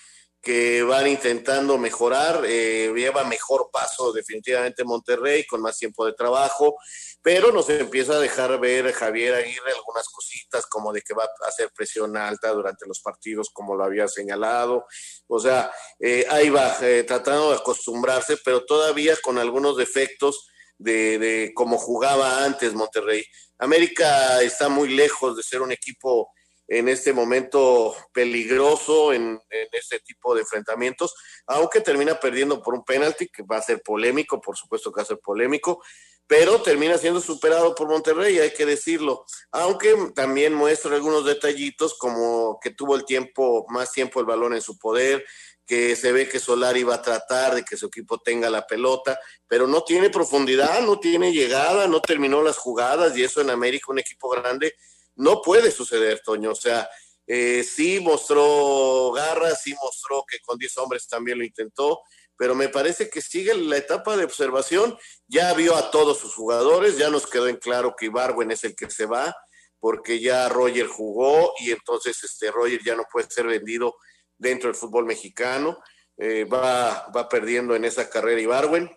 que 0.43 0.83
van 0.83 1.07
intentando 1.07 1.79
mejorar, 1.79 2.43
eh, 2.45 2.93
lleva 2.95 3.23
mejor 3.23 3.71
paso 3.73 4.13
definitivamente 4.13 4.83
Monterrey 4.83 5.47
con 5.47 5.63
más 5.63 5.79
tiempo 5.79 6.05
de 6.05 6.15
trabajo, 6.15 6.77
pero 7.23 7.53
nos 7.53 7.71
empieza 7.71 8.15
a 8.15 8.19
dejar 8.19 8.59
ver 8.59 8.93
Javier 8.93 9.37
Aguirre 9.37 9.73
algunas 9.73 10.09
cositas 10.09 10.67
como 10.67 10.93
de 10.93 11.03
que 11.03 11.15
va 11.15 11.23
a 11.23 11.49
hacer 11.49 11.71
presión 11.73 12.17
alta 12.17 12.51
durante 12.51 12.87
los 12.89 13.01
partidos 13.01 13.51
como 13.53 13.77
lo 13.77 13.85
había 13.85 14.09
señalado, 14.09 14.85
o 15.29 15.39
sea, 15.39 15.71
eh, 16.01 16.27
ahí 16.29 16.51
va 16.51 16.77
eh, 16.83 17.05
tratando 17.05 17.51
de 17.51 17.59
acostumbrarse, 17.59 18.37
pero 18.45 18.65
todavía 18.65 19.17
con 19.23 19.39
algunos 19.39 19.77
defectos 19.77 20.49
de, 20.83 21.53
cómo 21.55 21.79
jugaba 21.79 22.45
antes 22.45 22.75
Monterrey. 22.75 23.25
América 23.59 24.43
está 24.43 24.69
muy 24.69 24.89
lejos 24.89 25.37
de 25.37 25.43
ser 25.43 25.63
un 25.63 25.73
equipo 25.73 26.31
en 26.69 26.89
este 26.89 27.13
momento 27.13 27.95
peligroso 28.13 29.13
en, 29.13 29.41
este 29.73 30.01
tipo 30.01 30.35
de 30.35 30.41
enfrentamientos, 30.41 31.15
aunque 31.47 31.81
termina 31.81 32.19
perdiendo 32.19 32.63
por 32.63 32.75
un 32.75 32.85
penalti 32.85 33.29
que 33.29 33.43
va 33.43 33.59
a 33.59 33.63
ser 33.63 33.83
polémico, 33.83 34.41
por 34.41 34.57
supuesto 34.57 34.91
que 34.91 35.01
va 35.01 35.03
a 35.03 35.07
ser 35.07 35.19
polémico, 35.19 35.83
pero 36.27 36.63
termina 36.63 36.97
siendo 36.97 37.21
superado 37.21 37.75
por 37.75 37.89
Monterrey, 37.89 38.39
hay 38.39 38.53
que 38.53 38.65
decirlo, 38.65 39.27
aunque 39.51 39.95
también 40.15 40.55
muestra 40.55 40.95
algunos 40.95 41.27
detallitos 41.27 41.95
como 41.99 42.59
que 42.59 42.71
tuvo 42.71 42.95
el 42.97 43.05
tiempo, 43.05 43.67
más 43.69 43.93
tiempo 43.93 44.21
el 44.21 44.25
balón 44.25 44.55
en 44.55 44.63
su 44.63 44.79
poder, 44.79 45.25
que 45.67 45.97
se 45.97 46.13
ve 46.13 46.29
que 46.29 46.41
Solari 46.41 46.83
va 46.83 46.97
a 46.97 47.03
tratar 47.03 47.55
de 47.55 47.65
que 47.65 47.77
su 47.77 47.87
equipo 47.87 48.19
tenga 48.19 48.51
la 48.51 48.67
pelota, 48.67 49.19
pero 49.47 49.67
no 49.67 49.83
tiene 49.85 50.11
profundidad, 50.11 50.81
no 50.83 50.99
tiene 50.99 51.33
llegada, 51.33 51.87
no 51.87 52.01
terminó 52.01 52.43
las 52.43 52.59
jugadas 52.59 53.17
y 53.17 53.25
eso 53.25 53.41
en 53.41 53.51
América, 53.51 53.87
un 53.89 53.99
equipo 53.99 54.29
grande, 54.31 54.75
no 55.17 55.41
puede 55.43 55.71
suceder, 55.71 56.21
Toño. 56.25 56.51
O 56.51 56.55
sea, 56.55 56.89
eh, 57.27 57.65
sí 57.65 58.01
mostró 58.01 59.13
garra, 59.13 59.55
sí 59.55 59.75
mostró 59.83 60.25
que 60.29 60.41
con 60.41 60.59
10 60.59 60.79
hombres 60.79 61.07
también 61.07 61.39
lo 61.39 61.45
intentó, 61.45 62.01
pero 62.37 62.55
me 62.55 62.69
parece 62.69 63.09
que 63.09 63.21
sigue 63.21 63.55
la 63.55 63.77
etapa 63.77 64.17
de 64.17 64.25
observación. 64.25 64.99
Ya 65.29 65.55
vio 65.55 65.77
a 65.77 65.91
todos 65.91 66.19
sus 66.19 66.35
jugadores, 66.35 66.99
ya 66.99 67.11
nos 67.11 67.27
quedó 67.27 67.49
en 67.49 67.57
claro 67.57 67.95
que 67.97 68.07
Ibarwen 68.07 68.51
es 68.51 68.65
el 68.65 68.75
que 68.75 68.91
se 68.91 69.07
va, 69.07 69.35
porque 69.79 70.21
ya 70.21 70.49
Roger 70.49 70.87
jugó 70.87 71.53
y 71.61 71.71
entonces 71.71 72.23
este 72.25 72.51
Roger 72.51 72.81
ya 72.85 72.97
no 72.97 73.05
puede 73.11 73.29
ser 73.31 73.47
vendido 73.47 73.95
dentro 74.43 74.69
del 74.69 74.77
fútbol 74.77 75.07
mexicano. 75.07 75.79
Eh, 76.19 76.45
va, 76.45 77.09
va 77.15 77.29
perdiendo 77.29 77.75
en 77.75 77.85
esa 77.85 78.11
carrera 78.11 78.41
Ibarwen, 78.41 78.91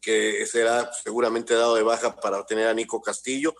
que 0.00 0.46
será 0.46 0.90
seguramente 0.92 1.54
dado 1.54 1.74
de 1.74 1.82
baja 1.82 2.16
para 2.16 2.40
obtener 2.40 2.66
a 2.66 2.74
Nico 2.74 3.00
Castillo 3.00 3.54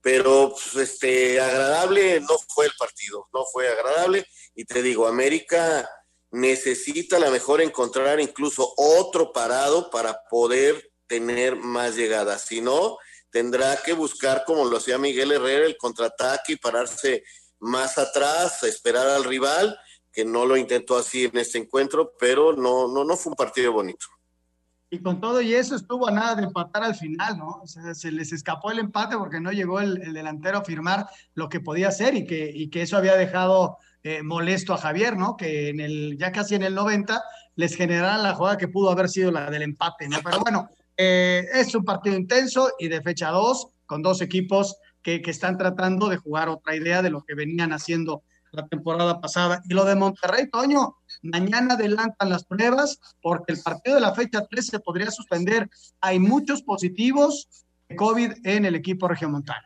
pero 0.00 0.50
pues, 0.50 0.88
este 0.88 1.40
agradable 1.40 2.20
no 2.20 2.38
fue 2.48 2.66
el 2.66 2.72
partido, 2.78 3.28
no 3.32 3.44
fue 3.52 3.68
agradable 3.68 4.26
y 4.54 4.64
te 4.64 4.82
digo, 4.82 5.06
América 5.06 5.88
necesita 6.30 7.16
a 7.16 7.20
lo 7.20 7.30
mejor 7.30 7.60
encontrar 7.60 8.20
incluso 8.20 8.72
otro 8.76 9.32
parado 9.32 9.90
para 9.90 10.22
poder 10.30 10.92
tener 11.06 11.56
más 11.56 11.96
llegadas, 11.96 12.42
si 12.42 12.60
no 12.60 12.98
tendrá 13.30 13.76
que 13.82 13.92
buscar 13.92 14.44
como 14.46 14.64
lo 14.64 14.78
hacía 14.78 14.98
Miguel 14.98 15.32
Herrera 15.32 15.66
el 15.66 15.76
contraataque 15.76 16.52
y 16.52 16.56
pararse 16.56 17.24
más 17.58 17.98
atrás, 17.98 18.62
esperar 18.62 19.08
al 19.08 19.24
rival, 19.24 19.78
que 20.18 20.24
no 20.24 20.44
lo 20.44 20.56
intentó 20.56 20.98
así 20.98 21.26
en 21.26 21.38
este 21.38 21.58
encuentro, 21.58 22.12
pero 22.18 22.52
no 22.52 22.88
no 22.88 23.04
no 23.04 23.16
fue 23.16 23.30
un 23.30 23.36
partido 23.36 23.72
bonito. 23.72 24.06
Y 24.90 24.98
con 24.98 25.20
todo 25.20 25.40
y 25.40 25.54
eso 25.54 25.76
estuvo 25.76 26.08
a 26.08 26.10
nada 26.10 26.34
de 26.34 26.42
empatar 26.42 26.82
al 26.82 26.96
final, 26.96 27.38
¿no? 27.38 27.60
O 27.62 27.66
sea, 27.68 27.94
se 27.94 28.10
les 28.10 28.32
escapó 28.32 28.72
el 28.72 28.80
empate 28.80 29.16
porque 29.16 29.38
no 29.38 29.52
llegó 29.52 29.78
el, 29.78 30.12
delantero 30.12 30.58
a 30.58 30.64
firmar 30.64 31.06
lo 31.34 31.48
que 31.48 31.60
podía 31.60 31.86
hacer 31.86 32.16
y 32.16 32.26
que, 32.26 32.50
y 32.52 32.68
que 32.68 32.82
eso 32.82 32.96
había 32.96 33.14
dejado 33.14 33.76
eh, 34.02 34.24
molesto 34.24 34.74
a 34.74 34.78
Javier, 34.78 35.16
¿no? 35.16 35.36
Que 35.36 35.68
en 35.68 35.78
el, 35.78 36.18
ya 36.18 36.32
casi 36.32 36.56
en 36.56 36.64
el 36.64 36.74
90 36.74 37.22
les 37.54 37.76
generaran 37.76 38.24
la 38.24 38.34
jugada 38.34 38.58
que 38.58 38.66
pudo 38.66 38.90
haber 38.90 39.08
sido 39.08 39.30
la 39.30 39.48
del 39.48 39.62
empate, 39.62 40.08
¿no? 40.08 40.18
Pero 40.24 40.40
bueno, 40.40 40.68
eh, 40.96 41.46
es 41.54 41.72
un 41.76 41.84
partido 41.84 42.16
intenso 42.16 42.72
y 42.80 42.88
de 42.88 43.02
fecha 43.02 43.30
2, 43.30 43.68
con 43.86 44.02
dos 44.02 44.20
equipos 44.20 44.78
que, 45.00 45.22
que 45.22 45.30
están 45.30 45.56
tratando 45.56 46.08
de 46.08 46.16
jugar 46.16 46.48
otra 46.48 46.74
idea 46.74 47.02
de 47.02 47.10
lo 47.10 47.22
que 47.22 47.36
venían 47.36 47.72
haciendo 47.72 48.24
la 48.52 48.66
temporada 48.66 49.20
pasada. 49.20 49.60
Y 49.68 49.74
lo 49.74 49.84
de 49.84 49.94
Monterrey, 49.94 50.48
Toño, 50.50 50.96
mañana 51.22 51.74
adelantan 51.74 52.30
las 52.30 52.44
pruebas 52.44 53.00
porque 53.22 53.52
el 53.52 53.62
partido 53.62 53.96
de 53.96 54.02
la 54.02 54.14
fecha 54.14 54.46
3 54.48 54.66
se 54.66 54.80
podría 54.80 55.10
suspender. 55.10 55.68
Hay 56.00 56.18
muchos 56.18 56.62
positivos 56.62 57.48
de 57.88 57.96
COVID 57.96 58.32
en 58.44 58.64
el 58.64 58.74
equipo 58.74 59.08
regiomontano. 59.08 59.62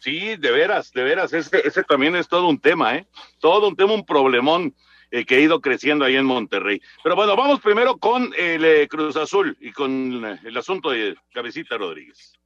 Sí, 0.00 0.36
de 0.36 0.50
veras, 0.52 0.92
de 0.92 1.02
veras, 1.02 1.32
ese, 1.32 1.66
ese 1.66 1.82
también 1.82 2.14
es 2.14 2.28
todo 2.28 2.48
un 2.48 2.60
tema, 2.60 2.96
¿eh? 2.96 3.06
Todo 3.40 3.68
un 3.68 3.74
tema, 3.74 3.94
un 3.94 4.06
problemón 4.06 4.72
eh, 5.10 5.24
que 5.24 5.36
ha 5.36 5.40
ido 5.40 5.60
creciendo 5.60 6.04
ahí 6.04 6.16
en 6.16 6.26
Monterrey. 6.26 6.80
Pero 7.02 7.16
bueno, 7.16 7.34
vamos 7.34 7.60
primero 7.60 7.96
con 7.96 8.30
el 8.36 8.64
eh, 8.64 8.86
Cruz 8.88 9.16
Azul 9.16 9.56
y 9.58 9.72
con 9.72 10.24
eh, 10.24 10.38
el 10.44 10.56
asunto 10.56 10.90
de 10.90 11.16
Cabecita 11.32 11.78
Rodríguez. 11.78 12.37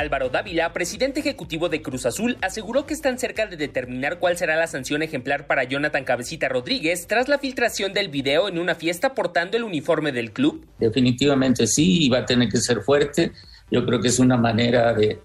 Álvaro 0.00 0.30
Dávila, 0.30 0.72
presidente 0.72 1.20
ejecutivo 1.20 1.68
de 1.68 1.82
Cruz 1.82 2.06
Azul, 2.06 2.38
aseguró 2.40 2.86
que 2.86 2.94
están 2.94 3.18
cerca 3.18 3.46
de 3.46 3.58
determinar 3.58 4.18
cuál 4.18 4.34
será 4.38 4.56
la 4.56 4.66
sanción 4.66 5.02
ejemplar 5.02 5.46
para 5.46 5.64
Jonathan 5.64 6.04
Cabecita 6.04 6.48
Rodríguez 6.48 7.06
tras 7.06 7.28
la 7.28 7.38
filtración 7.38 7.92
del 7.92 8.08
video 8.08 8.48
en 8.48 8.58
una 8.58 8.74
fiesta 8.74 9.14
portando 9.14 9.58
el 9.58 9.62
uniforme 9.62 10.10
del 10.10 10.32
club. 10.32 10.66
Definitivamente 10.78 11.66
sí, 11.66 12.06
y 12.06 12.08
va 12.08 12.20
a 12.20 12.24
tener 12.24 12.48
que 12.48 12.56
ser 12.56 12.80
fuerte. 12.80 13.32
Yo 13.70 13.84
creo 13.84 14.00
que 14.00 14.08
es 14.08 14.18
una 14.18 14.38
manera 14.38 14.94
de, 14.94 15.20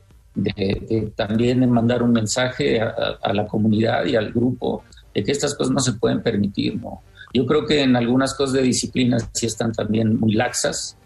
también 1.16 1.70
mandar 1.70 2.04
un 2.04 2.12
mensaje 2.12 2.82
a, 2.82 3.32
la 3.32 3.48
comunidad 3.48 4.04
y 4.04 4.18
al 4.18 4.34
grupo 4.34 4.84
de 5.14 5.24
que 5.24 5.32
estas 5.32 5.56
cosas 5.56 5.72
no 5.72 5.80
se 5.80 5.94
pueden 5.94 6.22
permitir. 6.22 6.76
¿no? 6.82 7.02
Yo 7.34 7.46
creo 7.46 7.66
que 7.66 7.82
en 7.82 7.96
algunas 7.96 8.34
cosas 8.34 8.56
de 8.56 8.64
disciplina 8.64 9.20
sí 9.32 9.46
están 9.46 9.72
también 9.72 10.20
muy 10.20 10.34
laxas. 10.34 10.98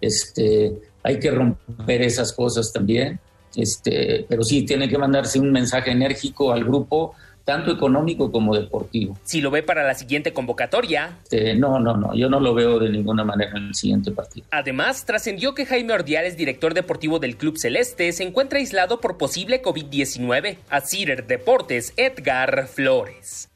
Este, 0.00 0.72
hay 1.08 1.18
que 1.18 1.30
romper 1.30 2.02
esas 2.02 2.32
cosas 2.32 2.70
también. 2.70 3.18
Este, 3.56 4.26
pero 4.28 4.42
sí, 4.42 4.64
tiene 4.66 4.88
que 4.88 4.98
mandarse 4.98 5.40
un 5.40 5.50
mensaje 5.50 5.90
enérgico 5.90 6.52
al 6.52 6.64
grupo 6.64 7.14
tanto 7.46 7.72
económico 7.72 8.30
como 8.30 8.54
deportivo. 8.54 9.18
Si 9.24 9.40
lo 9.40 9.50
ve 9.50 9.62
para 9.62 9.82
la 9.82 9.94
siguiente 9.94 10.34
convocatoria. 10.34 11.16
Eh, 11.30 11.54
no, 11.54 11.80
no, 11.80 11.96
no, 11.96 12.14
yo 12.14 12.28
no 12.28 12.40
lo 12.40 12.52
veo 12.52 12.78
de 12.78 12.90
ninguna 12.90 13.24
manera 13.24 13.52
en 13.56 13.68
el 13.68 13.74
siguiente 13.74 14.10
partido. 14.10 14.46
Además, 14.50 15.06
trascendió 15.06 15.54
que 15.54 15.64
Jaime 15.64 15.94
Ordiales, 15.94 16.36
director 16.36 16.74
deportivo 16.74 17.18
del 17.20 17.38
Club 17.38 17.56
Celeste, 17.56 18.12
se 18.12 18.22
encuentra 18.22 18.58
aislado 18.58 19.00
por 19.00 19.16
posible 19.16 19.62
COVID-19. 19.62 20.58
A 20.68 20.80
Cider 20.82 21.26
Deportes, 21.26 21.94
Edgar 21.96 22.66
Flores. 22.66 23.48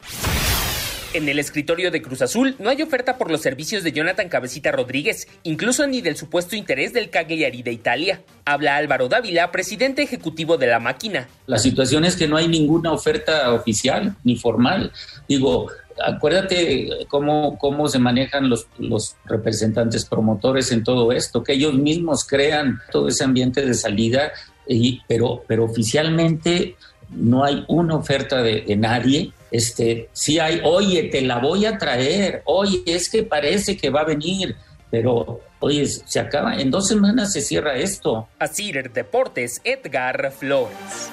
En 1.15 1.29
el 1.29 1.39
escritorio 1.39 1.91
de 1.91 2.01
Cruz 2.01 2.23
Azul 2.23 2.57
no 2.59 2.71
hay 2.71 2.81
oferta 2.81 3.19
por 3.19 3.31
los 3.31 3.43
servicios 3.43 3.83
de 3.83 3.93
Jonathan 3.93 4.31
Cabecita 4.31 4.73
Rodríguez, 4.73 5.29
incluso 5.43 5.87
ni 5.87 6.01
del 6.01 6.17
supuesto 6.17 6.57
interés 6.57 6.95
del 6.95 7.11
Cagliari 7.11 7.63
de 7.63 7.71
Italia. 7.71 8.23
Habla 8.47 8.77
Álvaro 8.77 9.11
Dávila, 9.11 9.53
presidente 9.53 10.01
ejecutivo 10.01 10.57
de 10.57 10.69
la 10.69 10.81
máquina. 10.81 11.29
La 11.47 11.59
situación 11.59 12.07
es 12.07 12.17
que 12.17 12.27
no 12.27 12.39
hay 12.39 12.49
ninguna 12.49 12.93
oferta 12.93 13.53
oficial 13.53 14.17
ni 14.25 14.37
formal. 14.37 14.91
Digo, 15.29 15.71
acuérdate 16.03 16.89
cómo, 17.09 17.59
cómo 17.59 17.89
se 17.89 17.99
manejan 17.99 18.49
los, 18.49 18.67
los 18.79 19.15
representantes 19.27 20.07
promotores 20.07 20.73
en 20.73 20.83
todo 20.83 21.13
esto, 21.13 21.45
que 21.45 21.53
ellos 21.53 21.75
mismos 21.75 22.25
crean 22.25 22.81
todo 22.91 23.09
ese 23.09 23.23
ambiente 23.23 23.67
de 23.67 23.75
salida, 23.75 24.33
y, 24.67 25.03
pero, 25.07 25.45
pero 25.47 25.65
oficialmente 25.65 26.75
no 27.11 27.45
hay 27.45 27.67
una 27.69 27.97
oferta 27.97 28.43
de, 28.43 28.63
de 28.63 28.77
nadie 28.77 29.33
este, 29.53 30.09
sí 30.13 30.39
hay, 30.39 30.61
oye, 30.65 31.05
te 31.05 31.21
la 31.21 31.39
voy 31.39 31.67
a 31.67 31.77
traer, 31.77 32.43
oye, 32.47 32.83
es 32.87 33.11
que 33.11 33.23
parece 33.23 33.77
que 33.77 33.91
va 33.91 34.01
a 34.01 34.05
venir, 34.05 34.57
pero 34.91 35.41
oye, 35.61 35.87
se 35.87 36.19
acaba, 36.19 36.57
en 36.57 36.71
dos 36.71 36.89
semanas 36.89 37.33
se 37.33 37.43
cierra 37.43 37.77
esto. 37.77 38.29
Así 38.39 38.73
Deportes, 38.73 39.61
Edgar 39.63 40.33
Flores. 40.33 41.11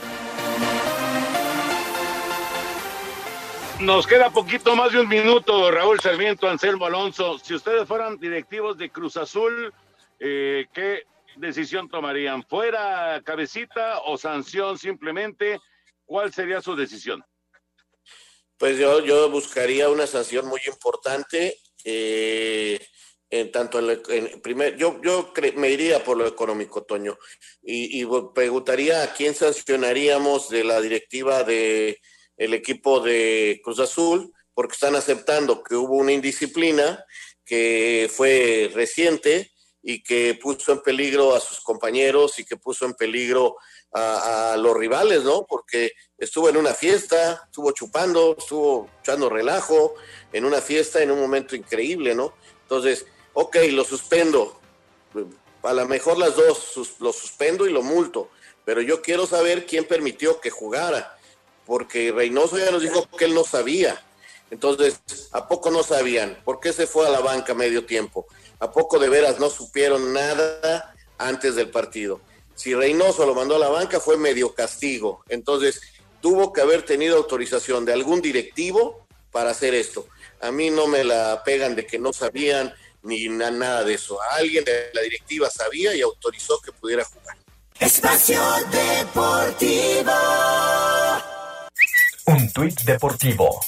Nos 3.81 4.07
queda 4.07 4.29
poquito 4.29 4.75
más 4.75 4.91
de 4.91 4.99
un 4.99 5.07
minuto, 5.07 5.71
Raúl 5.71 5.99
Sarmiento, 5.99 6.49
Anselmo 6.49 6.85
Alonso. 6.85 7.39
Si 7.39 7.53
ustedes 7.53 7.87
fueran 7.87 8.17
directivos 8.17 8.77
de 8.77 8.89
Cruz 8.89 9.15
Azul, 9.17 9.73
eh, 10.19 10.65
¿qué 10.73 11.03
decisión 11.37 11.87
tomarían? 11.87 12.43
¿Fuera 12.43 13.21
cabecita 13.23 13.99
o 14.05 14.17
sanción 14.17 14.77
simplemente? 14.77 15.59
¿Cuál 16.05 16.33
sería 16.33 16.61
su 16.61 16.75
decisión? 16.75 17.23
Pues 18.59 18.77
yo, 18.77 18.99
yo 19.05 19.29
buscaría 19.31 19.89
una 19.89 20.05
sanción 20.05 20.45
muy 20.45 20.59
importante. 20.67 21.57
Eh, 21.85 22.77
en 23.29 23.51
tanto 23.51 23.79
en, 23.79 24.41
primer, 24.41 24.75
yo, 24.75 24.99
yo 25.01 25.31
me 25.55 25.71
iría 25.71 26.03
por 26.03 26.17
lo 26.17 26.27
económico, 26.27 26.83
Toño, 26.83 27.17
y, 27.61 28.01
y, 28.01 28.07
preguntaría 28.33 29.03
a 29.03 29.13
quién 29.13 29.35
sancionaríamos 29.35 30.49
de 30.49 30.63
la 30.63 30.81
directiva 30.81 31.43
de 31.43 31.99
el 32.37 32.53
equipo 32.53 32.99
de 32.99 33.61
Cruz 33.63 33.79
Azul, 33.79 34.33
porque 34.53 34.73
están 34.73 34.95
aceptando 34.95 35.63
que 35.63 35.75
hubo 35.75 35.95
una 35.95 36.11
indisciplina 36.11 37.05
que 37.45 38.09
fue 38.11 38.71
reciente 38.73 39.51
y 39.81 40.03
que 40.03 40.35
puso 40.35 40.73
en 40.73 40.81
peligro 40.81 41.35
a 41.35 41.39
sus 41.39 41.61
compañeros 41.61 42.39
y 42.39 42.45
que 42.45 42.57
puso 42.57 42.85
en 42.85 42.93
peligro 42.93 43.55
a, 43.93 44.55
los 44.57 44.75
rivales, 44.75 45.23
¿no? 45.23 45.45
Porque 45.47 45.93
estuvo 46.17 46.49
en 46.49 46.57
una 46.57 46.73
fiesta, 46.73 47.43
estuvo 47.45 47.71
chupando, 47.71 48.35
estuvo 48.37 48.89
echando 49.01 49.29
relajo 49.29 49.95
en 50.31 50.45
una 50.45 50.61
fiesta 50.61 51.01
en 51.01 51.11
un 51.11 51.19
momento 51.19 51.55
increíble, 51.55 52.15
¿no? 52.15 52.33
Entonces, 52.61 53.05
ok, 53.33 53.57
lo 53.71 53.83
suspendo. 53.83 54.59
A 55.63 55.73
lo 55.73 55.87
mejor 55.87 56.17
las 56.17 56.35
dos, 56.35 56.57
sus, 56.57 56.99
lo 56.99 57.11
suspendo 57.11 57.67
y 57.67 57.71
lo 57.71 57.81
multo, 57.81 58.29
pero 58.63 58.81
yo 58.81 59.01
quiero 59.01 59.25
saber 59.25 59.65
quién 59.65 59.85
permitió 59.85 60.39
que 60.39 60.49
jugara, 60.49 61.17
porque 61.65 62.11
Reynoso 62.11 62.57
ya 62.57 62.71
nos 62.71 62.81
dijo 62.81 63.07
que 63.17 63.25
él 63.25 63.33
no 63.33 63.43
sabía. 63.43 64.03
Entonces, 64.51 65.01
¿a 65.31 65.47
poco 65.47 65.69
no 65.69 65.83
sabían? 65.83 66.41
¿Por 66.43 66.59
qué 66.59 66.73
se 66.73 66.87
fue 66.87 67.05
a 67.05 67.11
la 67.11 67.19
banca 67.19 67.53
medio 67.53 67.85
tiempo? 67.85 68.25
¿A 68.59 68.71
poco 68.71 68.97
de 68.97 69.09
veras 69.09 69.39
no 69.39 69.49
supieron 69.49 70.11
nada 70.11 70.95
antes 71.17 71.55
del 71.55 71.69
partido? 71.69 72.19
Si 72.59 72.75
Reynoso 72.75 73.25
lo 73.25 73.33
mandó 73.33 73.55
a 73.55 73.59
la 73.59 73.69
banca 73.69 74.01
fue 74.01 74.17
medio 74.17 74.53
castigo. 74.53 75.23
Entonces, 75.29 75.79
tuvo 76.19 76.51
que 76.51 76.59
haber 76.59 76.81
tenido 76.81 77.15
autorización 77.15 77.85
de 77.85 77.93
algún 77.93 78.21
directivo 78.21 79.07
para 79.31 79.51
hacer 79.51 79.73
esto. 79.73 80.07
A 80.41 80.51
mí 80.51 80.69
no 80.69 80.85
me 80.85 81.05
la 81.05 81.41
pegan 81.45 81.73
de 81.73 81.85
que 81.85 81.97
no 81.97 82.11
sabían 82.11 82.73
ni 83.03 83.29
na 83.29 83.49
nada 83.49 83.85
de 83.85 83.93
eso. 83.93 84.17
Alguien 84.31 84.65
de 84.65 84.89
la 84.93 84.99
directiva 84.99 85.49
sabía 85.49 85.95
y 85.95 86.01
autorizó 86.01 86.59
que 86.59 86.73
pudiera 86.73 87.05
jugar. 87.05 87.37
Espacio 87.79 88.41
Deportivo. 88.69 90.11
Un 92.25 92.51
tuit 92.51 92.81
deportivo. 92.81 93.61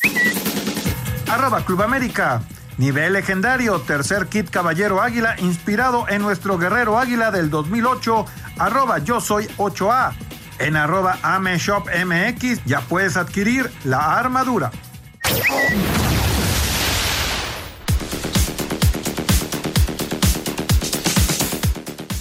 Arroba 1.29 1.63
Club 1.63 1.81
América. 1.81 2.41
Nivel 2.81 3.13
legendario, 3.13 3.79
tercer 3.81 4.25
kit 4.25 4.49
Caballero 4.49 5.03
Águila, 5.03 5.35
inspirado 5.37 6.09
en 6.09 6.23
nuestro 6.23 6.57
guerrero 6.57 6.97
Águila 6.97 7.29
del 7.29 7.51
2008, 7.51 8.25
arroba 8.57 8.97
yo 8.97 9.21
soy 9.21 9.45
8A. 9.57 10.13
En 10.57 10.75
arroba 10.75 11.19
Ameshop 11.21 11.87
MX 11.87 12.65
ya 12.65 12.81
puedes 12.81 13.17
adquirir 13.17 13.69
la 13.83 14.17
armadura. 14.17 14.71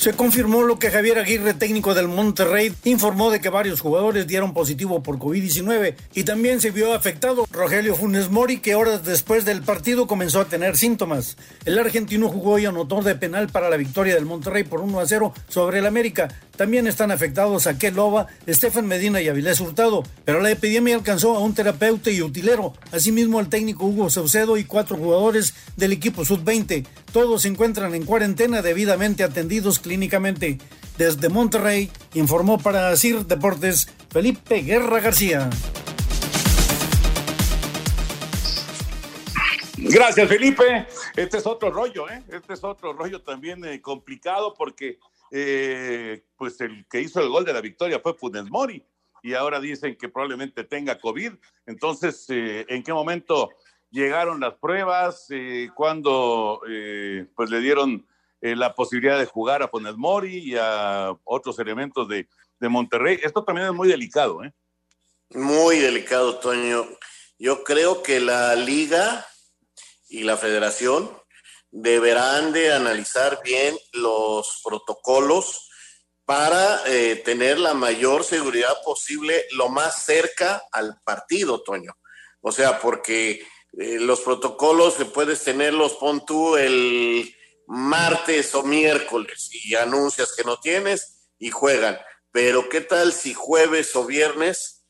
Se 0.00 0.14
confirmó 0.14 0.62
lo 0.62 0.78
que 0.78 0.90
Javier 0.90 1.18
Aguirre, 1.18 1.52
técnico 1.52 1.92
del 1.92 2.08
Monterrey, 2.08 2.72
informó 2.84 3.30
de 3.30 3.38
que 3.38 3.50
varios 3.50 3.82
jugadores 3.82 4.26
dieron 4.26 4.54
positivo 4.54 5.02
por 5.02 5.18
COVID-19 5.18 5.94
y 6.14 6.24
también 6.24 6.62
se 6.62 6.70
vio 6.70 6.94
afectado 6.94 7.46
Rogelio 7.50 7.94
Funes 7.94 8.30
Mori, 8.30 8.60
que 8.60 8.74
horas 8.74 9.04
después 9.04 9.44
del 9.44 9.60
partido 9.60 10.06
comenzó 10.06 10.40
a 10.40 10.46
tener 10.46 10.78
síntomas. 10.78 11.36
El 11.66 11.78
argentino 11.78 12.30
jugó 12.30 12.58
y 12.58 12.64
anotó 12.64 13.02
de 13.02 13.14
penal 13.14 13.48
para 13.48 13.68
la 13.68 13.76
victoria 13.76 14.14
del 14.14 14.24
Monterrey 14.24 14.64
por 14.64 14.80
1 14.80 15.00
a 15.00 15.06
0 15.06 15.34
sobre 15.50 15.80
el 15.80 15.86
América. 15.86 16.28
También 16.56 16.86
están 16.86 17.10
afectados 17.10 17.66
a 17.66 17.76
Loba, 17.90 18.26
Estefan 18.46 18.86
Medina 18.86 19.22
y 19.22 19.28
Avilés 19.28 19.60
Hurtado, 19.60 20.02
pero 20.26 20.40
la 20.40 20.50
epidemia 20.50 20.94
alcanzó 20.94 21.34
a 21.34 21.40
un 21.40 21.54
terapeuta 21.54 22.10
y 22.10 22.20
utilero, 22.20 22.74
asimismo 22.92 23.38
al 23.38 23.48
técnico 23.48 23.86
Hugo 23.86 24.10
Saucedo 24.10 24.58
y 24.58 24.64
cuatro 24.64 24.98
jugadores 24.98 25.54
del 25.76 25.92
equipo 25.92 26.22
Sud-20. 26.22 26.86
Todos 27.12 27.42
se 27.42 27.48
encuentran 27.48 27.94
en 27.94 28.04
cuarentena 28.04 28.60
debidamente 28.60 29.24
atendidos 29.24 29.78
clínicamente. 29.90 30.56
Desde 30.96 31.28
Monterrey, 31.28 31.90
informó 32.14 32.58
para 32.58 32.96
CIR 32.96 33.26
Deportes 33.26 33.88
Felipe 34.08 34.62
Guerra 34.62 35.00
García. 35.00 35.50
Gracias, 39.76 40.28
Felipe. 40.28 40.86
Este 41.16 41.38
es 41.38 41.46
otro 41.46 41.72
rollo, 41.72 42.08
¿eh? 42.08 42.22
Este 42.28 42.52
es 42.52 42.62
otro 42.62 42.92
rollo 42.92 43.20
también 43.22 43.64
eh, 43.64 43.80
complicado 43.80 44.54
porque 44.54 45.00
eh, 45.32 46.22
pues 46.36 46.60
el 46.60 46.86
que 46.88 47.00
hizo 47.00 47.20
el 47.20 47.28
gol 47.28 47.44
de 47.44 47.52
la 47.52 47.60
victoria 47.60 47.98
fue 47.98 48.14
Funes 48.14 48.48
Mori 48.48 48.84
y 49.24 49.34
ahora 49.34 49.58
dicen 49.58 49.96
que 49.96 50.08
probablemente 50.08 50.62
tenga 50.62 51.00
COVID. 51.00 51.32
Entonces, 51.66 52.26
eh, 52.28 52.64
¿en 52.68 52.84
qué 52.84 52.92
momento 52.92 53.50
llegaron 53.90 54.38
las 54.38 54.54
pruebas? 54.54 55.26
Eh, 55.30 55.68
¿Cuándo 55.74 56.60
pues 57.34 57.50
le 57.50 57.58
dieron 57.58 58.06
eh, 58.40 58.56
la 58.56 58.74
posibilidad 58.74 59.18
de 59.18 59.26
jugar 59.26 59.62
a 59.62 59.68
Funes 59.68 59.96
Mori 59.96 60.38
y 60.38 60.56
a 60.56 61.12
otros 61.24 61.58
elementos 61.58 62.08
de, 62.08 62.28
de 62.58 62.68
Monterrey? 62.68 63.18
Esto 63.22 63.44
también 63.44 63.68
es 63.68 63.74
muy 63.74 63.88
delicado, 63.88 64.42
¿eh? 64.44 64.52
Muy 65.30 65.78
delicado, 65.78 66.38
Toño. 66.38 66.86
Yo 67.38 67.62
creo 67.62 68.02
que 68.02 68.18
la 68.20 68.54
liga 68.56 69.26
y 70.08 70.24
la 70.24 70.36
federación 70.36 71.10
deberán 71.70 72.52
de 72.52 72.72
analizar 72.72 73.40
bien 73.44 73.78
los 73.92 74.60
protocolos 74.64 75.68
para 76.24 76.82
eh, 76.86 77.16
tener 77.24 77.58
la 77.58 77.74
mayor 77.74 78.24
seguridad 78.24 78.74
posible 78.84 79.46
lo 79.52 79.68
más 79.68 80.04
cerca 80.04 80.62
al 80.72 81.00
partido, 81.04 81.62
Toño. 81.62 81.92
O 82.40 82.52
sea, 82.52 82.80
porque 82.80 83.42
eh, 83.78 83.98
los 84.00 84.20
protocolos 84.20 84.94
se 84.94 85.04
puedes 85.04 85.42
tenerlos, 85.44 85.94
pon 85.94 86.24
tú 86.24 86.56
el 86.56 87.34
martes 87.70 88.54
o 88.54 88.62
miércoles 88.62 89.48
y 89.52 89.74
anuncias 89.74 90.34
que 90.34 90.44
no 90.44 90.58
tienes 90.58 91.28
y 91.38 91.50
juegan. 91.50 91.98
Pero 92.32 92.68
¿qué 92.68 92.80
tal 92.80 93.12
si 93.12 93.32
jueves 93.34 93.94
o 93.96 94.04
viernes 94.04 94.84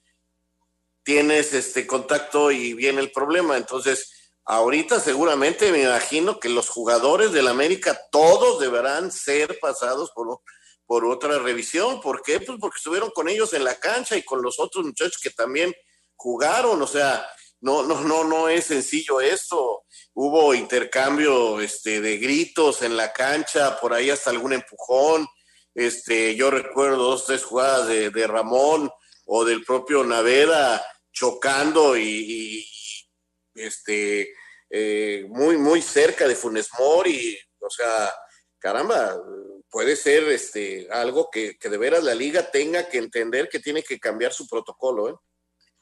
tienes 1.03 1.53
este 1.53 1.87
contacto 1.87 2.51
y 2.51 2.75
viene 2.75 3.01
el 3.01 3.13
problema? 3.13 3.57
Entonces, 3.57 4.21
Ahorita 4.51 4.99
seguramente 4.99 5.71
me 5.71 5.83
imagino 5.83 6.41
que 6.41 6.49
los 6.49 6.69
jugadores 6.69 7.31
del 7.31 7.47
América 7.47 7.97
todos 8.11 8.59
deberán 8.59 9.13
ser 9.13 9.61
pasados 9.61 10.11
por, 10.11 10.41
por 10.87 11.05
otra 11.05 11.39
revisión. 11.39 12.01
¿Por 12.01 12.21
qué? 12.23 12.41
Pues 12.41 12.59
porque 12.61 12.79
estuvieron 12.79 13.11
con 13.11 13.29
ellos 13.29 13.53
en 13.53 13.63
la 13.63 13.77
cancha 13.77 14.17
y 14.17 14.25
con 14.25 14.43
los 14.43 14.59
otros 14.59 14.85
muchachos 14.85 15.21
que 15.23 15.31
también 15.31 15.73
jugaron. 16.17 16.83
O 16.83 16.87
sea, 16.89 17.25
no, 17.61 17.85
no, 17.85 18.01
no, 18.01 18.25
no 18.25 18.49
es 18.49 18.65
sencillo 18.65 19.21
esto. 19.21 19.85
Hubo 20.23 20.53
intercambio 20.53 21.63
este, 21.63 22.03
de 22.03 22.19
gritos 22.19 22.83
en 22.83 22.95
la 22.95 23.11
cancha, 23.11 23.81
por 23.81 23.95
ahí 23.95 24.11
hasta 24.11 24.29
algún 24.29 24.53
empujón. 24.53 25.27
Este, 25.75 26.37
yo 26.37 26.51
recuerdo 26.51 26.99
dos, 26.99 27.25
tres 27.25 27.43
jugadas 27.43 27.89
de, 27.89 28.27
Ramón 28.27 28.91
o 29.25 29.47
del 29.47 29.65
propio 29.65 30.05
Naveda 30.05 30.85
chocando 31.11 31.97
y, 31.97 32.69
este, 33.55 34.35
eh, 34.69 35.25
muy, 35.31 35.57
muy 35.57 35.81
cerca 35.81 36.29
de 36.29 36.35
Funes 36.35 36.69
Mori. 36.79 37.39
O 37.59 37.71
sea, 37.71 38.13
caramba, 38.59 39.17
puede 39.71 39.97
ser 39.97 40.25
este, 40.25 40.87
algo 40.91 41.31
que, 41.33 41.57
que 41.57 41.71
de 41.71 41.79
veras 41.79 42.05
la 42.05 42.15
liga 42.15 42.51
tenga 42.51 42.87
que 42.91 42.99
entender 42.99 43.49
que 43.49 43.61
tiene 43.61 43.83
que 43.83 43.99
cambiar 43.99 44.35
su 44.35 44.47
protocolo. 44.47 45.09
¿eh? 45.09 45.15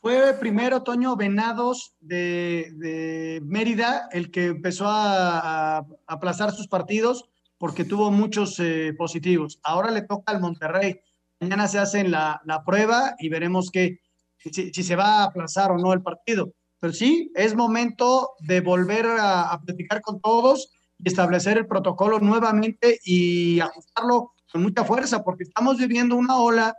Fue 0.00 0.34
primero 0.34 0.84
Toño 0.84 1.16
Venados 1.16 1.94
de, 2.00 3.40
Mérida 3.44 4.08
el 4.12 4.30
que 4.30 4.46
empezó 4.46 4.86
a, 4.86 5.84
aplazar 6.06 6.52
sus 6.52 6.68
partidos 6.68 7.28
porque 7.58 7.84
tuvo 7.84 8.12
muchos 8.12 8.60
eh, 8.60 8.94
positivos. 8.96 9.58
Ahora 9.64 9.90
le 9.90 10.02
toca 10.02 10.32
al 10.32 10.40
Monterrey. 10.40 11.00
Mañana 11.40 11.66
se 11.66 11.80
hacen 11.80 12.12
la, 12.12 12.40
prueba 12.64 13.16
y 13.18 13.28
veremos 13.28 13.70
que, 13.72 14.00
si, 14.36 14.70
se 14.72 14.96
va 14.96 15.20
a 15.20 15.24
aplazar 15.24 15.72
o 15.72 15.78
no 15.78 15.92
el 15.92 16.02
partido. 16.02 16.52
Pero 16.78 16.92
sí, 16.92 17.32
es 17.34 17.56
momento 17.56 18.34
de 18.38 18.60
volver 18.60 19.06
a, 19.06 19.50
a 19.50 19.60
platicar 19.60 20.00
con 20.00 20.20
todos 20.20 20.70
y 20.98 21.08
establecer 21.08 21.58
el 21.58 21.66
protocolo 21.66 22.20
nuevamente 22.20 23.00
y 23.04 23.58
ajustarlo 23.58 24.32
con 24.52 24.62
mucha 24.62 24.84
fuerza, 24.84 25.24
porque 25.24 25.42
estamos 25.42 25.76
viviendo 25.76 26.14
una 26.14 26.38
ola 26.38 26.76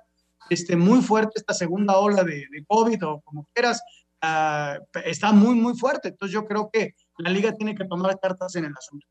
este, 0.49 0.75
muy 0.75 1.01
fuerte, 1.01 1.33
esta 1.35 1.53
segunda 1.53 1.97
ola 1.97 2.23
de, 2.23 2.47
COVID 2.67 3.05
o 3.05 3.21
como 3.21 3.47
quieras, 3.53 3.81
ah, 4.21 4.77
está 5.05 5.31
muy, 5.31 5.55
muy 5.55 5.77
fuerte. 5.77 6.09
Entonces 6.09 6.33
yo 6.33 6.45
creo 6.45 6.69
que 6.71 6.95
la 7.17 7.29
liga 7.29 7.53
tiene 7.53 7.75
que 7.75 7.85
tomar 7.85 8.19
cartas 8.19 8.55
en 8.55 8.65
el 8.65 8.73
asunto. 8.77 9.05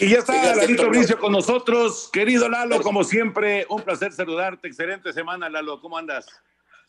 Y 0.00 0.10
ya 0.10 0.18
está 0.18 0.56
Lalito 0.56 0.88
Bricio 0.88 1.18
con 1.18 1.32
nosotros. 1.32 2.10
Querido 2.12 2.48
Lalo, 2.48 2.82
como 2.82 3.04
siempre, 3.04 3.64
un 3.70 3.82
placer 3.82 4.12
saludarte. 4.12 4.66
Excelente 4.66 5.12
semana, 5.12 5.48
Lalo. 5.48 5.80
¿Cómo 5.80 5.96
andas? 5.96 6.26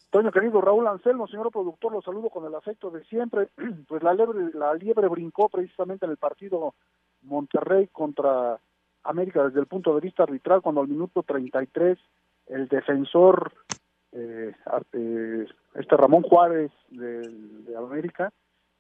Toño, 0.09 0.31
querido 0.31 0.61
Raúl 0.61 0.87
Anselmo, 0.87 1.27
señor 1.27 1.51
productor, 1.51 1.91
lo 1.91 2.01
saludo 2.01 2.29
con 2.29 2.45
el 2.45 2.55
afecto 2.55 2.89
de 2.89 3.03
siempre. 3.05 3.49
Pues 3.87 4.01
la 4.01 4.13
liebre, 4.13 4.49
la 4.53 4.73
liebre 4.73 5.07
brincó 5.07 5.49
precisamente 5.49 6.05
en 6.05 6.11
el 6.11 6.17
partido 6.17 6.73
Monterrey 7.21 7.89
contra 7.91 8.59
América 9.03 9.43
desde 9.43 9.59
el 9.59 9.67
punto 9.67 9.93
de 9.93 10.01
vista 10.01 10.23
arbitral, 10.23 10.61
cuando 10.61 10.81
al 10.81 10.87
minuto 10.87 11.21
33 11.21 11.97
el 12.47 12.67
defensor, 12.67 13.51
eh, 14.11 14.53
eh, 14.93 15.45
este 15.73 15.97
Ramón 15.97 16.23
Juárez 16.23 16.71
de, 16.89 17.75
América, 17.77 18.31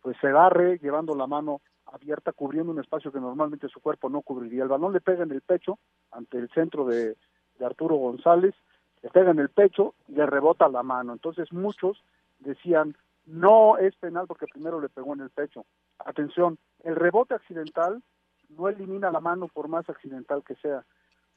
pues 0.01 0.17
se 0.21 0.27
agarre 0.27 0.77
llevando 0.79 1.15
la 1.15 1.27
mano 1.27 1.61
abierta, 1.85 2.31
cubriendo 2.31 2.71
un 2.71 2.79
espacio 2.79 3.11
que 3.11 3.19
normalmente 3.19 3.67
su 3.67 3.79
cuerpo 3.79 4.09
no 4.09 4.21
cubriría. 4.21 4.63
El 4.63 4.69
balón 4.69 4.93
le 4.93 5.01
pega 5.01 5.23
en 5.23 5.31
el 5.31 5.41
pecho 5.41 5.79
ante 6.11 6.37
el 6.37 6.49
centro 6.49 6.85
de, 6.85 7.15
de 7.59 7.65
Arturo 7.65 7.95
González, 7.95 8.55
le 9.01 9.09
pega 9.09 9.31
en 9.31 9.39
el 9.39 9.49
pecho 9.49 9.93
le 10.07 10.25
rebota 10.25 10.67
la 10.67 10.83
mano. 10.83 11.13
Entonces 11.13 11.51
muchos 11.51 12.03
decían, 12.39 12.95
no 13.25 13.77
es 13.77 13.95
penal 13.95 14.25
porque 14.27 14.47
primero 14.47 14.79
le 14.79 14.89
pegó 14.89 15.13
en 15.13 15.21
el 15.21 15.29
pecho. 15.29 15.65
Atención, 15.99 16.57
el 16.83 16.95
rebote 16.95 17.33
accidental 17.33 18.01
no 18.49 18.69
elimina 18.69 19.11
la 19.11 19.19
mano 19.19 19.47
por 19.47 19.67
más 19.67 19.89
accidental 19.89 20.43
que 20.43 20.55
sea. 20.55 20.85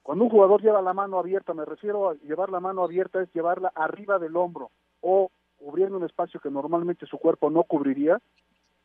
Cuando 0.08 0.24
un 0.24 0.30
jugador 0.30 0.62
lleva 0.62 0.80
la 0.80 0.94
mano 0.94 1.18
abierta, 1.18 1.52
me 1.52 1.66
refiero 1.66 2.08
a 2.08 2.14
llevar 2.14 2.48
la 2.48 2.60
mano 2.60 2.82
abierta, 2.82 3.20
es 3.20 3.30
llevarla 3.34 3.70
arriba 3.74 4.18
del 4.18 4.36
hombro 4.36 4.70
o 5.02 5.30
cubriendo 5.58 5.98
un 5.98 6.04
espacio 6.04 6.40
que 6.40 6.50
normalmente 6.50 7.04
su 7.04 7.18
cuerpo 7.18 7.50
no 7.50 7.62
cubriría, 7.64 8.18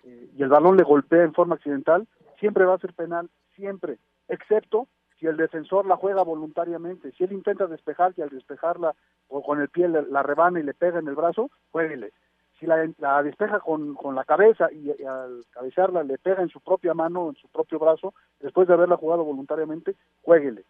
eh, 0.04 0.30
y 0.36 0.44
el 0.44 0.50
balón 0.50 0.76
le 0.76 0.84
golpea 0.84 1.24
en 1.24 1.34
forma 1.34 1.56
accidental, 1.56 2.10
siempre 2.42 2.66
va 2.66 2.74
a 2.74 2.80
ser 2.80 2.92
penal, 2.92 3.30
siempre, 3.56 4.00
excepto 4.28 4.90
si 5.18 5.26
el 5.26 5.38
defensor 5.38 5.86
la 5.86 5.96
juega 5.96 6.24
voluntariamente. 6.24 7.14
Si 7.14 7.24
él 7.24 7.32
intenta 7.32 7.68
despejar 7.68 8.14
y 8.18 8.22
al 8.22 8.30
despejarla 8.30 8.94
o 9.30 9.42
con 9.42 9.62
el 9.62 9.70
pie 9.70 9.88
la 9.88 10.24
rebana 10.24 10.60
y 10.60 10.64
le 10.64 10.74
pega 10.74 11.00
en 11.00 11.08
el 11.08 11.16
brazo, 11.16 11.52
jueguele. 11.72 12.12
Si 12.60 12.66
la, 12.66 13.24
despeja 13.24 13.62
con, 13.62 13.96
la 14.14 14.26
cabeza 14.26 14.70
y, 14.74 14.92
al 15.06 15.46
cabecearla 15.52 16.04
le 16.04 16.18
pega 16.18 16.42
en 16.42 16.50
su 16.50 16.60
propia 16.60 16.94
mano, 16.94 17.30
en 17.30 17.36
su 17.36 17.48
propio 17.48 17.80
brazo, 17.80 18.14
después 18.42 18.68
de 18.68 18.74
haberla 18.74 18.98
jugado 18.98 19.24
voluntariamente, 19.24 19.96
jueguele 20.22 20.66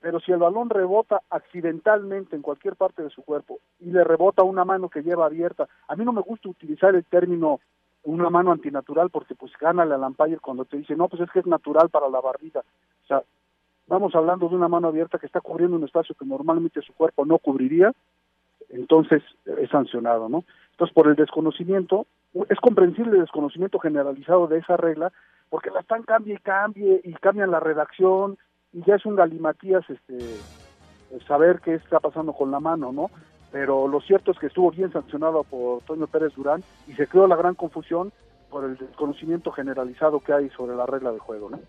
pero 0.00 0.18
si 0.20 0.32
el 0.32 0.38
balón 0.38 0.70
rebota 0.70 1.22
accidentalmente 1.30 2.34
en 2.34 2.42
cualquier 2.42 2.74
parte 2.74 3.02
de 3.02 3.10
su 3.10 3.22
cuerpo 3.22 3.58
y 3.80 3.90
le 3.90 4.02
rebota 4.02 4.42
una 4.42 4.64
mano 4.64 4.88
que 4.88 5.02
lleva 5.02 5.26
abierta, 5.26 5.68
a 5.88 5.96
mí 5.96 6.04
no 6.04 6.12
me 6.12 6.22
gusta 6.22 6.48
utilizar 6.48 6.94
el 6.94 7.04
término 7.04 7.60
una 8.04 8.30
mano 8.30 8.50
antinatural 8.50 9.10
porque 9.10 9.34
pues 9.34 9.52
gana 9.60 9.84
la 9.84 9.98
lampayer 9.98 10.40
cuando 10.40 10.64
te 10.64 10.78
dice, 10.78 10.96
no, 10.96 11.08
pues 11.08 11.22
es 11.22 11.30
que 11.30 11.40
es 11.40 11.46
natural 11.46 11.90
para 11.90 12.08
la 12.08 12.20
barriga. 12.20 12.60
O 12.60 13.06
sea, 13.06 13.22
vamos 13.86 14.14
hablando 14.14 14.48
de 14.48 14.54
una 14.54 14.68
mano 14.68 14.88
abierta 14.88 15.18
que 15.18 15.26
está 15.26 15.40
cubriendo 15.40 15.76
un 15.76 15.84
espacio 15.84 16.14
que 16.14 16.24
normalmente 16.24 16.80
su 16.80 16.94
cuerpo 16.94 17.26
no 17.26 17.38
cubriría, 17.38 17.92
entonces 18.70 19.22
es 19.44 19.68
sancionado, 19.68 20.30
¿no? 20.30 20.44
Entonces, 20.70 20.94
por 20.94 21.08
el 21.08 21.16
desconocimiento, 21.16 22.06
es 22.48 22.58
comprensible 22.60 23.16
el 23.16 23.22
desconocimiento 23.22 23.78
generalizado 23.78 24.46
de 24.46 24.58
esa 24.58 24.78
regla, 24.78 25.12
porque 25.50 25.70
la 25.70 25.80
están 25.80 26.04
cambie 26.04 26.34
y 26.34 26.38
cambie 26.38 27.00
y 27.04 27.12
cambian 27.14 27.50
la 27.50 27.60
redacción 27.60 28.38
y 28.72 28.84
ya 28.84 28.94
es 28.96 29.06
un 29.06 29.16
galimatías 29.16 29.84
este, 29.88 30.18
saber 31.26 31.60
qué 31.64 31.74
está 31.74 32.00
pasando 32.00 32.32
con 32.32 32.50
la 32.50 32.60
mano, 32.60 32.92
¿no? 32.92 33.10
Pero 33.52 33.88
lo 33.88 34.00
cierto 34.00 34.30
es 34.30 34.38
que 34.38 34.46
estuvo 34.46 34.70
bien 34.70 34.92
sancionado 34.92 35.42
por 35.42 35.82
Toño 35.82 36.06
Pérez 36.06 36.34
Durán 36.34 36.62
y 36.86 36.92
se 36.92 37.06
creó 37.08 37.26
la 37.26 37.36
gran 37.36 37.54
confusión 37.54 38.12
por 38.48 38.64
el 38.64 38.76
desconocimiento 38.76 39.50
generalizado 39.52 40.20
que 40.20 40.32
hay 40.32 40.50
sobre 40.50 40.76
la 40.76 40.86
regla 40.86 41.12
de 41.12 41.18
juego, 41.18 41.50
¿no? 41.50 41.60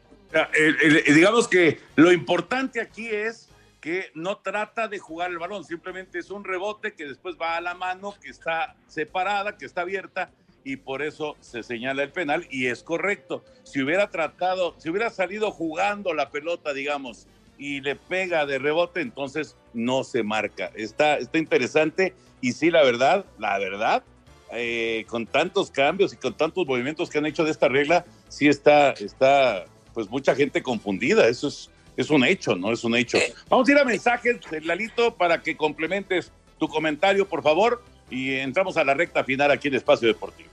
digamos 1.14 1.48
que 1.48 1.80
lo 1.98 2.12
importante 2.12 2.80
aquí 2.80 3.08
es 3.08 3.50
que 3.82 4.12
no 4.14 4.38
trata 4.38 4.88
de 4.88 5.00
jugar 5.00 5.32
el 5.32 5.40
balón, 5.40 5.64
simplemente 5.66 6.20
es 6.20 6.32
un 6.32 6.44
rebote 6.44 6.94
que 6.94 7.06
después 7.06 7.36
va 7.42 7.58
a 7.58 7.62
la 7.62 7.74
mano 7.74 8.14
que 8.22 8.30
está 8.30 8.76
separada, 8.88 9.58
que 9.58 9.66
está 9.66 9.82
abierta 9.82 10.30
y 10.64 10.78
por 10.78 11.02
eso 11.02 11.36
se 11.40 11.64
señala 11.64 12.04
el 12.04 12.12
penal 12.12 12.48
y 12.50 12.68
es 12.68 12.84
correcto. 12.84 13.44
Si 13.64 13.82
hubiera 13.82 14.10
tratado, 14.10 14.76
si 14.78 14.90
hubiera 14.90 15.10
salido 15.10 15.52
jugando 15.52 16.14
la 16.14 16.30
pelota, 16.30 16.74
digamos, 16.74 17.28
y 17.58 17.82
le 17.82 17.96
pega 17.96 18.46
de 18.46 18.60
rebote, 18.60 19.02
entonces 19.02 19.56
no 19.74 20.04
se 20.04 20.24
marca. 20.24 20.72
Está, 20.76 21.18
está 21.18 21.38
interesante 21.38 22.14
y 22.42 22.54
sí, 22.54 22.72
la 22.72 22.84
verdad, 22.84 23.26
la 23.38 23.58
verdad, 23.60 24.04
eh, 24.52 25.06
con 25.08 25.28
tantos 25.28 25.72
cambios 25.72 26.14
y 26.14 26.18
con 26.18 26.34
tantos 26.34 26.66
movimientos 26.66 27.10
que 27.10 27.20
han 27.20 27.26
hecho 27.26 27.44
de 27.44 27.52
esta 27.52 27.68
regla, 27.68 28.06
sí 28.28 28.48
está, 28.48 28.92
está, 28.92 29.66
pues 29.94 30.10
mucha 30.10 30.36
gente 30.36 30.62
confundida. 30.62 31.28
Eso 31.28 31.48
es, 31.48 31.70
es 31.96 32.10
un 32.10 32.26
hecho, 32.26 32.56
¿no? 32.56 32.72
Es 32.72 32.84
un 32.84 32.96
hecho. 32.96 33.18
Vamos 33.50 33.70
a 33.70 33.72
ir 33.72 33.78
a 33.78 33.86
mensajes, 33.86 34.40
Lalito, 34.64 35.16
para 35.16 35.42
que 35.42 35.56
complementes 35.56 36.32
tu 36.58 36.68
comentario, 36.68 37.28
por 37.28 37.44
favor, 37.44 37.84
y 38.10 38.34
entramos 38.34 38.76
a 38.78 38.84
la 38.84 38.94
recta 38.94 39.24
final 39.24 39.52
aquí 39.52 39.70
en 39.70 39.76
Espacio 39.76 40.08
Deportivo. 40.08 40.51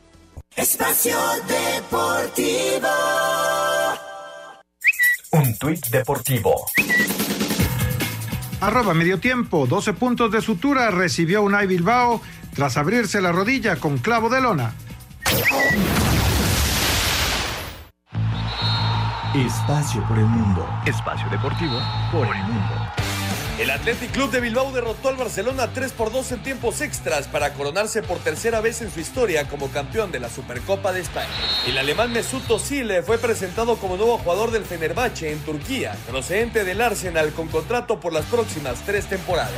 Espacio 0.59 1.17
Deportivo. 1.47 2.89
Un 5.31 5.57
tuit 5.57 5.87
deportivo. 5.87 6.67
Arroba 8.61 8.93
medio 8.93 9.21
tiempo, 9.21 9.69
12 9.69 9.93
puntos 9.93 10.33
de 10.33 10.41
sutura 10.41 10.91
recibió 10.91 11.43
Unai 11.43 11.69
Bilbao 11.69 12.21
tras 12.57 12.77
abrirse 12.77 13.21
la 13.21 13.31
rodilla 13.31 13.77
con 13.77 13.99
clavo 13.99 14.29
de 14.29 14.41
lona. 14.41 14.73
Espacio 19.37 20.03
por 20.09 20.19
el 20.19 20.27
mundo. 20.27 20.69
Espacio 20.87 21.29
deportivo 21.31 21.79
por 22.11 22.27
el 22.27 22.43
mundo. 22.43 23.08
El 23.59 23.73
Athletic 23.73 24.13
Club 24.13 24.31
de 24.31 24.41
Bilbao 24.41 24.71
derrotó 24.71 25.09
al 25.09 25.17
Barcelona 25.17 25.73
3 25.75 25.91
por 25.91 26.13
2 26.13 26.31
en 26.31 26.43
tiempos 26.45 26.81
extras 26.81 27.27
para 27.27 27.55
coronarse 27.55 28.05
por 28.05 28.19
tercera 28.19 28.61
vez 28.61 28.83
en 28.83 28.91
su 28.93 29.01
historia 29.01 29.49
como 29.49 29.69
campeón 29.73 30.13
de 30.13 30.21
la 30.21 30.29
Supercopa 30.29 30.93
de 30.93 31.01
España. 31.01 31.27
El 31.67 31.77
alemán 31.77 32.13
Mesut 32.13 32.49
Özil 32.49 33.03
fue 33.03 33.19
presentado 33.19 33.75
como 33.79 33.97
nuevo 33.97 34.17
jugador 34.19 34.53
del 34.53 34.65
Fenerbahce 34.65 35.33
en 35.33 35.41
Turquía, 35.41 35.97
procedente 36.09 36.63
del 36.63 36.81
Arsenal 36.81 37.33
con 37.33 37.49
contrato 37.49 37.99
por 37.99 38.13
las 38.13 38.27
próximas 38.27 38.79
tres 38.87 39.07
temporadas. 39.07 39.53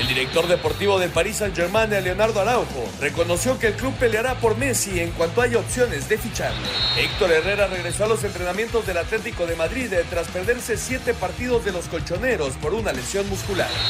El 0.00 0.08
director 0.08 0.48
deportivo 0.48 0.98
del 0.98 1.10
Paris 1.10 1.36
Saint-Germain, 1.36 1.90
Leonardo 1.90 2.40
Araujo, 2.40 2.88
reconoció 3.02 3.58
que 3.58 3.66
el 3.66 3.74
club 3.74 3.92
peleará 3.98 4.34
por 4.36 4.56
Messi 4.56 4.98
en 4.98 5.10
cuanto 5.10 5.42
haya 5.42 5.58
opciones 5.58 6.08
de 6.08 6.16
ficharlo. 6.16 6.66
Héctor 6.96 7.30
Herrera 7.30 7.66
regresó 7.66 8.06
a 8.06 8.08
los 8.08 8.24
entrenamientos 8.24 8.86
del 8.86 8.96
Atlético 8.96 9.46
de 9.46 9.56
Madrid 9.56 9.92
tras 10.08 10.28
perderse 10.28 10.78
siete 10.78 11.12
partidos 11.12 11.66
de 11.66 11.72
los 11.72 11.84
colchoneros 11.88 12.54
por 12.54 12.72
una 12.72 12.94
lesión 12.94 13.28
muscular. 13.28 13.41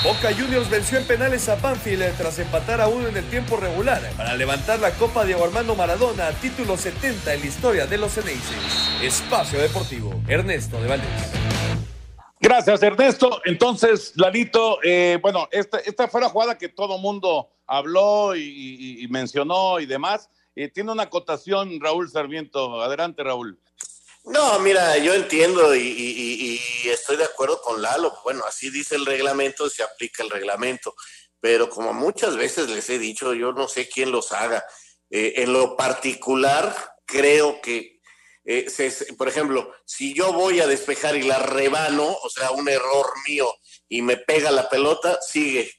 Boca 0.02 0.32
Juniors 0.34 0.70
venció 0.70 0.98
en 0.98 1.04
penales 1.04 1.48
a 1.48 1.56
Banfield 1.56 2.16
tras 2.16 2.38
empatar 2.38 2.80
a 2.80 2.88
uno 2.88 3.08
en 3.08 3.16
el 3.16 3.24
tiempo 3.28 3.56
regular 3.56 4.00
para 4.16 4.34
levantar 4.34 4.80
la 4.80 4.90
Copa 4.92 5.24
Diego 5.24 5.44
Armando 5.44 5.74
Maradona, 5.74 6.30
título 6.40 6.76
70 6.76 7.34
en 7.34 7.40
la 7.40 7.46
historia 7.46 7.86
de 7.86 7.98
los 7.98 8.12
Ceneices. 8.12 8.90
Espacio 9.02 9.60
Deportivo, 9.60 10.20
Ernesto 10.26 10.80
de 10.80 10.88
Valdés. 10.88 11.08
Gracias, 12.40 12.82
Ernesto. 12.82 13.40
Entonces, 13.44 14.14
Lalito, 14.16 14.78
eh, 14.82 15.18
bueno, 15.20 15.48
esta, 15.52 15.78
esta 15.78 16.08
fue 16.08 16.22
la 16.22 16.30
jugada 16.30 16.56
que 16.56 16.68
todo 16.68 16.98
mundo 16.98 17.50
habló 17.66 18.34
y, 18.34 19.06
mencionó 19.10 19.80
y 19.80 19.86
demás. 19.86 20.30
Eh, 20.56 20.68
tiene 20.68 20.92
una 20.92 21.04
acotación, 21.04 21.78
Raúl 21.80 22.10
Sarmiento. 22.10 22.80
Adelante, 22.80 23.22
Raúl. 23.22 23.58
No, 24.24 24.58
mira, 24.60 24.98
yo 24.98 25.14
entiendo 25.14 25.74
y, 25.74 26.60
estoy 26.84 27.16
de 27.16 27.24
acuerdo 27.24 27.60
con 27.60 27.82
Lalo. 27.82 28.16
Bueno, 28.22 28.44
así 28.46 28.70
dice 28.70 28.94
el 28.94 29.04
reglamento, 29.04 29.68
se 29.68 29.82
aplica 29.82 30.22
el 30.22 30.30
reglamento. 30.30 30.94
pero 31.40 31.68
como 31.68 31.92
muchas 31.92 32.36
veces 32.36 32.68
les 32.70 32.88
he 32.88 32.98
dicho, 33.00 33.34
yo 33.34 33.52
no 33.52 33.66
sé 33.66 33.88
quién 33.88 34.12
los 34.12 34.30
haga. 34.32 34.64
Eh, 35.10 35.34
en 35.42 35.52
lo 35.52 35.76
particular, 35.76 36.74
creo 37.04 37.60
que, 37.60 38.00
eh, 38.44 38.66
por 39.18 39.28
ejemplo, 39.28 39.72
si 39.84 40.14
yo 40.14 40.32
voy 40.32 40.60
a 40.60 40.68
despejar 40.68 41.16
y 41.16 41.22
la 41.22 41.38
rebano, 41.40 42.04
o 42.22 42.30
sea, 42.30 42.52
un 42.52 42.68
error 42.68 43.06
mío 43.28 43.52
y 43.88 44.02
me 44.02 44.16
pega 44.16 44.52
la 44.52 44.68
pelota, 44.68 45.18
sigue. 45.20 45.70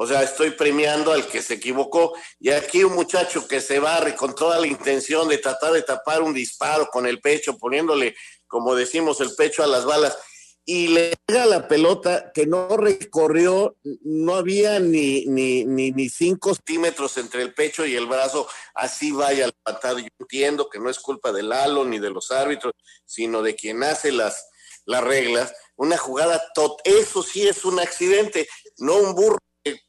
O 0.00 0.06
sea, 0.06 0.22
estoy 0.22 0.52
premiando 0.52 1.12
al 1.12 1.26
que 1.26 1.42
se 1.42 1.54
equivocó. 1.54 2.14
Y 2.38 2.50
aquí 2.50 2.84
un 2.84 2.94
muchacho 2.94 3.48
que 3.48 3.60
se 3.60 3.80
barre 3.80 4.14
con 4.14 4.32
toda 4.32 4.60
la 4.60 4.68
intención 4.68 5.28
de 5.28 5.38
tratar 5.38 5.72
de 5.72 5.82
tapar 5.82 6.22
un 6.22 6.32
disparo 6.32 6.86
con 6.86 7.04
el 7.04 7.20
pecho, 7.20 7.58
poniéndole, 7.58 8.14
como 8.46 8.76
decimos, 8.76 9.20
el 9.20 9.34
pecho 9.34 9.64
a 9.64 9.66
las 9.66 9.84
balas 9.84 10.16
y 10.64 10.88
le 10.88 11.14
pega 11.24 11.46
la 11.46 11.66
pelota 11.66 12.30
que 12.32 12.46
no 12.46 12.76
recorrió, 12.76 13.76
no 14.02 14.34
había 14.34 14.78
ni, 14.78 15.24
ni, 15.24 15.64
ni, 15.64 15.92
ni, 15.92 16.10
cinco 16.10 16.54
centímetros 16.54 17.16
entre 17.16 17.42
el 17.42 17.54
pecho 17.54 17.86
y 17.86 17.96
el 17.96 18.06
brazo, 18.06 18.46
así 18.74 19.10
vaya 19.10 19.46
al. 19.46 19.54
Yo 20.02 20.08
entiendo 20.20 20.68
que 20.68 20.78
no 20.78 20.90
es 20.90 20.98
culpa 20.98 21.32
del 21.32 21.52
halo 21.52 21.86
ni 21.86 21.98
de 21.98 22.10
los 22.10 22.30
árbitros, 22.30 22.74
sino 23.06 23.42
de 23.42 23.56
quien 23.56 23.82
hace 23.82 24.12
las, 24.12 24.46
las 24.84 25.02
reglas. 25.02 25.54
Una 25.74 25.96
jugada, 25.96 26.40
tot, 26.54 26.82
eso 26.84 27.22
sí 27.22 27.48
es 27.48 27.64
un 27.64 27.80
accidente, 27.80 28.46
no 28.76 28.98
un 28.98 29.14
burro 29.14 29.38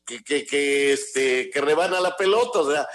que, 0.05 0.23
que, 0.23 0.45
que, 0.45 0.93
este, 0.93 1.49
que 1.49 1.61
rebana 1.61 1.99
la 1.99 2.15
pelota, 2.15 2.59
o 2.59 2.71
sea, 2.71 2.87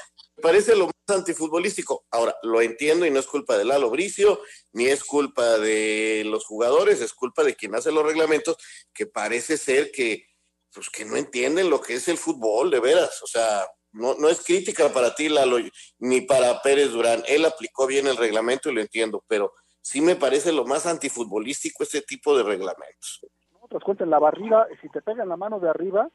parece 0.43 0.77
lo 0.77 0.87
más 0.87 1.19
antifutbolístico. 1.19 2.05
Ahora, 2.11 2.37
lo 2.43 2.61
entiendo 2.61 3.07
y 3.07 3.11
no 3.11 3.21
es 3.21 3.27
culpa 3.27 3.57
de 3.57 3.65
Lalo 3.65 3.91
Bricio, 3.91 4.41
ni 4.73 4.87
es 4.87 5.05
culpa 5.05 5.59
de 5.59 6.23
los 6.27 6.45
jugadores, 6.45 7.01
es 7.01 7.13
culpa 7.13 7.43
de 7.45 7.55
quien 7.55 7.75
hace 7.75 7.93
los 7.93 8.05
reglamentos, 8.05 8.57
que 8.93 9.07
parece 9.07 9.57
ser 9.57 9.91
que, 9.91 10.27
pues, 10.73 10.91
que 10.91 11.05
no 11.05 11.17
entienden 11.17 11.71
lo 11.71 11.81
que 11.81 11.95
es 11.95 12.09
el 12.09 12.19
fútbol, 12.19 12.71
de 12.71 12.81
veras. 12.81 13.23
O 13.23 13.27
sea, 13.27 13.67
no, 13.93 14.15
no 14.15 14.29
es 14.29 14.45
crítica 14.45 14.93
para 14.93 15.15
ti, 15.15 15.29
Lalo, 15.29 15.59
ni 15.99 16.21
para 16.23 16.61
Pérez 16.63 16.91
Durán. 16.91 17.23
Él 17.27 17.45
aplicó 17.45 17.87
bien 17.87 18.07
el 18.07 18.17
reglamento 18.17 18.71
y 18.71 18.75
lo 18.75 18.81
entiendo, 18.81 19.25
pero 19.29 19.53
sí 19.81 20.01
me 20.01 20.17
parece 20.17 20.53
lo 20.53 20.65
más 20.65 20.87
antifutbolístico 20.87 21.83
este 21.83 22.03
tipo 22.03 22.37
de 22.37 22.43
reglamentos. 22.43 23.21
No 23.61 23.95
te 23.95 24.05
en 24.05 24.11
la 24.11 24.19
barriga, 24.19 24.67
si 24.83 24.89
te 24.91 25.01
pega 25.01 25.23
en 25.23 25.29
la 25.29 25.37
mano 25.37 25.59
de 25.59 25.71
arriba, 25.71 26.11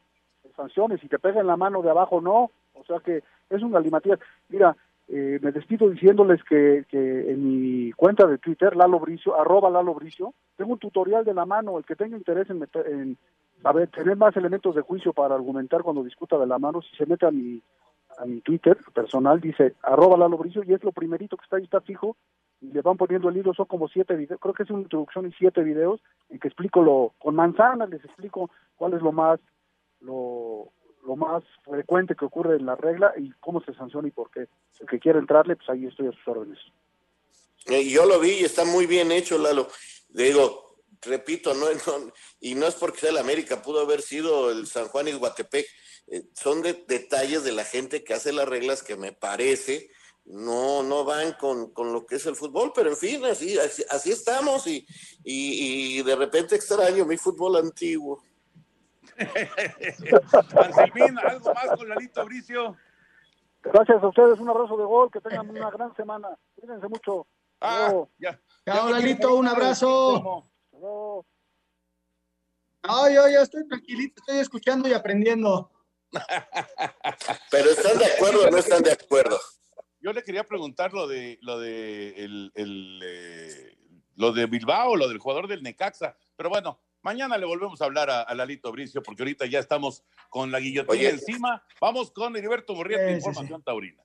sanciones, 0.60 1.00
si 1.00 1.08
te 1.08 1.20
pega 1.20 1.40
en 1.40 1.48
la 1.48 1.56
mano 1.56 1.82
de 1.82 1.90
abajo, 1.90 2.20
no. 2.20 2.52
O 2.74 2.84
sea 2.86 3.00
que 3.00 3.24
es 3.50 3.62
un 3.62 3.72
galimatías. 3.72 4.20
Mira, 4.50 4.76
eh, 5.08 5.40
me 5.42 5.52
despido 5.52 5.90
diciéndoles 5.90 6.44
que, 6.44 6.86
que, 6.90 7.32
en 7.32 7.40
mi 7.44 7.92
cuenta 7.94 8.28
de 8.28 8.38
Twitter, 8.38 8.76
Lalo 8.76 9.00
Bricio, 9.00 9.40
arroba 9.40 9.70
Lalo 9.70 9.94
Bricio, 9.94 10.34
tengo 10.56 10.74
un 10.74 10.80
tutorial 10.80 11.26
de 11.26 11.34
la 11.34 11.46
mano, 11.46 11.78
el 11.78 11.86
que 11.86 11.96
tenga 11.96 12.18
interés 12.18 12.50
en, 12.50 12.60
meter, 12.60 12.86
en 12.88 13.18
tener 13.92 14.18
más 14.18 14.36
elementos 14.38 14.76
de 14.76 14.82
juicio 14.82 15.14
para 15.14 15.36
argumentar 15.36 15.82
cuando 15.82 16.04
discuta 16.04 16.38
de 16.38 16.46
la 16.46 16.60
mano, 16.60 16.82
si 16.82 16.96
se 16.96 17.08
mete 17.08 17.26
a 17.26 17.32
mi, 17.32 17.62
a 18.20 18.26
mi 18.26 18.42
Twitter 18.42 18.78
personal, 18.94 19.42
dice 19.42 19.74
arroba 19.82 20.18
Lalo 20.18 20.38
Bricio, 20.38 20.64
y 20.64 20.74
es 20.74 20.84
lo 20.84 20.92
primerito 20.92 21.38
que 21.38 21.44
está 21.44 21.58
ahí, 21.58 21.64
está 21.64 21.82
fijo, 21.82 22.16
y 22.62 22.68
le 22.68 22.82
van 22.82 22.98
poniendo 22.98 23.30
el 23.30 23.38
hilo, 23.38 23.54
son 23.54 23.66
como 23.66 23.88
siete 23.88 24.16
videos, 24.16 24.40
creo 24.40 24.54
que 24.54 24.64
es 24.64 24.70
una 24.70 24.82
introducción 24.82 25.26
y 25.26 25.32
siete 25.32 25.64
videos, 25.64 26.02
en 26.30 26.38
que 26.38 26.50
explico 26.50 26.84
lo, 26.84 27.14
con 27.18 27.34
manzanas 27.34 27.90
les 27.90 28.04
explico 28.06 28.52
cuál 28.76 28.94
es 28.94 29.02
lo 29.02 29.12
más, 29.12 29.40
lo, 30.02 30.72
lo 31.06 31.16
más 31.16 31.44
frecuente 31.64 32.16
que 32.16 32.26
ocurre 32.26 32.56
en 32.56 32.66
la 32.66 32.76
regla 32.76 33.14
y 33.18 33.32
cómo 33.40 33.62
se 33.64 33.74
sanciona 33.74 34.08
y 34.08 34.12
por 34.12 34.32
qué. 34.32 34.48
El 34.80 34.88
que 34.88 35.00
quiera 35.00 35.20
entrarle, 35.20 35.56
pues 35.56 35.70
ahí 35.70 35.86
estoy 35.86 36.08
a 36.08 36.12
sus 36.12 36.28
órdenes. 36.28 36.60
Eh, 37.66 37.90
yo 37.90 38.06
lo 38.06 38.20
vi 38.20 38.32
y 38.32 38.44
está 38.44 38.66
muy 38.66 38.86
bien 38.86 39.12
hecho, 39.12 39.38
Lalo. 39.38 39.68
Digo, 40.10 40.78
repito, 41.02 41.54
no, 41.54 41.68
y 42.40 42.56
no 42.56 42.68
es 42.68 42.76
porque 42.76 43.00
sea 43.00 43.10
el 43.10 43.18
América, 43.18 43.62
pudo 43.62 43.82
haber 43.82 44.02
sido 44.02 44.52
el 44.52 44.68
San 44.68 44.88
Juan 44.88 45.08
y 45.08 45.14
Guatepec. 45.14 45.66
Eh, 46.08 46.24
son 46.34 46.62
de, 46.62 46.86
detalles 46.88 47.44
de 47.44 47.52
la 47.52 47.64
gente 47.64 48.04
que 48.04 48.14
hace 48.14 48.34
las 48.34 48.48
reglas 48.48 48.84
que 48.84 48.96
me 48.96 49.12
parece 49.12 49.92
no, 50.30 50.84
no 50.84 51.06
van 51.06 51.34
con, 51.34 51.72
con, 51.72 51.92
lo 51.92 52.06
que 52.06 52.18
es 52.18 52.26
el 52.28 52.36
fútbol, 52.36 52.72
pero 52.74 52.92
en 52.92 52.98
fin, 52.98 53.26
así, 53.26 53.58
así, 53.58 54.12
estamos 54.12 54.68
y, 54.68 54.86
y, 55.24 55.98
y 55.98 56.04
de 56.04 56.16
repente 56.16 56.56
extraño 56.56 57.04
mi 57.06 57.18
fútbol 57.18 57.56
antiguo. 57.58 58.22
Anselmín, 60.64 61.18
¿algo 61.20 61.54
más 61.54 61.68
con 61.78 61.90
Lalito 61.90 62.26
Bricio? 62.26 62.78
Gracias 63.62 64.02
a 64.02 64.08
ustedes, 64.08 64.40
un 64.40 64.50
abrazo 64.50 64.78
de 64.78 64.86
gol, 64.86 65.12
que 65.12 65.20
tengan 65.20 65.50
una 65.50 65.70
gran 65.70 65.94
semana. 65.96 66.30
Cuídense 66.56 66.88
mucho. 66.88 67.28
Ah, 67.60 67.94
ya. 68.18 68.40
Chao, 68.66 68.90
Lalito, 68.90 69.36
un 69.36 69.48
abrazo. 69.48 70.50
No, 72.88 73.10
yo 73.10 73.28
ya 73.28 73.42
estoy 73.42 73.68
tranquilito, 73.68 74.22
estoy 74.22 74.40
escuchando 74.40 74.88
y 74.88 74.94
aprendiendo. 74.94 75.70
Pero 77.52 77.70
están 77.70 77.98
de 77.98 78.06
acuerdo 78.06 78.48
o 78.48 78.52
no 78.52 78.58
están 78.58 78.82
de 78.82 78.94
acuerdo. 78.94 79.38
Yo 80.00 80.14
le 80.14 80.24
quería 80.24 80.46
preguntar 80.46 80.94
lo 80.94 81.08
de 81.08 81.38
lo 81.42 81.60
de 81.60 82.12
el, 82.24 82.52
el 82.56 83.00
eh, 83.04 83.78
lo 84.16 84.32
de 84.32 84.46
Bilbao, 84.46 84.96
lo 84.96 85.08
del 85.08 85.18
jugador 85.18 85.48
del 85.48 85.62
Necaxa, 85.62 86.16
pero 86.36 86.50
bueno, 86.50 86.80
Mañana 87.02 87.38
le 87.38 87.46
volvemos 87.46 87.82
a 87.82 87.86
hablar 87.86 88.10
a, 88.10 88.34
Lalito 88.34 88.72
Bricio, 88.72 89.02
porque 89.02 89.24
ahorita 89.24 89.46
ya 89.46 89.60
estamos 89.60 90.04
con 90.30 90.52
la 90.52 90.60
guillotina 90.60 91.10
encima. 91.10 91.64
Vamos 91.80 92.12
con 92.12 92.36
Heriberto 92.36 92.76
Murrieta, 92.76 93.10
Información 93.10 93.64
Taurina. 93.64 94.04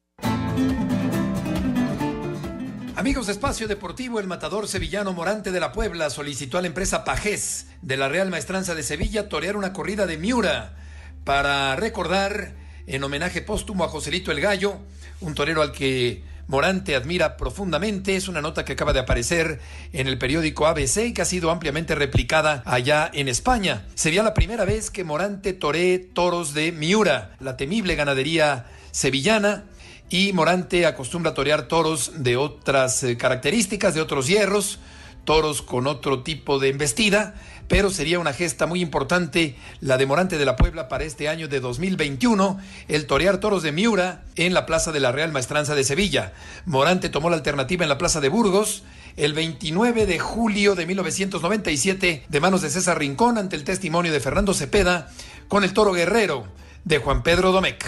Amigos 2.97 3.27
de 3.27 3.33
Espacio 3.33 3.67
Deportivo, 3.67 4.21
el 4.21 4.29
matador 4.29 4.69
sevillano 4.69 5.13
Morante 5.13 5.51
de 5.51 5.59
la 5.59 5.73
Puebla 5.73 6.09
solicitó 6.11 6.59
a 6.59 6.61
la 6.61 6.69
empresa 6.69 7.05
Pajés 7.05 7.69
de 7.83 7.97
la 7.97 8.09
Real 8.09 8.31
Maestranza 8.31 8.77
de 8.77 8.85
Sevilla 8.85 9.29
torear 9.29 9.57
una 9.57 9.73
corrida 9.73 10.07
de 10.07 10.17
Miura 10.17 10.77
para 11.25 11.75
recordar 11.75 12.55
en 12.87 13.03
homenaje 13.03 13.43
póstumo 13.43 13.83
a 13.83 13.89
Joselito 13.89 14.31
el 14.31 14.41
Gallo, 14.41 14.79
un 15.21 15.35
torero 15.35 15.63
al 15.63 15.73
que 15.73 16.23
Morante 16.47 16.95
admira 16.95 17.37
profundamente. 17.37 18.17
Es 18.17 18.29
una 18.29 18.41
nota 18.41 18.65
que 18.65 18.73
acaba 18.73 18.93
de 18.93 19.01
aparecer 19.01 19.61
en 19.93 20.07
el 20.07 20.19
periódico 20.19 20.67
ABC 20.67 21.07
y 21.07 21.13
que 21.13 21.23
ha 21.23 21.27
sido 21.27 21.51
ampliamente 21.51 21.95
replicada 21.95 22.63
allá 22.67 23.11
en 23.13 23.29
España. 23.29 23.87
Sería 23.95 24.23
la 24.23 24.35
primera 24.35 24.65
vez 24.65 24.91
que 24.91 25.05
Morante 25.05 25.53
toree 25.53 25.99
toros 25.99 26.55
de 26.55 26.73
Miura, 26.73 27.37
la 27.41 27.57
temible 27.57 27.95
ganadería 27.95 28.67
sevillana. 28.91 29.65
Y 30.11 30.33
Morante 30.33 30.87
acostumbra 30.87 31.31
a 31.31 31.35
torear 31.35 31.67
toros 31.67 32.13
de 32.23 32.37
otras 32.37 33.03
eh, 33.03 33.17
características, 33.17 33.95
de 33.95 34.03
otros 34.03 34.27
hierros, 34.27 34.79
toros 35.25 35.63
con 35.63 35.87
otro 35.87 36.23
tipo 36.23 36.59
de 36.59 36.69
embestida 36.69 37.35
pero 37.69 37.91
sería 37.91 38.19
una 38.19 38.33
gesta 38.33 38.67
muy 38.67 38.81
importante 38.81 39.57
la 39.81 39.97
de 39.97 40.07
Morante 40.07 40.39
de 40.39 40.45
la 40.45 40.57
Puebla 40.57 40.89
para 40.89 41.05
este 41.05 41.29
año 41.29 41.49
de 41.49 41.61
2021, 41.61 42.59
el 42.89 43.07
torear 43.07 43.39
toros 43.39 43.63
de 43.63 43.73
Miura 43.73 44.23
en 44.37 44.55
la 44.55 44.67
Plaza 44.67 44.93
de 44.93 45.01
la 45.01 45.13
Real 45.13 45.33
Maestranza 45.33 45.75
de 45.75 45.85
Sevilla. 45.85 46.33
Morante 46.67 47.09
tomó 47.09 47.31
la 47.31 47.37
alternativa 47.37 47.85
en 47.85 47.89
la 47.89 47.99
Plaza 47.99 48.21
de 48.21 48.29
Burgos 48.29 48.83
el 49.17 49.33
29 49.33 50.07
de 50.07 50.19
julio 50.19 50.75
de 50.75 50.87
1997 50.87 52.25
de 52.29 52.41
manos 52.41 52.63
de 52.63 52.71
César 52.71 52.99
Rincón 52.99 53.39
ante 53.39 53.57
el 53.57 53.65
testimonio 53.65 54.13
de 54.13 54.21
Fernando 54.21 54.55
Cepeda 54.55 55.09
con 55.49 55.65
el 55.65 55.73
toro 55.73 55.93
guerrero 55.93 56.47
de 56.85 56.99
Juan 56.99 57.23
Pedro 57.23 57.53
Domecq. 57.53 57.85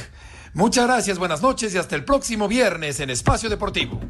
Muchas 0.54 0.86
gracias, 0.86 1.18
buenas 1.18 1.42
noches 1.42 1.74
y 1.74 1.78
hasta 1.78 1.96
el 1.96 2.04
próximo 2.04 2.48
viernes 2.48 3.00
en 3.00 3.10
Espacio 3.10 3.50
Deportivo. 3.50 4.00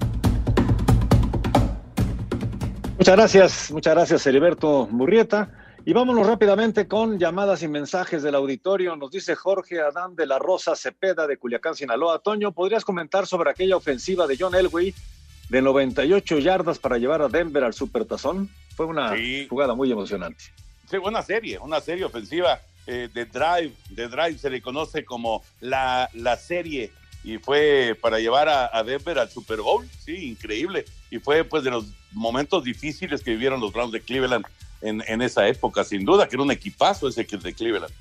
Muchas 3.06 3.18
gracias, 3.18 3.70
muchas 3.70 3.94
gracias, 3.94 4.26
Heriberto 4.26 4.88
Murrieta. 4.90 5.48
Y 5.84 5.92
vámonos 5.92 6.26
rápidamente 6.26 6.88
con 6.88 7.20
llamadas 7.20 7.62
y 7.62 7.68
mensajes 7.68 8.20
del 8.24 8.34
auditorio. 8.34 8.96
Nos 8.96 9.12
dice 9.12 9.36
Jorge 9.36 9.80
Adán 9.80 10.16
de 10.16 10.26
la 10.26 10.40
Rosa 10.40 10.74
Cepeda 10.74 11.28
de 11.28 11.36
Culiacán, 11.36 11.76
Sinaloa. 11.76 12.18
Toño, 12.18 12.50
¿podrías 12.50 12.84
comentar 12.84 13.28
sobre 13.28 13.50
aquella 13.50 13.76
ofensiva 13.76 14.26
de 14.26 14.36
John 14.36 14.56
Elway 14.56 14.92
de 15.48 15.62
98 15.62 16.40
yardas 16.40 16.80
para 16.80 16.98
llevar 16.98 17.22
a 17.22 17.28
Denver 17.28 17.62
al 17.62 17.74
Supertazón? 17.74 18.50
Fue 18.74 18.86
una 18.86 19.14
jugada 19.48 19.74
muy 19.74 19.92
emocionante. 19.92 20.42
Sí, 20.90 20.96
una 20.96 21.22
serie, 21.22 21.60
una 21.60 21.80
serie 21.80 22.06
ofensiva 22.06 22.60
eh, 22.88 23.08
de 23.14 23.24
Drive. 23.24 23.72
De 23.90 24.08
Drive 24.08 24.38
se 24.38 24.50
le 24.50 24.60
conoce 24.60 25.04
como 25.04 25.44
la, 25.60 26.10
la 26.12 26.36
serie 26.36 26.90
y 27.26 27.38
fue 27.38 27.98
para 28.00 28.20
llevar 28.20 28.48
a, 28.48 28.82
Denver 28.84 29.18
al 29.18 29.28
Super 29.28 29.60
Bowl, 29.60 29.84
sí, 30.04 30.30
increíble. 30.30 30.84
Y 31.16 31.18
fue 31.18 31.44
pues 31.44 31.64
de 31.64 31.70
los 31.70 31.86
momentos 32.12 32.62
difíciles 32.62 33.22
que 33.22 33.30
vivieron 33.30 33.58
los 33.58 33.72
Browns 33.72 33.92
de 33.92 34.02
Cleveland 34.02 34.44
en, 34.82 35.02
en 35.06 35.22
esa 35.22 35.48
época, 35.48 35.82
sin 35.82 36.04
duda, 36.04 36.28
que 36.28 36.36
era 36.36 36.42
un 36.42 36.50
equipazo 36.50 37.08
ese 37.08 37.24
de 37.24 37.54
Cleveland. 37.54 37.92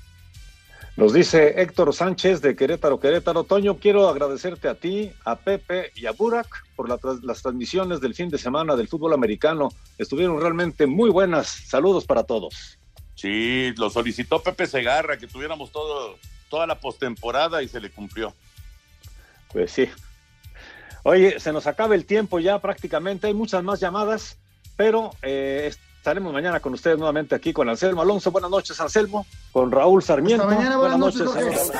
Nos 0.96 1.12
dice 1.12 1.60
Héctor 1.60 1.94
Sánchez 1.94 2.42
de 2.42 2.54
Querétaro, 2.54 3.00
Querétaro. 3.00 3.44
Toño, 3.44 3.78
quiero 3.78 4.08
agradecerte 4.08 4.68
a 4.68 4.74
ti, 4.74 5.12
a 5.24 5.36
Pepe 5.36 5.92
y 5.94 6.06
a 6.06 6.12
Burak 6.12 6.66
por 6.74 6.88
las 6.88 7.42
transmisiones 7.42 8.00
del 8.00 8.14
fin 8.14 8.28
de 8.28 8.38
semana 8.38 8.76
del 8.76 8.88
fútbol 8.88 9.12
americano. 9.14 9.70
Estuvieron 9.98 10.40
realmente 10.40 10.86
muy 10.86 11.10
buenas. 11.10 11.48
Saludos 11.48 12.06
para 12.06 12.24
todos. 12.24 12.78
Sí, 13.14 13.72
lo 13.76 13.88
solicitó 13.88 14.42
Pepe 14.42 14.66
Segarra, 14.66 15.18
que 15.18 15.26
tuviéramos 15.26 15.70
todo, 15.70 16.18
toda 16.50 16.66
la 16.66 16.78
postemporada 16.78 17.62
y 17.62 17.68
se 17.68 17.80
le 17.80 17.90
cumplió. 17.90 18.34
Pues 19.52 19.72
sí. 19.72 19.88
Oye, 21.08 21.38
se 21.38 21.52
nos 21.52 21.68
acaba 21.68 21.94
el 21.94 22.04
tiempo 22.04 22.40
ya 22.40 22.58
prácticamente, 22.58 23.28
hay 23.28 23.34
muchas 23.34 23.62
más 23.62 23.78
llamadas, 23.78 24.38
pero 24.76 25.12
eh, 25.22 25.70
estaremos 25.96 26.32
mañana 26.32 26.58
con 26.58 26.74
ustedes 26.74 26.98
nuevamente 26.98 27.36
aquí 27.36 27.52
con 27.52 27.68
Anselmo 27.68 28.02
Alonso. 28.02 28.32
Buenas 28.32 28.50
noches, 28.50 28.80
Anselmo, 28.80 29.24
con 29.52 29.70
Raúl 29.70 30.02
Sarmiento. 30.02 30.48
Hasta 30.48 30.76
buenas, 30.76 30.98
noches, 30.98 31.20
noches 31.20 31.72